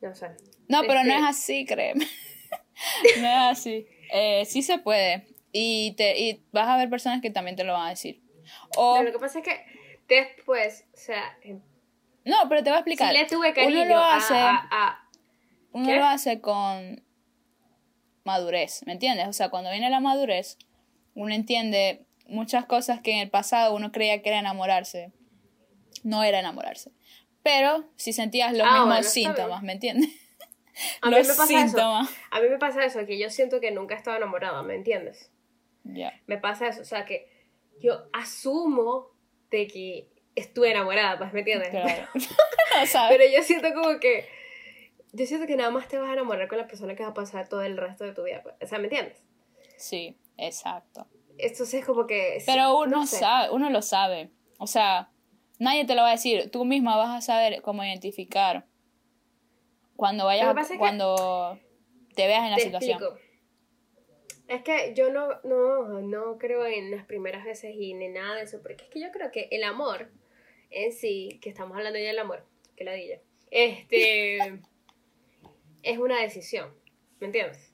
no 0.00 0.14
sé. 0.14 0.30
No, 0.68 0.82
pero 0.82 1.04
no 1.04 1.12
es 1.12 1.16
este 1.16 1.28
así, 1.28 1.66
créeme. 1.66 2.06
no 3.20 3.26
es 3.26 3.58
así. 3.58 3.86
Eh, 4.12 4.44
sí 4.44 4.62
se 4.62 4.78
puede. 4.78 5.26
Y, 5.52 5.94
te, 5.96 6.18
y 6.18 6.44
vas 6.52 6.68
a 6.68 6.76
ver 6.76 6.90
personas 6.90 7.22
que 7.22 7.30
también 7.30 7.56
te 7.56 7.64
lo 7.64 7.72
van 7.72 7.86
a 7.86 7.90
decir. 7.90 8.20
O, 8.76 9.02
lo 9.02 9.12
que 9.12 9.18
pasa 9.18 9.38
es 9.38 9.44
que 9.44 9.64
después, 10.08 10.84
o 10.92 10.96
sea... 10.96 11.38
No, 12.26 12.36
pero 12.48 12.62
te 12.62 12.70
voy 12.70 12.76
a 12.76 12.80
explicar. 12.80 13.12
le 13.12 13.24
tuve 13.24 13.54
cariño 13.54 13.82
uno 13.82 13.94
lo 13.94 14.04
hace, 14.04 14.34
a, 14.34 15.08
uno 15.70 15.94
lo 15.94 16.04
hace 16.04 16.40
con 16.40 17.02
madurez, 18.24 18.82
¿me 18.84 18.92
entiendes? 18.92 19.28
O 19.28 19.32
sea, 19.32 19.48
cuando 19.48 19.70
viene 19.70 19.88
la 19.88 20.00
madurez, 20.00 20.58
uno 21.14 21.32
entiende 21.32 22.04
muchas 22.26 22.66
cosas 22.66 23.00
que 23.00 23.12
en 23.12 23.18
el 23.18 23.30
pasado 23.30 23.74
uno 23.74 23.92
creía 23.92 24.22
que 24.22 24.30
era 24.30 24.40
enamorarse, 24.40 25.12
no 26.02 26.24
era 26.24 26.40
enamorarse. 26.40 26.90
Pero 27.44 27.88
si 27.94 28.12
sentías 28.12 28.52
los 28.52 28.66
ah, 28.68 28.84
mismos 28.84 29.06
síntomas, 29.06 29.62
¿me 29.62 29.74
entiendes? 29.74 30.10
A 31.00 31.10
los 31.10 31.20
mí 31.20 31.28
me 31.28 31.34
pasa 31.34 31.46
síntomas. 31.46 32.10
Eso. 32.10 32.20
A 32.32 32.40
mí 32.40 32.48
me 32.48 32.58
pasa 32.58 32.84
eso, 32.84 33.06
que 33.06 33.18
yo 33.18 33.30
siento 33.30 33.60
que 33.60 33.70
nunca 33.70 33.94
he 33.94 33.98
estado 33.98 34.16
enamorada, 34.16 34.62
¿me 34.64 34.74
entiendes? 34.74 35.30
Ya. 35.84 36.20
Me 36.26 36.38
pasa 36.38 36.66
eso, 36.66 36.82
o 36.82 36.84
sea, 36.84 37.04
que 37.04 37.30
yo 37.80 38.08
asumo 38.12 39.12
de 39.50 39.68
que 39.68 40.15
estuve 40.36 40.70
enamorada, 40.70 41.18
pues, 41.18 41.32
¿me 41.32 41.40
entiendes? 41.40 41.70
Claro. 41.70 42.06
Pero 43.08 43.24
yo 43.34 43.42
siento 43.42 43.72
como 43.74 43.98
que 43.98 44.28
yo 45.12 45.26
siento 45.26 45.46
que 45.46 45.56
nada 45.56 45.70
más 45.70 45.88
te 45.88 45.98
vas 45.98 46.10
a 46.10 46.12
enamorar 46.12 46.46
con 46.46 46.58
la 46.58 46.66
persona 46.66 46.94
que 46.94 47.02
va 47.02 47.10
a 47.10 47.14
pasar 47.14 47.48
todo 47.48 47.62
el 47.62 47.76
resto 47.76 48.04
de 48.04 48.12
tu 48.12 48.22
vida. 48.22 48.42
Pues. 48.42 48.54
O 48.60 48.66
sea, 48.66 48.78
¿me 48.78 48.84
entiendes? 48.84 49.16
Sí, 49.78 50.18
exacto. 50.36 51.06
Entonces 51.38 51.80
es 51.80 51.86
como 51.86 52.06
que... 52.06 52.42
Pero 52.44 52.78
uno, 52.78 53.06
sabe, 53.06 53.50
uno 53.50 53.70
lo 53.70 53.82
sabe. 53.82 54.30
O 54.58 54.66
sea, 54.66 55.10
nadie 55.58 55.86
te 55.86 55.94
lo 55.94 56.02
va 56.02 56.08
a 56.08 56.12
decir. 56.12 56.50
Tú 56.50 56.64
misma 56.64 56.96
vas 56.96 57.16
a 57.16 57.20
saber 57.20 57.62
cómo 57.62 57.82
identificar 57.82 58.66
cuando 59.96 60.26
vayas 60.26 60.54
cuando 60.78 61.58
te 62.14 62.26
veas 62.26 62.44
en 62.44 62.50
la 62.50 62.58
situación. 62.58 63.02
Es 64.48 64.62
que 64.62 64.94
yo 64.94 65.10
no, 65.10 65.28
no, 65.44 66.00
no 66.02 66.38
creo 66.38 66.64
en 66.66 66.90
las 66.90 67.04
primeras 67.04 67.44
veces 67.44 67.74
y 67.74 67.94
ni 67.94 68.08
nada 68.08 68.36
de 68.36 68.42
eso, 68.42 68.60
porque 68.62 68.84
es 68.84 68.90
que 68.90 69.00
yo 69.00 69.10
creo 69.10 69.30
que 69.32 69.48
el 69.50 69.64
amor 69.64 70.10
en 70.70 70.92
sí, 70.92 71.38
que 71.40 71.48
estamos 71.48 71.76
hablando 71.76 71.98
ya 71.98 72.06
del 72.06 72.18
amor, 72.18 72.44
que 72.76 72.84
la 72.84 72.92
dilla, 72.92 73.20
este, 73.50 74.38
es 75.82 75.98
una 75.98 76.20
decisión, 76.20 76.74
¿me 77.20 77.26
entiendes? 77.26 77.72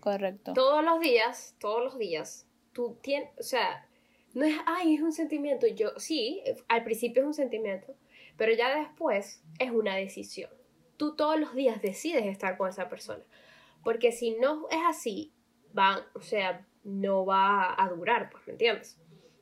correcto. 0.00 0.52
Todos 0.54 0.84
los 0.84 1.00
días, 1.00 1.56
todos 1.58 1.82
los 1.82 1.98
días, 1.98 2.46
tú 2.72 2.98
tienes, 3.02 3.30
o 3.38 3.42
sea, 3.42 3.88
no 4.34 4.44
es, 4.44 4.56
ay, 4.66 4.94
es 4.94 5.00
un 5.00 5.12
sentimiento. 5.12 5.66
Yo, 5.66 5.90
sí, 5.98 6.42
al 6.68 6.84
principio 6.84 7.22
es 7.22 7.26
un 7.26 7.34
sentimiento, 7.34 7.96
pero 8.36 8.52
ya 8.52 8.78
después 8.78 9.42
es 9.58 9.70
una 9.70 9.96
decisión. 9.96 10.50
Tú 10.96 11.16
todos 11.16 11.38
los 11.38 11.54
días 11.54 11.80
decides 11.82 12.26
estar 12.26 12.56
con 12.56 12.68
esa 12.68 12.88
persona. 12.88 13.24
Porque 13.84 14.12
si 14.12 14.32
no 14.32 14.68
es 14.70 14.80
así, 14.86 15.32
van, 15.72 16.02
o 16.14 16.20
sea, 16.20 16.66
no 16.84 17.24
va 17.24 17.74
a 17.82 17.88
durar, 17.88 18.30
pues, 18.30 18.46
¿me 18.46 18.52
entiendes? 18.52 18.98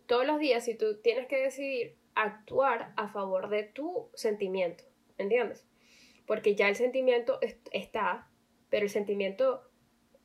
Todos 0.06 0.26
los 0.26 0.38
días, 0.38 0.64
si 0.64 0.74
tú 0.74 0.98
tienes 1.02 1.26
que 1.26 1.42
decidir 1.42 1.96
actuar 2.16 2.92
a 2.96 3.08
favor 3.08 3.48
de 3.48 3.62
tu 3.62 4.08
sentimiento, 4.14 4.84
¿me 5.18 5.24
entiendes? 5.24 5.64
Porque 6.26 6.54
ya 6.56 6.68
el 6.68 6.74
sentimiento 6.76 7.38
est- 7.42 7.68
está, 7.72 8.28
pero 8.68 8.84
el 8.84 8.90
sentimiento 8.90 9.62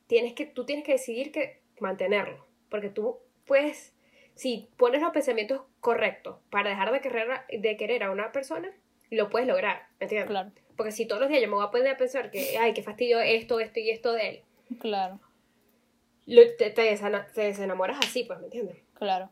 tienes 0.08 0.32
que, 0.34 0.46
tú 0.46 0.64
tienes 0.66 0.84
que 0.84 0.92
decidir 0.92 1.30
que 1.30 1.60
mantenerlo, 1.78 2.46
porque 2.70 2.88
tú 2.88 3.18
puedes, 3.46 3.94
si 4.34 4.68
pones 4.76 5.00
los 5.02 5.12
pensamientos 5.12 5.62
correctos 5.80 6.38
para 6.50 6.70
dejar 6.70 6.90
de 6.92 7.00
querer, 7.00 7.30
a- 7.30 7.46
de 7.50 7.76
querer 7.76 8.02
a 8.02 8.10
una 8.10 8.32
persona, 8.32 8.72
lo 9.10 9.28
puedes 9.30 9.46
lograr, 9.46 9.86
¿me 10.00 10.04
entiendes? 10.06 10.30
Claro, 10.30 10.50
Porque 10.76 10.90
si 10.92 11.06
todos 11.06 11.20
los 11.20 11.28
días 11.28 11.42
yo 11.42 11.48
me 11.48 11.54
voy 11.54 11.64
a 11.66 11.70
poner 11.70 11.88
a 11.88 11.96
pensar 11.98 12.30
que, 12.30 12.56
ay, 12.58 12.72
qué 12.72 12.82
fastidio 12.82 13.20
esto, 13.20 13.60
esto 13.60 13.78
y 13.78 13.90
esto 13.90 14.12
de 14.14 14.28
él, 14.28 14.42
claro, 14.80 15.20
te, 16.26 16.70
te, 16.70 16.96
te 17.34 17.40
desenamoras 17.42 17.98
así, 18.00 18.24
pues, 18.24 18.38
¿me 18.40 18.46
entiendes? 18.46 18.78
claro. 18.94 19.30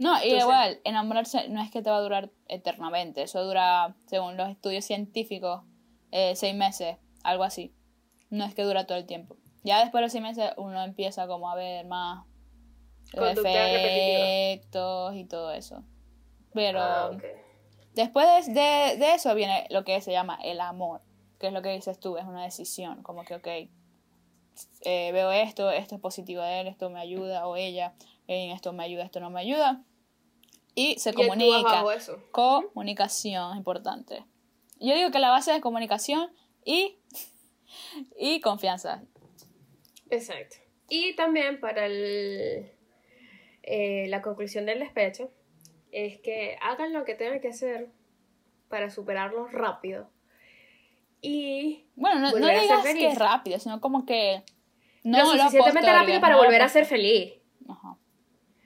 No, 0.00 0.14
y 0.16 0.30
Entonces- 0.30 0.40
igual, 0.42 0.80
enamorarse 0.84 1.48
no 1.50 1.60
es 1.62 1.70
que 1.70 1.82
te 1.82 1.90
va 1.90 1.98
a 1.98 2.00
durar 2.00 2.30
eternamente. 2.48 3.22
Eso 3.22 3.44
dura, 3.44 3.94
según 4.06 4.36
los 4.36 4.48
estudios 4.48 4.84
científicos, 4.84 5.62
eh, 6.10 6.34
seis 6.36 6.54
meses, 6.54 6.96
algo 7.22 7.44
así. 7.44 7.74
No 8.30 8.44
es 8.44 8.54
que 8.54 8.62
dura 8.62 8.86
todo 8.86 8.98
el 8.98 9.06
tiempo. 9.06 9.36
Ya 9.62 9.80
después 9.80 10.00
de 10.00 10.06
los 10.06 10.12
seis 10.12 10.22
meses 10.24 10.50
uno 10.56 10.82
empieza 10.82 11.26
como 11.26 11.50
a 11.50 11.54
ver 11.54 11.84
más 11.86 12.24
efectos 13.12 15.14
y 15.14 15.24
todo 15.24 15.52
eso. 15.52 15.84
Pero 16.54 16.80
Ah, 16.80 17.10
después 17.94 18.46
de, 18.46 18.52
de- 18.54 18.96
de 18.96 19.14
eso 19.14 19.34
viene 19.34 19.66
lo 19.70 19.84
que 19.84 20.00
se 20.00 20.12
llama 20.12 20.38
el 20.42 20.60
amor, 20.60 21.02
que 21.38 21.48
es 21.48 21.52
lo 21.52 21.62
que 21.62 21.70
dices 21.72 21.98
tú, 22.00 22.16
es 22.16 22.24
una 22.24 22.42
decisión, 22.44 23.02
como 23.02 23.24
que, 23.24 23.34
ok, 23.34 23.46
eh, 24.82 25.12
veo 25.12 25.30
esto, 25.30 25.70
esto 25.70 25.94
es 25.94 26.00
positivo 26.00 26.42
de 26.42 26.60
él, 26.60 26.66
esto 26.68 26.90
me 26.90 27.00
ayuda, 27.00 27.46
o 27.46 27.56
ella, 27.56 27.94
en 28.26 28.50
esto 28.50 28.72
me 28.72 28.84
ayuda, 28.84 29.04
esto 29.04 29.20
no 29.20 29.30
me 29.30 29.40
ayuda. 29.40 29.82
Y 30.74 30.98
se 30.98 31.12
comunica. 31.12 31.84
eso. 31.94 32.22
Comunicación 32.30 33.56
importante. 33.56 34.24
Yo 34.78 34.94
digo 34.94 35.10
que 35.10 35.18
la 35.18 35.30
base 35.30 35.54
es 35.54 35.60
comunicación 35.60 36.30
y, 36.64 36.98
y 38.18 38.40
confianza. 38.40 39.02
Exacto. 40.08 40.56
Y 40.88 41.14
también 41.14 41.60
para 41.60 41.86
el, 41.86 42.72
eh, 43.62 44.06
la 44.08 44.22
conclusión 44.22 44.66
del 44.66 44.80
despecho 44.80 45.30
es 45.92 46.20
que 46.20 46.56
hagan 46.60 46.92
lo 46.92 47.04
que 47.04 47.14
tengan 47.14 47.40
que 47.40 47.48
hacer 47.48 47.90
para 48.68 48.90
superarlo 48.90 49.46
rápido. 49.48 50.10
Y 51.20 51.84
Bueno, 51.96 52.20
no, 52.20 52.32
no 52.32 52.48
digas 52.48 52.82
que 52.82 53.08
es 53.08 53.18
rápido, 53.18 53.58
sino 53.58 53.80
como 53.80 54.06
que 54.06 54.42
no 55.04 55.18
lo 55.18 55.24
lo 55.24 55.42
suficientemente 55.42 55.92
rápido 55.92 56.20
para 56.20 56.36
no 56.36 56.42
volver 56.42 56.62
a 56.62 56.68
ser 56.68 56.86
feliz. 56.86 57.34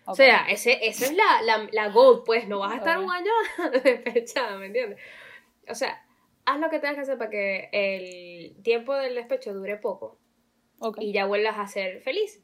Ajá. 0.05 0.13
O 0.13 0.15
sea, 0.15 0.47
ese, 0.51 0.87
esa 0.87 1.07
es 1.07 1.15
la, 1.15 1.43
la, 1.43 1.69
la 1.73 1.89
goal, 1.89 2.23
pues 2.25 2.47
no 2.47 2.59
vas 2.61 2.73
a 2.73 2.77
estar 2.77 2.99
Ok. 2.99 3.05
un 3.05 3.11
año 3.11 3.33
despechada, 3.85 4.57
¿me 4.59 4.67
entiendes? 4.67 4.99
O 5.69 5.75
sea, 5.75 6.05
haz 6.45 6.61
lo 6.61 6.69
que 6.71 6.79
tengas 6.79 6.95
que 6.97 7.01
hacer 7.03 7.19
para 7.19 7.31
que 7.31 7.69
el 7.73 8.63
tiempo 8.63 8.95
del 8.95 9.15
despecho 9.15 9.55
dure 9.55 9.77
poco 9.79 10.19
Ok. 10.79 10.99
y 11.01 11.13
ya 11.13 11.25
vuelvas 11.27 11.59
a 11.59 11.67
ser 11.67 12.01
feliz 12.03 12.43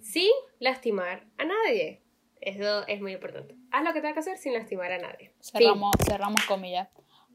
sin 0.00 0.30
lastimar 0.58 1.24
a 1.38 1.44
nadie. 1.44 2.02
Eso 2.40 2.86
es 2.86 3.00
muy 3.00 3.12
importante. 3.12 3.54
Haz 3.72 3.84
lo 3.84 3.92
que 3.92 4.00
tengas 4.00 4.14
que 4.14 4.20
hacer 4.20 4.38
sin 4.38 4.52
lastimar 4.52 4.92
a 4.92 4.98
nadie. 4.98 5.32
Fin. 5.40 5.60
Cerramos, 5.60 5.92
cerramos 6.06 6.44
comillas. 6.46 6.88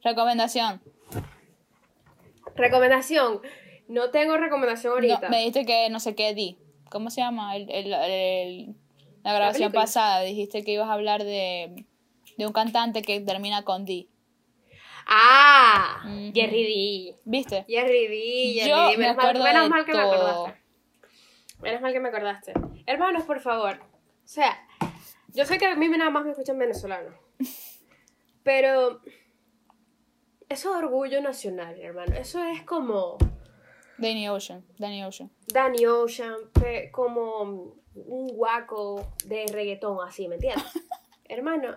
Recomendación. 0.04 0.82
Recomendación. 2.56 3.42
No 3.88 4.12
tengo 4.12 4.38
recomendación 4.38 4.92
No, 4.92 4.96
ahorita. 4.96 5.30
me 5.30 5.38
dijiste 5.40 5.66
que 5.66 5.90
no 5.90 6.00
sé 6.00 6.16
qué 6.16 6.34
di. 6.34 6.58
¿Cómo 6.90 7.10
se 7.10 7.22
llama? 7.22 7.56
El, 7.56 7.70
el- 7.72 7.94
el- 7.94 8.76
la 9.24 9.34
grabación 9.34 9.72
pasada 9.72 10.22
dijiste 10.22 10.64
que 10.64 10.74
ibas 10.74 10.90
a 10.90 10.94
hablar 10.94 11.24
de, 11.24 11.86
de 12.38 12.46
un 12.46 12.54
cantante 12.54 13.02
que 13.02 13.20
termina 13.22 13.64
con 13.64 13.86
D. 13.86 14.08
Ah. 15.08 16.02
Jerry 16.34 16.64
D. 17.14 17.20
¿Viste? 17.26 17.66
Jerry 17.68 18.08
D, 18.08 18.54
Jerry 18.54 18.70
Yo 18.70 18.88
D. 18.90 18.92
me 18.92 18.98
Menos, 18.98 19.16
mal, 19.18 19.26
acuerdo 19.26 19.44
menos 19.44 19.64
de 19.64 19.70
mal 19.70 19.86
que 19.86 19.94
me 19.94 20.00
acordaste. 20.02 20.62
Menos 21.62 21.82
mal 21.82 21.94
que 21.94 22.00
me 22.00 22.10
acordaste. 22.10 22.54
Hermanos, 22.86 23.24
por 23.24 23.40
favor. 23.40 23.80
O 24.24 24.28
sea, 24.28 24.68
yo 25.34 25.46
sé 25.46 25.58
que 25.58 25.66
a 25.66 25.76
mí 25.76 25.88
nada 25.90 26.10
más 26.10 26.24
me 26.24 26.32
escuchan 26.32 26.58
venezolanos. 26.58 27.14
Pero 28.44 29.02
eso 30.50 30.72
es 30.72 30.84
orgullo 30.84 31.22
nacional, 31.22 31.80
hermano. 31.80 32.16
Eso 32.16 32.44
es 32.44 32.64
como 32.64 33.18
Danny 34.02 34.28
Ocean. 34.30 34.64
Danny 34.78 35.04
Ocean. 35.04 35.30
Danny 35.48 35.86
Ocean, 35.86 36.36
como 36.92 37.76
un 37.96 38.28
guaco 38.30 39.06
de 39.26 39.46
reggaetón, 39.52 39.98
así, 40.06 40.28
¿me 40.28 40.36
entiendes? 40.36 40.64
Hermano, 41.26 41.76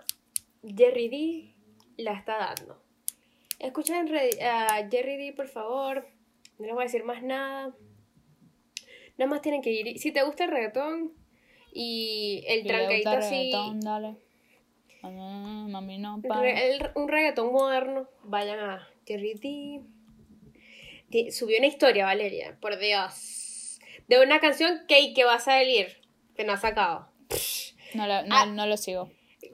Jerry 0.64 1.08
D 1.08 1.54
la 2.02 2.12
está 2.14 2.38
dando. 2.38 2.80
Escuchen 3.58 4.08
a 4.42 4.88
Jerry 4.90 5.16
D, 5.16 5.32
por 5.36 5.48
favor. 5.48 6.06
No 6.58 6.66
les 6.66 6.74
voy 6.74 6.82
a 6.82 6.86
decir 6.86 7.04
más 7.04 7.22
nada. 7.22 7.72
Nada 9.16 9.30
más 9.30 9.42
tienen 9.42 9.62
que 9.62 9.70
ir. 9.70 9.98
Si 9.98 10.12
te 10.12 10.22
gusta 10.22 10.44
el 10.44 10.50
reggaetón 10.50 11.12
y 11.72 12.42
el 12.48 12.62
Si 12.62 12.68
así, 13.18 13.50
dale. 13.80 14.16
Mami, 15.02 15.98
no, 15.98 16.20
pa. 16.26 16.40
re- 16.40 16.76
el- 16.76 16.90
un 16.94 17.08
reggaetón 17.08 17.52
moderno, 17.52 18.08
vayan 18.24 18.58
a 18.58 18.88
Jerry 19.06 19.34
D. 19.34 19.82
Subió 21.30 21.58
una 21.58 21.66
historia, 21.66 22.04
Valeria, 22.06 22.58
por 22.60 22.78
Dios. 22.78 23.78
De 24.08 24.20
una 24.20 24.40
canción 24.40 24.80
que, 24.88 25.14
que 25.14 25.24
va 25.24 25.34
a 25.34 25.40
salir, 25.40 26.00
que 26.36 26.44
no 26.44 26.52
ha 26.52 26.56
sacado. 26.56 27.08
No, 27.94 28.06
lo- 28.06 28.22
no, 28.24 28.34
Ah. 28.36 28.46
no 28.46 28.66
lo 28.66 28.76
sigo. 28.76 29.10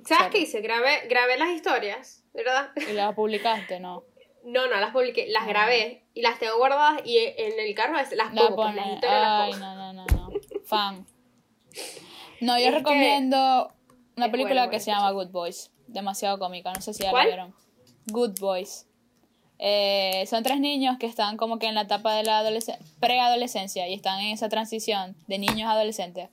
¿Sabes 0.06 0.30
qué 0.30 0.38
hice? 0.38 0.60
Grabé, 0.62 1.06
grabé 1.08 1.36
las 1.36 1.50
historias, 1.50 2.24
¿verdad? 2.32 2.70
¿Y 2.88 2.92
la 2.94 3.14
publicaste? 3.14 3.80
No. 3.80 4.04
No, 4.42 4.66
no 4.68 4.80
las 4.80 4.92
publiqué, 4.92 5.26
las 5.28 5.42
Ah. 5.42 5.48
grabé 5.48 6.06
y 6.14 6.22
las 6.22 6.38
tengo 6.38 6.56
guardadas 6.56 7.02
y 7.04 7.18
en 7.18 7.60
el 7.60 7.74
carro 7.74 7.92
las 7.92 8.10
La 8.12 8.30
pongo, 8.30 8.56
pues, 8.56 8.74
las 8.74 8.84
pone. 8.84 8.94
historias 8.94 9.20
las 9.20 9.42
Ay, 9.42 9.52
pongo. 9.52 9.64
no, 9.66 9.74
no, 9.74 9.92
no, 9.92 10.06
no. 10.06 10.30
Fan. 10.64 11.06
No, 12.40 12.58
yo 12.58 12.68
Es 12.68 12.72
recomiendo 12.74 13.70
una 14.16 14.30
película 14.30 14.62
bueno, 14.62 14.70
que 14.70 14.80
se 14.80 14.90
llama 14.90 15.10
Good 15.10 15.28
Boys. 15.28 15.70
Demasiado 15.88 16.38
cómica, 16.38 16.72
no 16.72 16.80
sé 16.80 16.94
si 16.94 17.02
ya 17.02 17.10
¿Cuál? 17.10 17.28
la 17.28 17.34
vieron. 17.34 17.54
Good 18.06 18.38
Boys. 18.40 18.88
Eh, 19.62 20.24
son 20.26 20.42
tres 20.42 20.58
niños 20.58 20.96
que 20.98 21.04
están 21.06 21.36
como 21.36 21.58
que 21.58 21.66
en 21.66 21.74
la 21.74 21.82
etapa 21.82 22.14
de 22.14 22.22
la 22.22 22.42
adolesc- 22.42 22.78
preadolescencia 22.98 23.86
y 23.88 23.92
están 23.94 24.18
en 24.20 24.28
esa 24.32 24.48
transición 24.48 25.14
de 25.26 25.38
niños 25.38 25.68
a 25.68 25.72
adolescentes. 25.72 26.30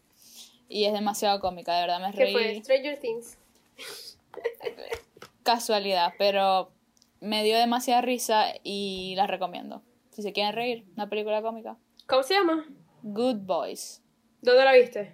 Y 0.69 0.85
es 0.85 0.93
demasiado 0.93 1.39
cómica, 1.41 1.75
de 1.75 1.81
verdad 1.81 1.99
me 1.99 2.11
¿Qué 2.13 2.23
reí. 2.23 2.31
fue? 2.33 2.55
Stranger 2.63 2.99
Things. 2.99 3.37
Casualidad, 5.43 6.13
pero 6.17 6.71
me 7.19 7.43
dio 7.43 7.57
demasiada 7.57 8.01
risa 8.01 8.45
y 8.63 9.13
la 9.15 9.27
recomiendo. 9.27 9.81
Si 10.11 10.21
se 10.21 10.33
quieren 10.33 10.53
reír, 10.53 10.85
una 10.95 11.07
película 11.09 11.41
cómica. 11.41 11.77
¿Cómo 12.07 12.23
se 12.23 12.33
llama? 12.35 12.65
Good 13.03 13.37
Boys. 13.45 14.01
¿Dónde 14.41 14.63
la 14.65 14.73
viste? 14.73 15.13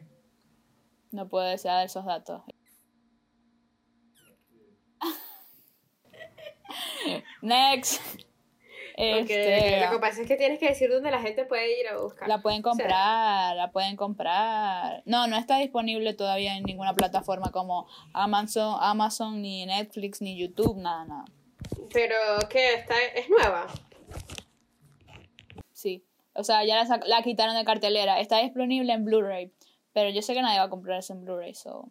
No 1.12 1.28
puedo 1.30 1.46
desear 1.46 1.86
esos 1.86 2.06
datos. 2.06 2.42
Next. 7.42 8.02
Este, 8.96 9.86
Lo 9.86 9.92
que 9.92 10.00
pasa 10.00 10.22
es 10.22 10.28
que 10.28 10.36
tienes 10.36 10.60
que 10.60 10.68
decir 10.68 10.90
dónde 10.90 11.10
la 11.10 11.20
gente 11.20 11.46
puede 11.46 11.80
ir 11.80 11.88
a 11.88 11.98
buscar. 11.98 12.28
la 12.28 12.42
pueden 12.42 12.60
O 12.60 12.74
sea, 12.74 12.84
comprar, 12.84 13.56
la 13.56 13.72
pueden 13.72 13.96
comprar. 13.96 15.02
No, 15.06 15.26
no 15.28 15.36
está 15.36 15.58
disponible 15.58 16.14
todavía 16.14 16.56
en 16.56 16.64
ninguna 16.64 16.94
plataforma 16.94 17.52
como 17.52 17.88
Amazon, 18.14 18.78
Amazon 18.80 19.42
ni 19.42 19.66
Netflix, 19.66 20.22
ni 20.22 20.38
YouTube, 20.38 20.78
nada, 20.78 21.06
nada. 21.06 21.26
pero 21.92 22.16
que 22.50 22.76
está 22.76 22.96
es 23.16 23.30
nueva. 23.30 23.68
Sí. 25.72 26.06
O 26.36 26.44
sea, 26.44 26.64
ya 26.64 26.84
la, 26.84 27.22
quitaron 27.24 27.56
de 27.56 27.66
cartelera. 27.66 28.20
Está 28.20 28.40
disponible 28.40 28.94
en 28.94 29.06
Blu-ray. 29.06 29.52
Pero 29.94 30.10
yo 30.10 30.22
sé 30.22 30.34
que 30.34 30.42
nadie 30.42 30.60
va 30.60 30.66
a 30.66 30.70
comprar 30.70 31.00
eso 31.00 31.14
en 31.14 31.24
Blu-ray, 31.24 31.54
so. 31.54 31.90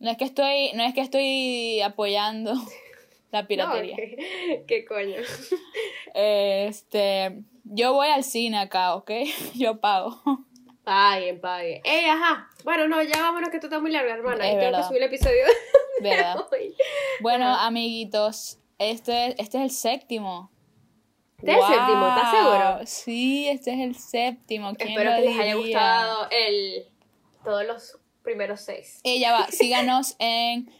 No 0.00 0.10
es 0.10 0.16
que 0.16 0.24
estoy, 0.24 0.72
no 0.74 0.82
es 0.82 0.94
que 0.94 1.02
estoy 1.02 1.80
apoyando 1.82 2.54
la 3.32 3.46
piratería. 3.46 3.96
No, 3.96 3.96
¿qué, 3.96 4.64
qué 4.66 4.84
coño? 4.84 5.16
Este, 6.14 7.42
yo 7.64 7.92
voy 7.92 8.08
al 8.08 8.24
cine 8.24 8.58
acá, 8.58 8.94
¿ok? 8.96 9.10
Yo 9.54 9.78
pago. 9.80 10.20
Paguen, 10.82 11.40
paguen. 11.40 11.82
Ey, 11.84 12.06
ajá. 12.06 12.48
Bueno, 12.64 12.88
no, 12.88 13.02
ya 13.02 13.20
vámonos 13.20 13.50
que 13.50 13.56
esto 13.58 13.66
está 13.68 13.78
muy 13.78 13.92
largo, 13.92 14.10
hermana. 14.10 14.44
Es 14.48 14.54
y 14.54 14.58
tengo 14.58 14.72
verdad. 14.72 14.78
que 14.80 14.88
subir 14.88 15.02
el 15.02 15.08
episodio. 15.08 15.44
de 16.00 16.08
¿Verdad? 16.10 16.46
hoy. 16.50 16.74
Bueno, 17.20 17.46
Ajá. 17.46 17.66
amiguitos, 17.66 18.58
este, 18.78 19.40
este 19.40 19.58
es 19.58 19.64
el 19.64 19.70
séptimo. 19.70 20.50
Este 21.38 21.52
es 21.52 21.58
el 21.58 21.62
séptimo, 21.74 22.08
¿estás 22.08 22.30
seguro? 22.30 22.78
Sí, 22.86 23.48
este 23.48 23.72
es 23.74 23.80
el 23.80 23.94
séptimo. 23.94 24.74
¿Quién 24.74 24.88
Espero 24.90 25.10
lo 25.10 25.16
que 25.16 25.22
les 25.28 25.38
haya 25.38 25.54
gustado 25.54 26.28
el 26.30 26.86
todos 27.44 27.66
los 27.66 27.99
primeros 28.30 28.60
seis. 28.60 29.00
Ella 29.04 29.32
va, 29.32 29.46
síganos 29.50 30.16
en, 30.18 30.70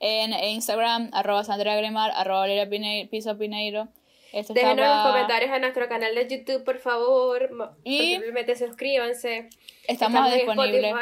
en 0.00 0.32
Instagram, 0.32 1.10
arroba 1.12 1.44
Sandra 1.44 1.76
Gremar, 1.76 2.10
arroba 2.14 2.40
Valeria 2.40 2.68
Pine- 2.68 3.08
Piso 3.10 3.36
Pineiro. 3.36 3.88
Esto 4.32 4.54
Déjenos 4.54 4.78
en 4.78 4.96
los 4.96 5.06
comentarios 5.08 5.52
en 5.52 5.60
nuestro 5.62 5.88
canal 5.88 6.14
de 6.14 6.28
YouTube, 6.28 6.64
por 6.64 6.78
favor. 6.78 7.50
Y- 7.84 8.12
Simplemente 8.12 8.54
suscríbanse. 8.56 9.48
Estamos, 9.88 10.26
en 10.32 10.34
disponibles. 10.38 10.94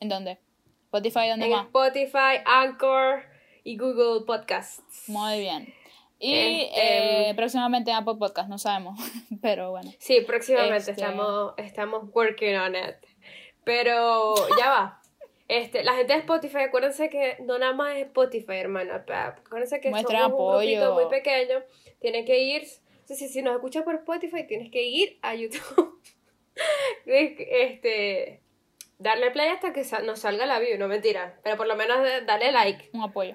¿En 0.00 0.08
dónde? 0.08 0.38
Spotify, 0.86 1.28
¿dónde 1.28 1.46
en 1.46 1.52
más? 1.52 1.64
Spotify, 1.66 2.42
Anchor 2.44 3.22
y 3.64 3.76
Google 3.78 4.26
Podcasts. 4.26 4.82
Muy 5.08 5.38
bien. 5.40 5.72
Y 6.18 6.34
Este, 6.34 7.30
eh, 7.30 7.34
próximamente 7.34 7.90
en 7.92 7.96
Apple 7.96 8.14
Podcast, 8.18 8.48
no 8.48 8.58
sabemos. 8.58 8.98
Pero 9.42 9.70
bueno. 9.70 9.90
Sí, 9.98 10.20
próximamente 10.26 10.76
Este- 10.78 10.90
estamos, 10.92 11.54
estamos 11.56 12.02
working 12.12 12.56
on 12.56 12.74
it. 12.74 12.96
Pero 13.64 14.34
ya 14.58 14.68
va. 14.68 15.02
Este, 15.48 15.84
la 15.84 15.94
gente 15.94 16.14
de 16.14 16.20
Spotify, 16.20 16.58
acuérdense 16.60 17.10
que 17.10 17.36
no 17.40 17.58
nada 17.58 17.74
más 17.74 17.96
es 17.96 18.06
Spotify, 18.06 18.54
hermana. 18.54 19.04
Acuérdense 19.06 19.80
que 19.80 19.90
Muestren 19.90 20.20
somos 20.20 20.40
un 20.40 20.58
grupito 20.58 20.84
apoyo. 20.86 20.94
muy 20.94 21.10
pequeño. 21.10 21.62
Tienen 22.00 22.24
que 22.24 22.38
ir. 22.38 22.64
Si, 22.64 23.14
si, 23.14 23.28
si 23.28 23.42
nos 23.42 23.56
escuchas 23.56 23.82
por 23.82 23.94
Spotify, 23.96 24.46
tienes 24.46 24.70
que 24.70 24.82
ir 24.82 25.18
a 25.20 25.34
YouTube. 25.34 26.00
este, 27.06 28.40
darle 28.98 29.30
play 29.30 29.48
hasta 29.48 29.72
que 29.72 29.84
nos 30.04 30.20
salga 30.20 30.46
la 30.46 30.58
view, 30.58 30.78
no 30.78 30.88
mentira. 30.88 31.38
Pero 31.42 31.56
por 31.56 31.66
lo 31.66 31.76
menos 31.76 31.98
darle 32.26 32.52
like. 32.52 32.90
Un 32.94 33.02
apoyo. 33.02 33.34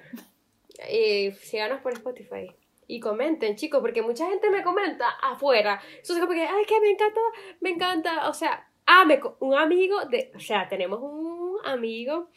Y 0.90 1.32
síganos 1.32 1.80
por 1.80 1.92
Spotify. 1.92 2.50
Y 2.86 3.00
comenten, 3.00 3.54
chicos, 3.56 3.80
porque 3.80 4.02
mucha 4.02 4.26
gente 4.28 4.50
me 4.50 4.62
comenta 4.62 5.08
afuera. 5.22 5.80
Eso 6.02 6.14
es 6.14 6.20
como 6.20 6.32
que, 6.32 6.42
ay, 6.42 6.64
que 6.64 6.80
me 6.80 6.90
encanta, 6.90 7.20
me 7.60 7.70
encanta. 7.70 8.28
O 8.28 8.32
sea, 8.32 8.67
ah, 8.88 9.04
me, 9.04 9.20
un 9.40 9.54
amigo 9.54 10.04
de, 10.06 10.32
o 10.34 10.40
sea, 10.40 10.68
tenemos 10.68 10.98
un 11.00 11.58
amigo 11.64 12.28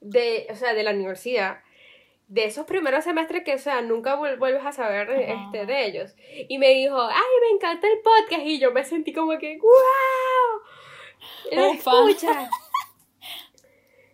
de, 0.00 0.46
o 0.50 0.54
sea, 0.54 0.72
de 0.72 0.82
la 0.84 0.92
universidad. 0.92 1.58
De 2.28 2.44
esos 2.44 2.66
primeros 2.66 3.04
semestres 3.04 3.42
que, 3.42 3.54
o 3.54 3.58
sea, 3.58 3.80
nunca 3.80 4.16
vuel- 4.18 4.38
vuelves 4.38 4.64
a 4.64 4.72
saber 4.72 5.10
Ajá. 5.10 5.44
este, 5.46 5.66
de 5.66 5.86
ellos. 5.86 6.14
Y 6.48 6.58
me 6.58 6.68
dijo, 6.68 7.00
ay, 7.00 7.34
me 7.42 7.56
encanta 7.56 7.86
el 7.86 8.00
podcast. 8.00 8.42
Y 8.46 8.58
yo 8.58 8.70
me 8.70 8.84
sentí 8.84 9.12
como 9.12 9.36
que, 9.38 9.58
wow. 9.58 10.60
Fan. 11.80 12.08
escucha. 12.08 12.50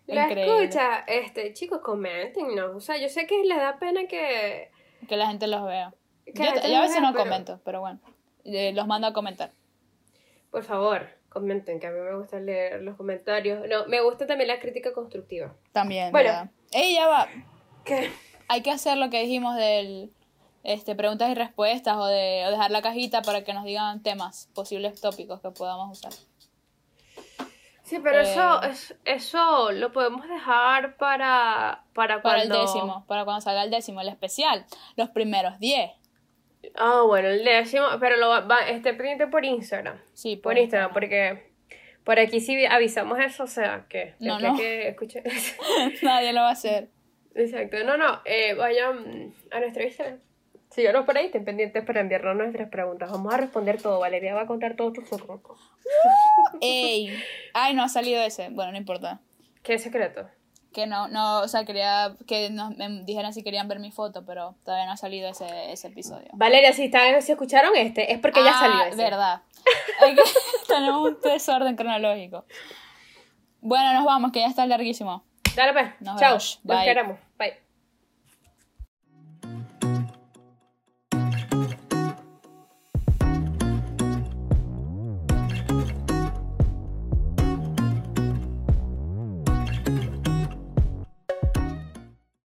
La 0.07 0.27
escucha, 0.27 0.99
este, 1.07 1.51
chicos, 1.53 1.81
comenten, 1.81 2.55
¿no? 2.55 2.75
O 2.75 2.79
sea, 2.79 2.97
yo 2.97 3.09
sé 3.09 3.25
que 3.25 3.43
les 3.43 3.57
da 3.57 3.79
pena 3.79 4.05
que... 4.07 4.69
Que 5.09 5.17
la 5.17 5.27
gente 5.27 5.47
los 5.47 5.65
vea. 5.65 5.93
Yo, 6.27 6.43
la 6.43 6.51
a 6.51 6.81
veces 6.81 6.97
vea, 6.97 7.01
no 7.01 7.11
pero, 7.11 7.23
comento, 7.23 7.59
pero 7.65 7.79
bueno. 7.79 7.99
Eh, 8.43 8.71
los 8.73 8.85
mando 8.85 9.07
a 9.07 9.13
comentar. 9.13 9.51
Por 10.51 10.63
favor, 10.63 11.09
comenten, 11.35 11.79
que 11.79 11.85
a 11.87 11.91
mí 11.91 11.99
me 11.99 12.15
gusta 12.15 12.39
leer 12.39 12.81
los 12.81 12.95
comentarios. 12.97 13.67
No, 13.69 13.85
me 13.87 14.01
gusta 14.01 14.25
también 14.25 14.47
la 14.47 14.59
crítica 14.59 14.91
constructiva. 14.93 15.53
También, 15.71 16.11
Bueno. 16.11 16.31
va. 16.31 17.27
¿Qué? 17.83 18.09
Hay 18.47 18.61
que 18.63 18.71
hacer 18.71 18.97
lo 18.97 19.09
que 19.11 19.21
dijimos 19.21 19.55
del 19.55 20.11
este, 20.63 20.95
preguntas 20.95 21.29
y 21.29 21.35
respuestas 21.35 21.95
o 21.97 22.05
de 22.07 22.43
o 22.47 22.51
dejar 22.51 22.71
la 22.71 22.81
cajita 22.81 23.21
para 23.21 23.43
que 23.43 23.53
nos 23.53 23.65
digan 23.65 24.01
temas, 24.01 24.49
posibles 24.55 24.99
tópicos 24.99 25.39
que 25.41 25.51
podamos 25.51 25.99
usar. 25.99 26.11
Sí, 27.83 27.99
pero 28.01 28.19
Eh. 28.19 28.31
eso, 28.31 28.61
es- 28.63 28.95
eso 29.05 29.71
lo 29.71 29.91
podemos 29.91 30.27
dejar 30.27 30.97
para, 30.97 31.83
para 31.93 32.21
Para 32.23 32.41
el 32.41 32.49
cuando... 32.49 32.61
décimo, 32.65 33.05
para 33.07 33.25
cuando 33.25 33.41
salga 33.41 33.63
el 33.63 33.69
décimo, 33.69 34.01
el 34.01 34.07
especial. 34.09 34.65
Los 34.95 35.09
primeros 35.09 35.59
10. 35.59 35.91
Ah, 36.75 37.03
bueno, 37.05 37.27
el 37.29 37.43
décimo, 37.43 37.85
pero 37.99 38.17
lo 38.17 38.29
va, 38.29 38.41
va- 38.41 38.67
esté 38.69 38.93
pendiente 38.93 39.27
por 39.27 39.45
Instagram. 39.45 39.99
Sí, 40.13 40.35
Por 40.37 40.57
Instagram, 40.57 40.91
porque 40.93 41.51
por 42.03 42.19
aquí 42.19 42.39
sí 42.39 42.65
avisamos 42.65 43.19
eso, 43.19 43.43
o 43.43 43.47
sea, 43.47 43.85
que... 43.89 44.13
No, 44.19 44.39
no. 44.39 44.55
que 44.55 44.89
escuchen... 44.89 45.23
Nadie 46.01 46.33
lo 46.33 46.41
va 46.41 46.49
a 46.49 46.53
hacer. 46.53 46.89
Exacto, 47.33 47.83
no, 47.83 47.97
no, 47.97 48.21
eh, 48.25 48.53
vayan 48.53 49.33
a 49.51 49.59
nuestro 49.59 49.83
Instagram. 49.83 50.19
Síganos 50.69 51.05
por 51.05 51.17
ahí, 51.17 51.27
estén 51.27 51.45
pendientes 51.45 51.83
para 51.85 52.01
enviarnos 52.01 52.35
nuestras 52.35 52.69
preguntas. 52.69 53.09
Vamos 53.11 53.33
a 53.33 53.37
responder 53.37 53.81
todo, 53.81 53.99
Valeria 53.99 54.33
va 54.35 54.41
a 54.41 54.47
contar 54.47 54.75
todos 54.75 54.93
tus 54.93 55.07
secretos. 55.07 55.59
Ey. 56.61 57.17
Ay, 57.53 57.73
no 57.73 57.83
ha 57.83 57.89
salido 57.89 58.21
ese. 58.21 58.49
Bueno, 58.49 58.71
no 58.71 58.77
importa. 58.77 59.21
¿Qué 59.63 59.77
secreto? 59.79 60.27
Que 60.75 60.87
no, 60.87 61.07
no, 61.07 61.39
o 61.39 61.47
sea, 61.47 61.63
quería 61.63 62.17
que 62.27 62.49
nos 62.49 62.75
me 62.75 62.89
dijeran 63.05 63.31
si 63.33 63.43
querían 63.43 63.69
ver 63.69 63.79
mi 63.79 63.91
foto, 63.91 64.25
pero 64.25 64.55
todavía 64.65 64.85
no 64.85 64.91
ha 64.91 64.97
salido 64.97 65.29
ese, 65.29 65.71
ese 65.71 65.87
episodio. 65.87 66.27
Valeria, 66.33 66.73
si, 66.73 66.83
están, 66.85 67.21
si 67.21 67.31
escucharon 67.31 67.71
este, 67.77 68.11
es 68.11 68.19
porque 68.19 68.43
ya 68.43 68.51
Ah, 68.53 68.59
salió 68.59 68.83
ese. 68.83 68.97
verdad. 69.01 69.41
Tenemos 70.67 71.07
un 71.11 71.17
desorden 71.21 71.77
cronológico. 71.77 72.43
Bueno, 73.61 73.93
nos 73.93 74.03
vamos, 74.03 74.33
que 74.33 74.41
ya 74.41 74.47
está 74.47 74.65
larguísimo. 74.65 75.23
Dale 75.55 75.71
pues, 75.71 75.87
Nos 76.01 76.19
chao, 76.19 76.29
vemos. 76.31 76.59
Bye. 76.63 76.83
queremos. 76.83 77.19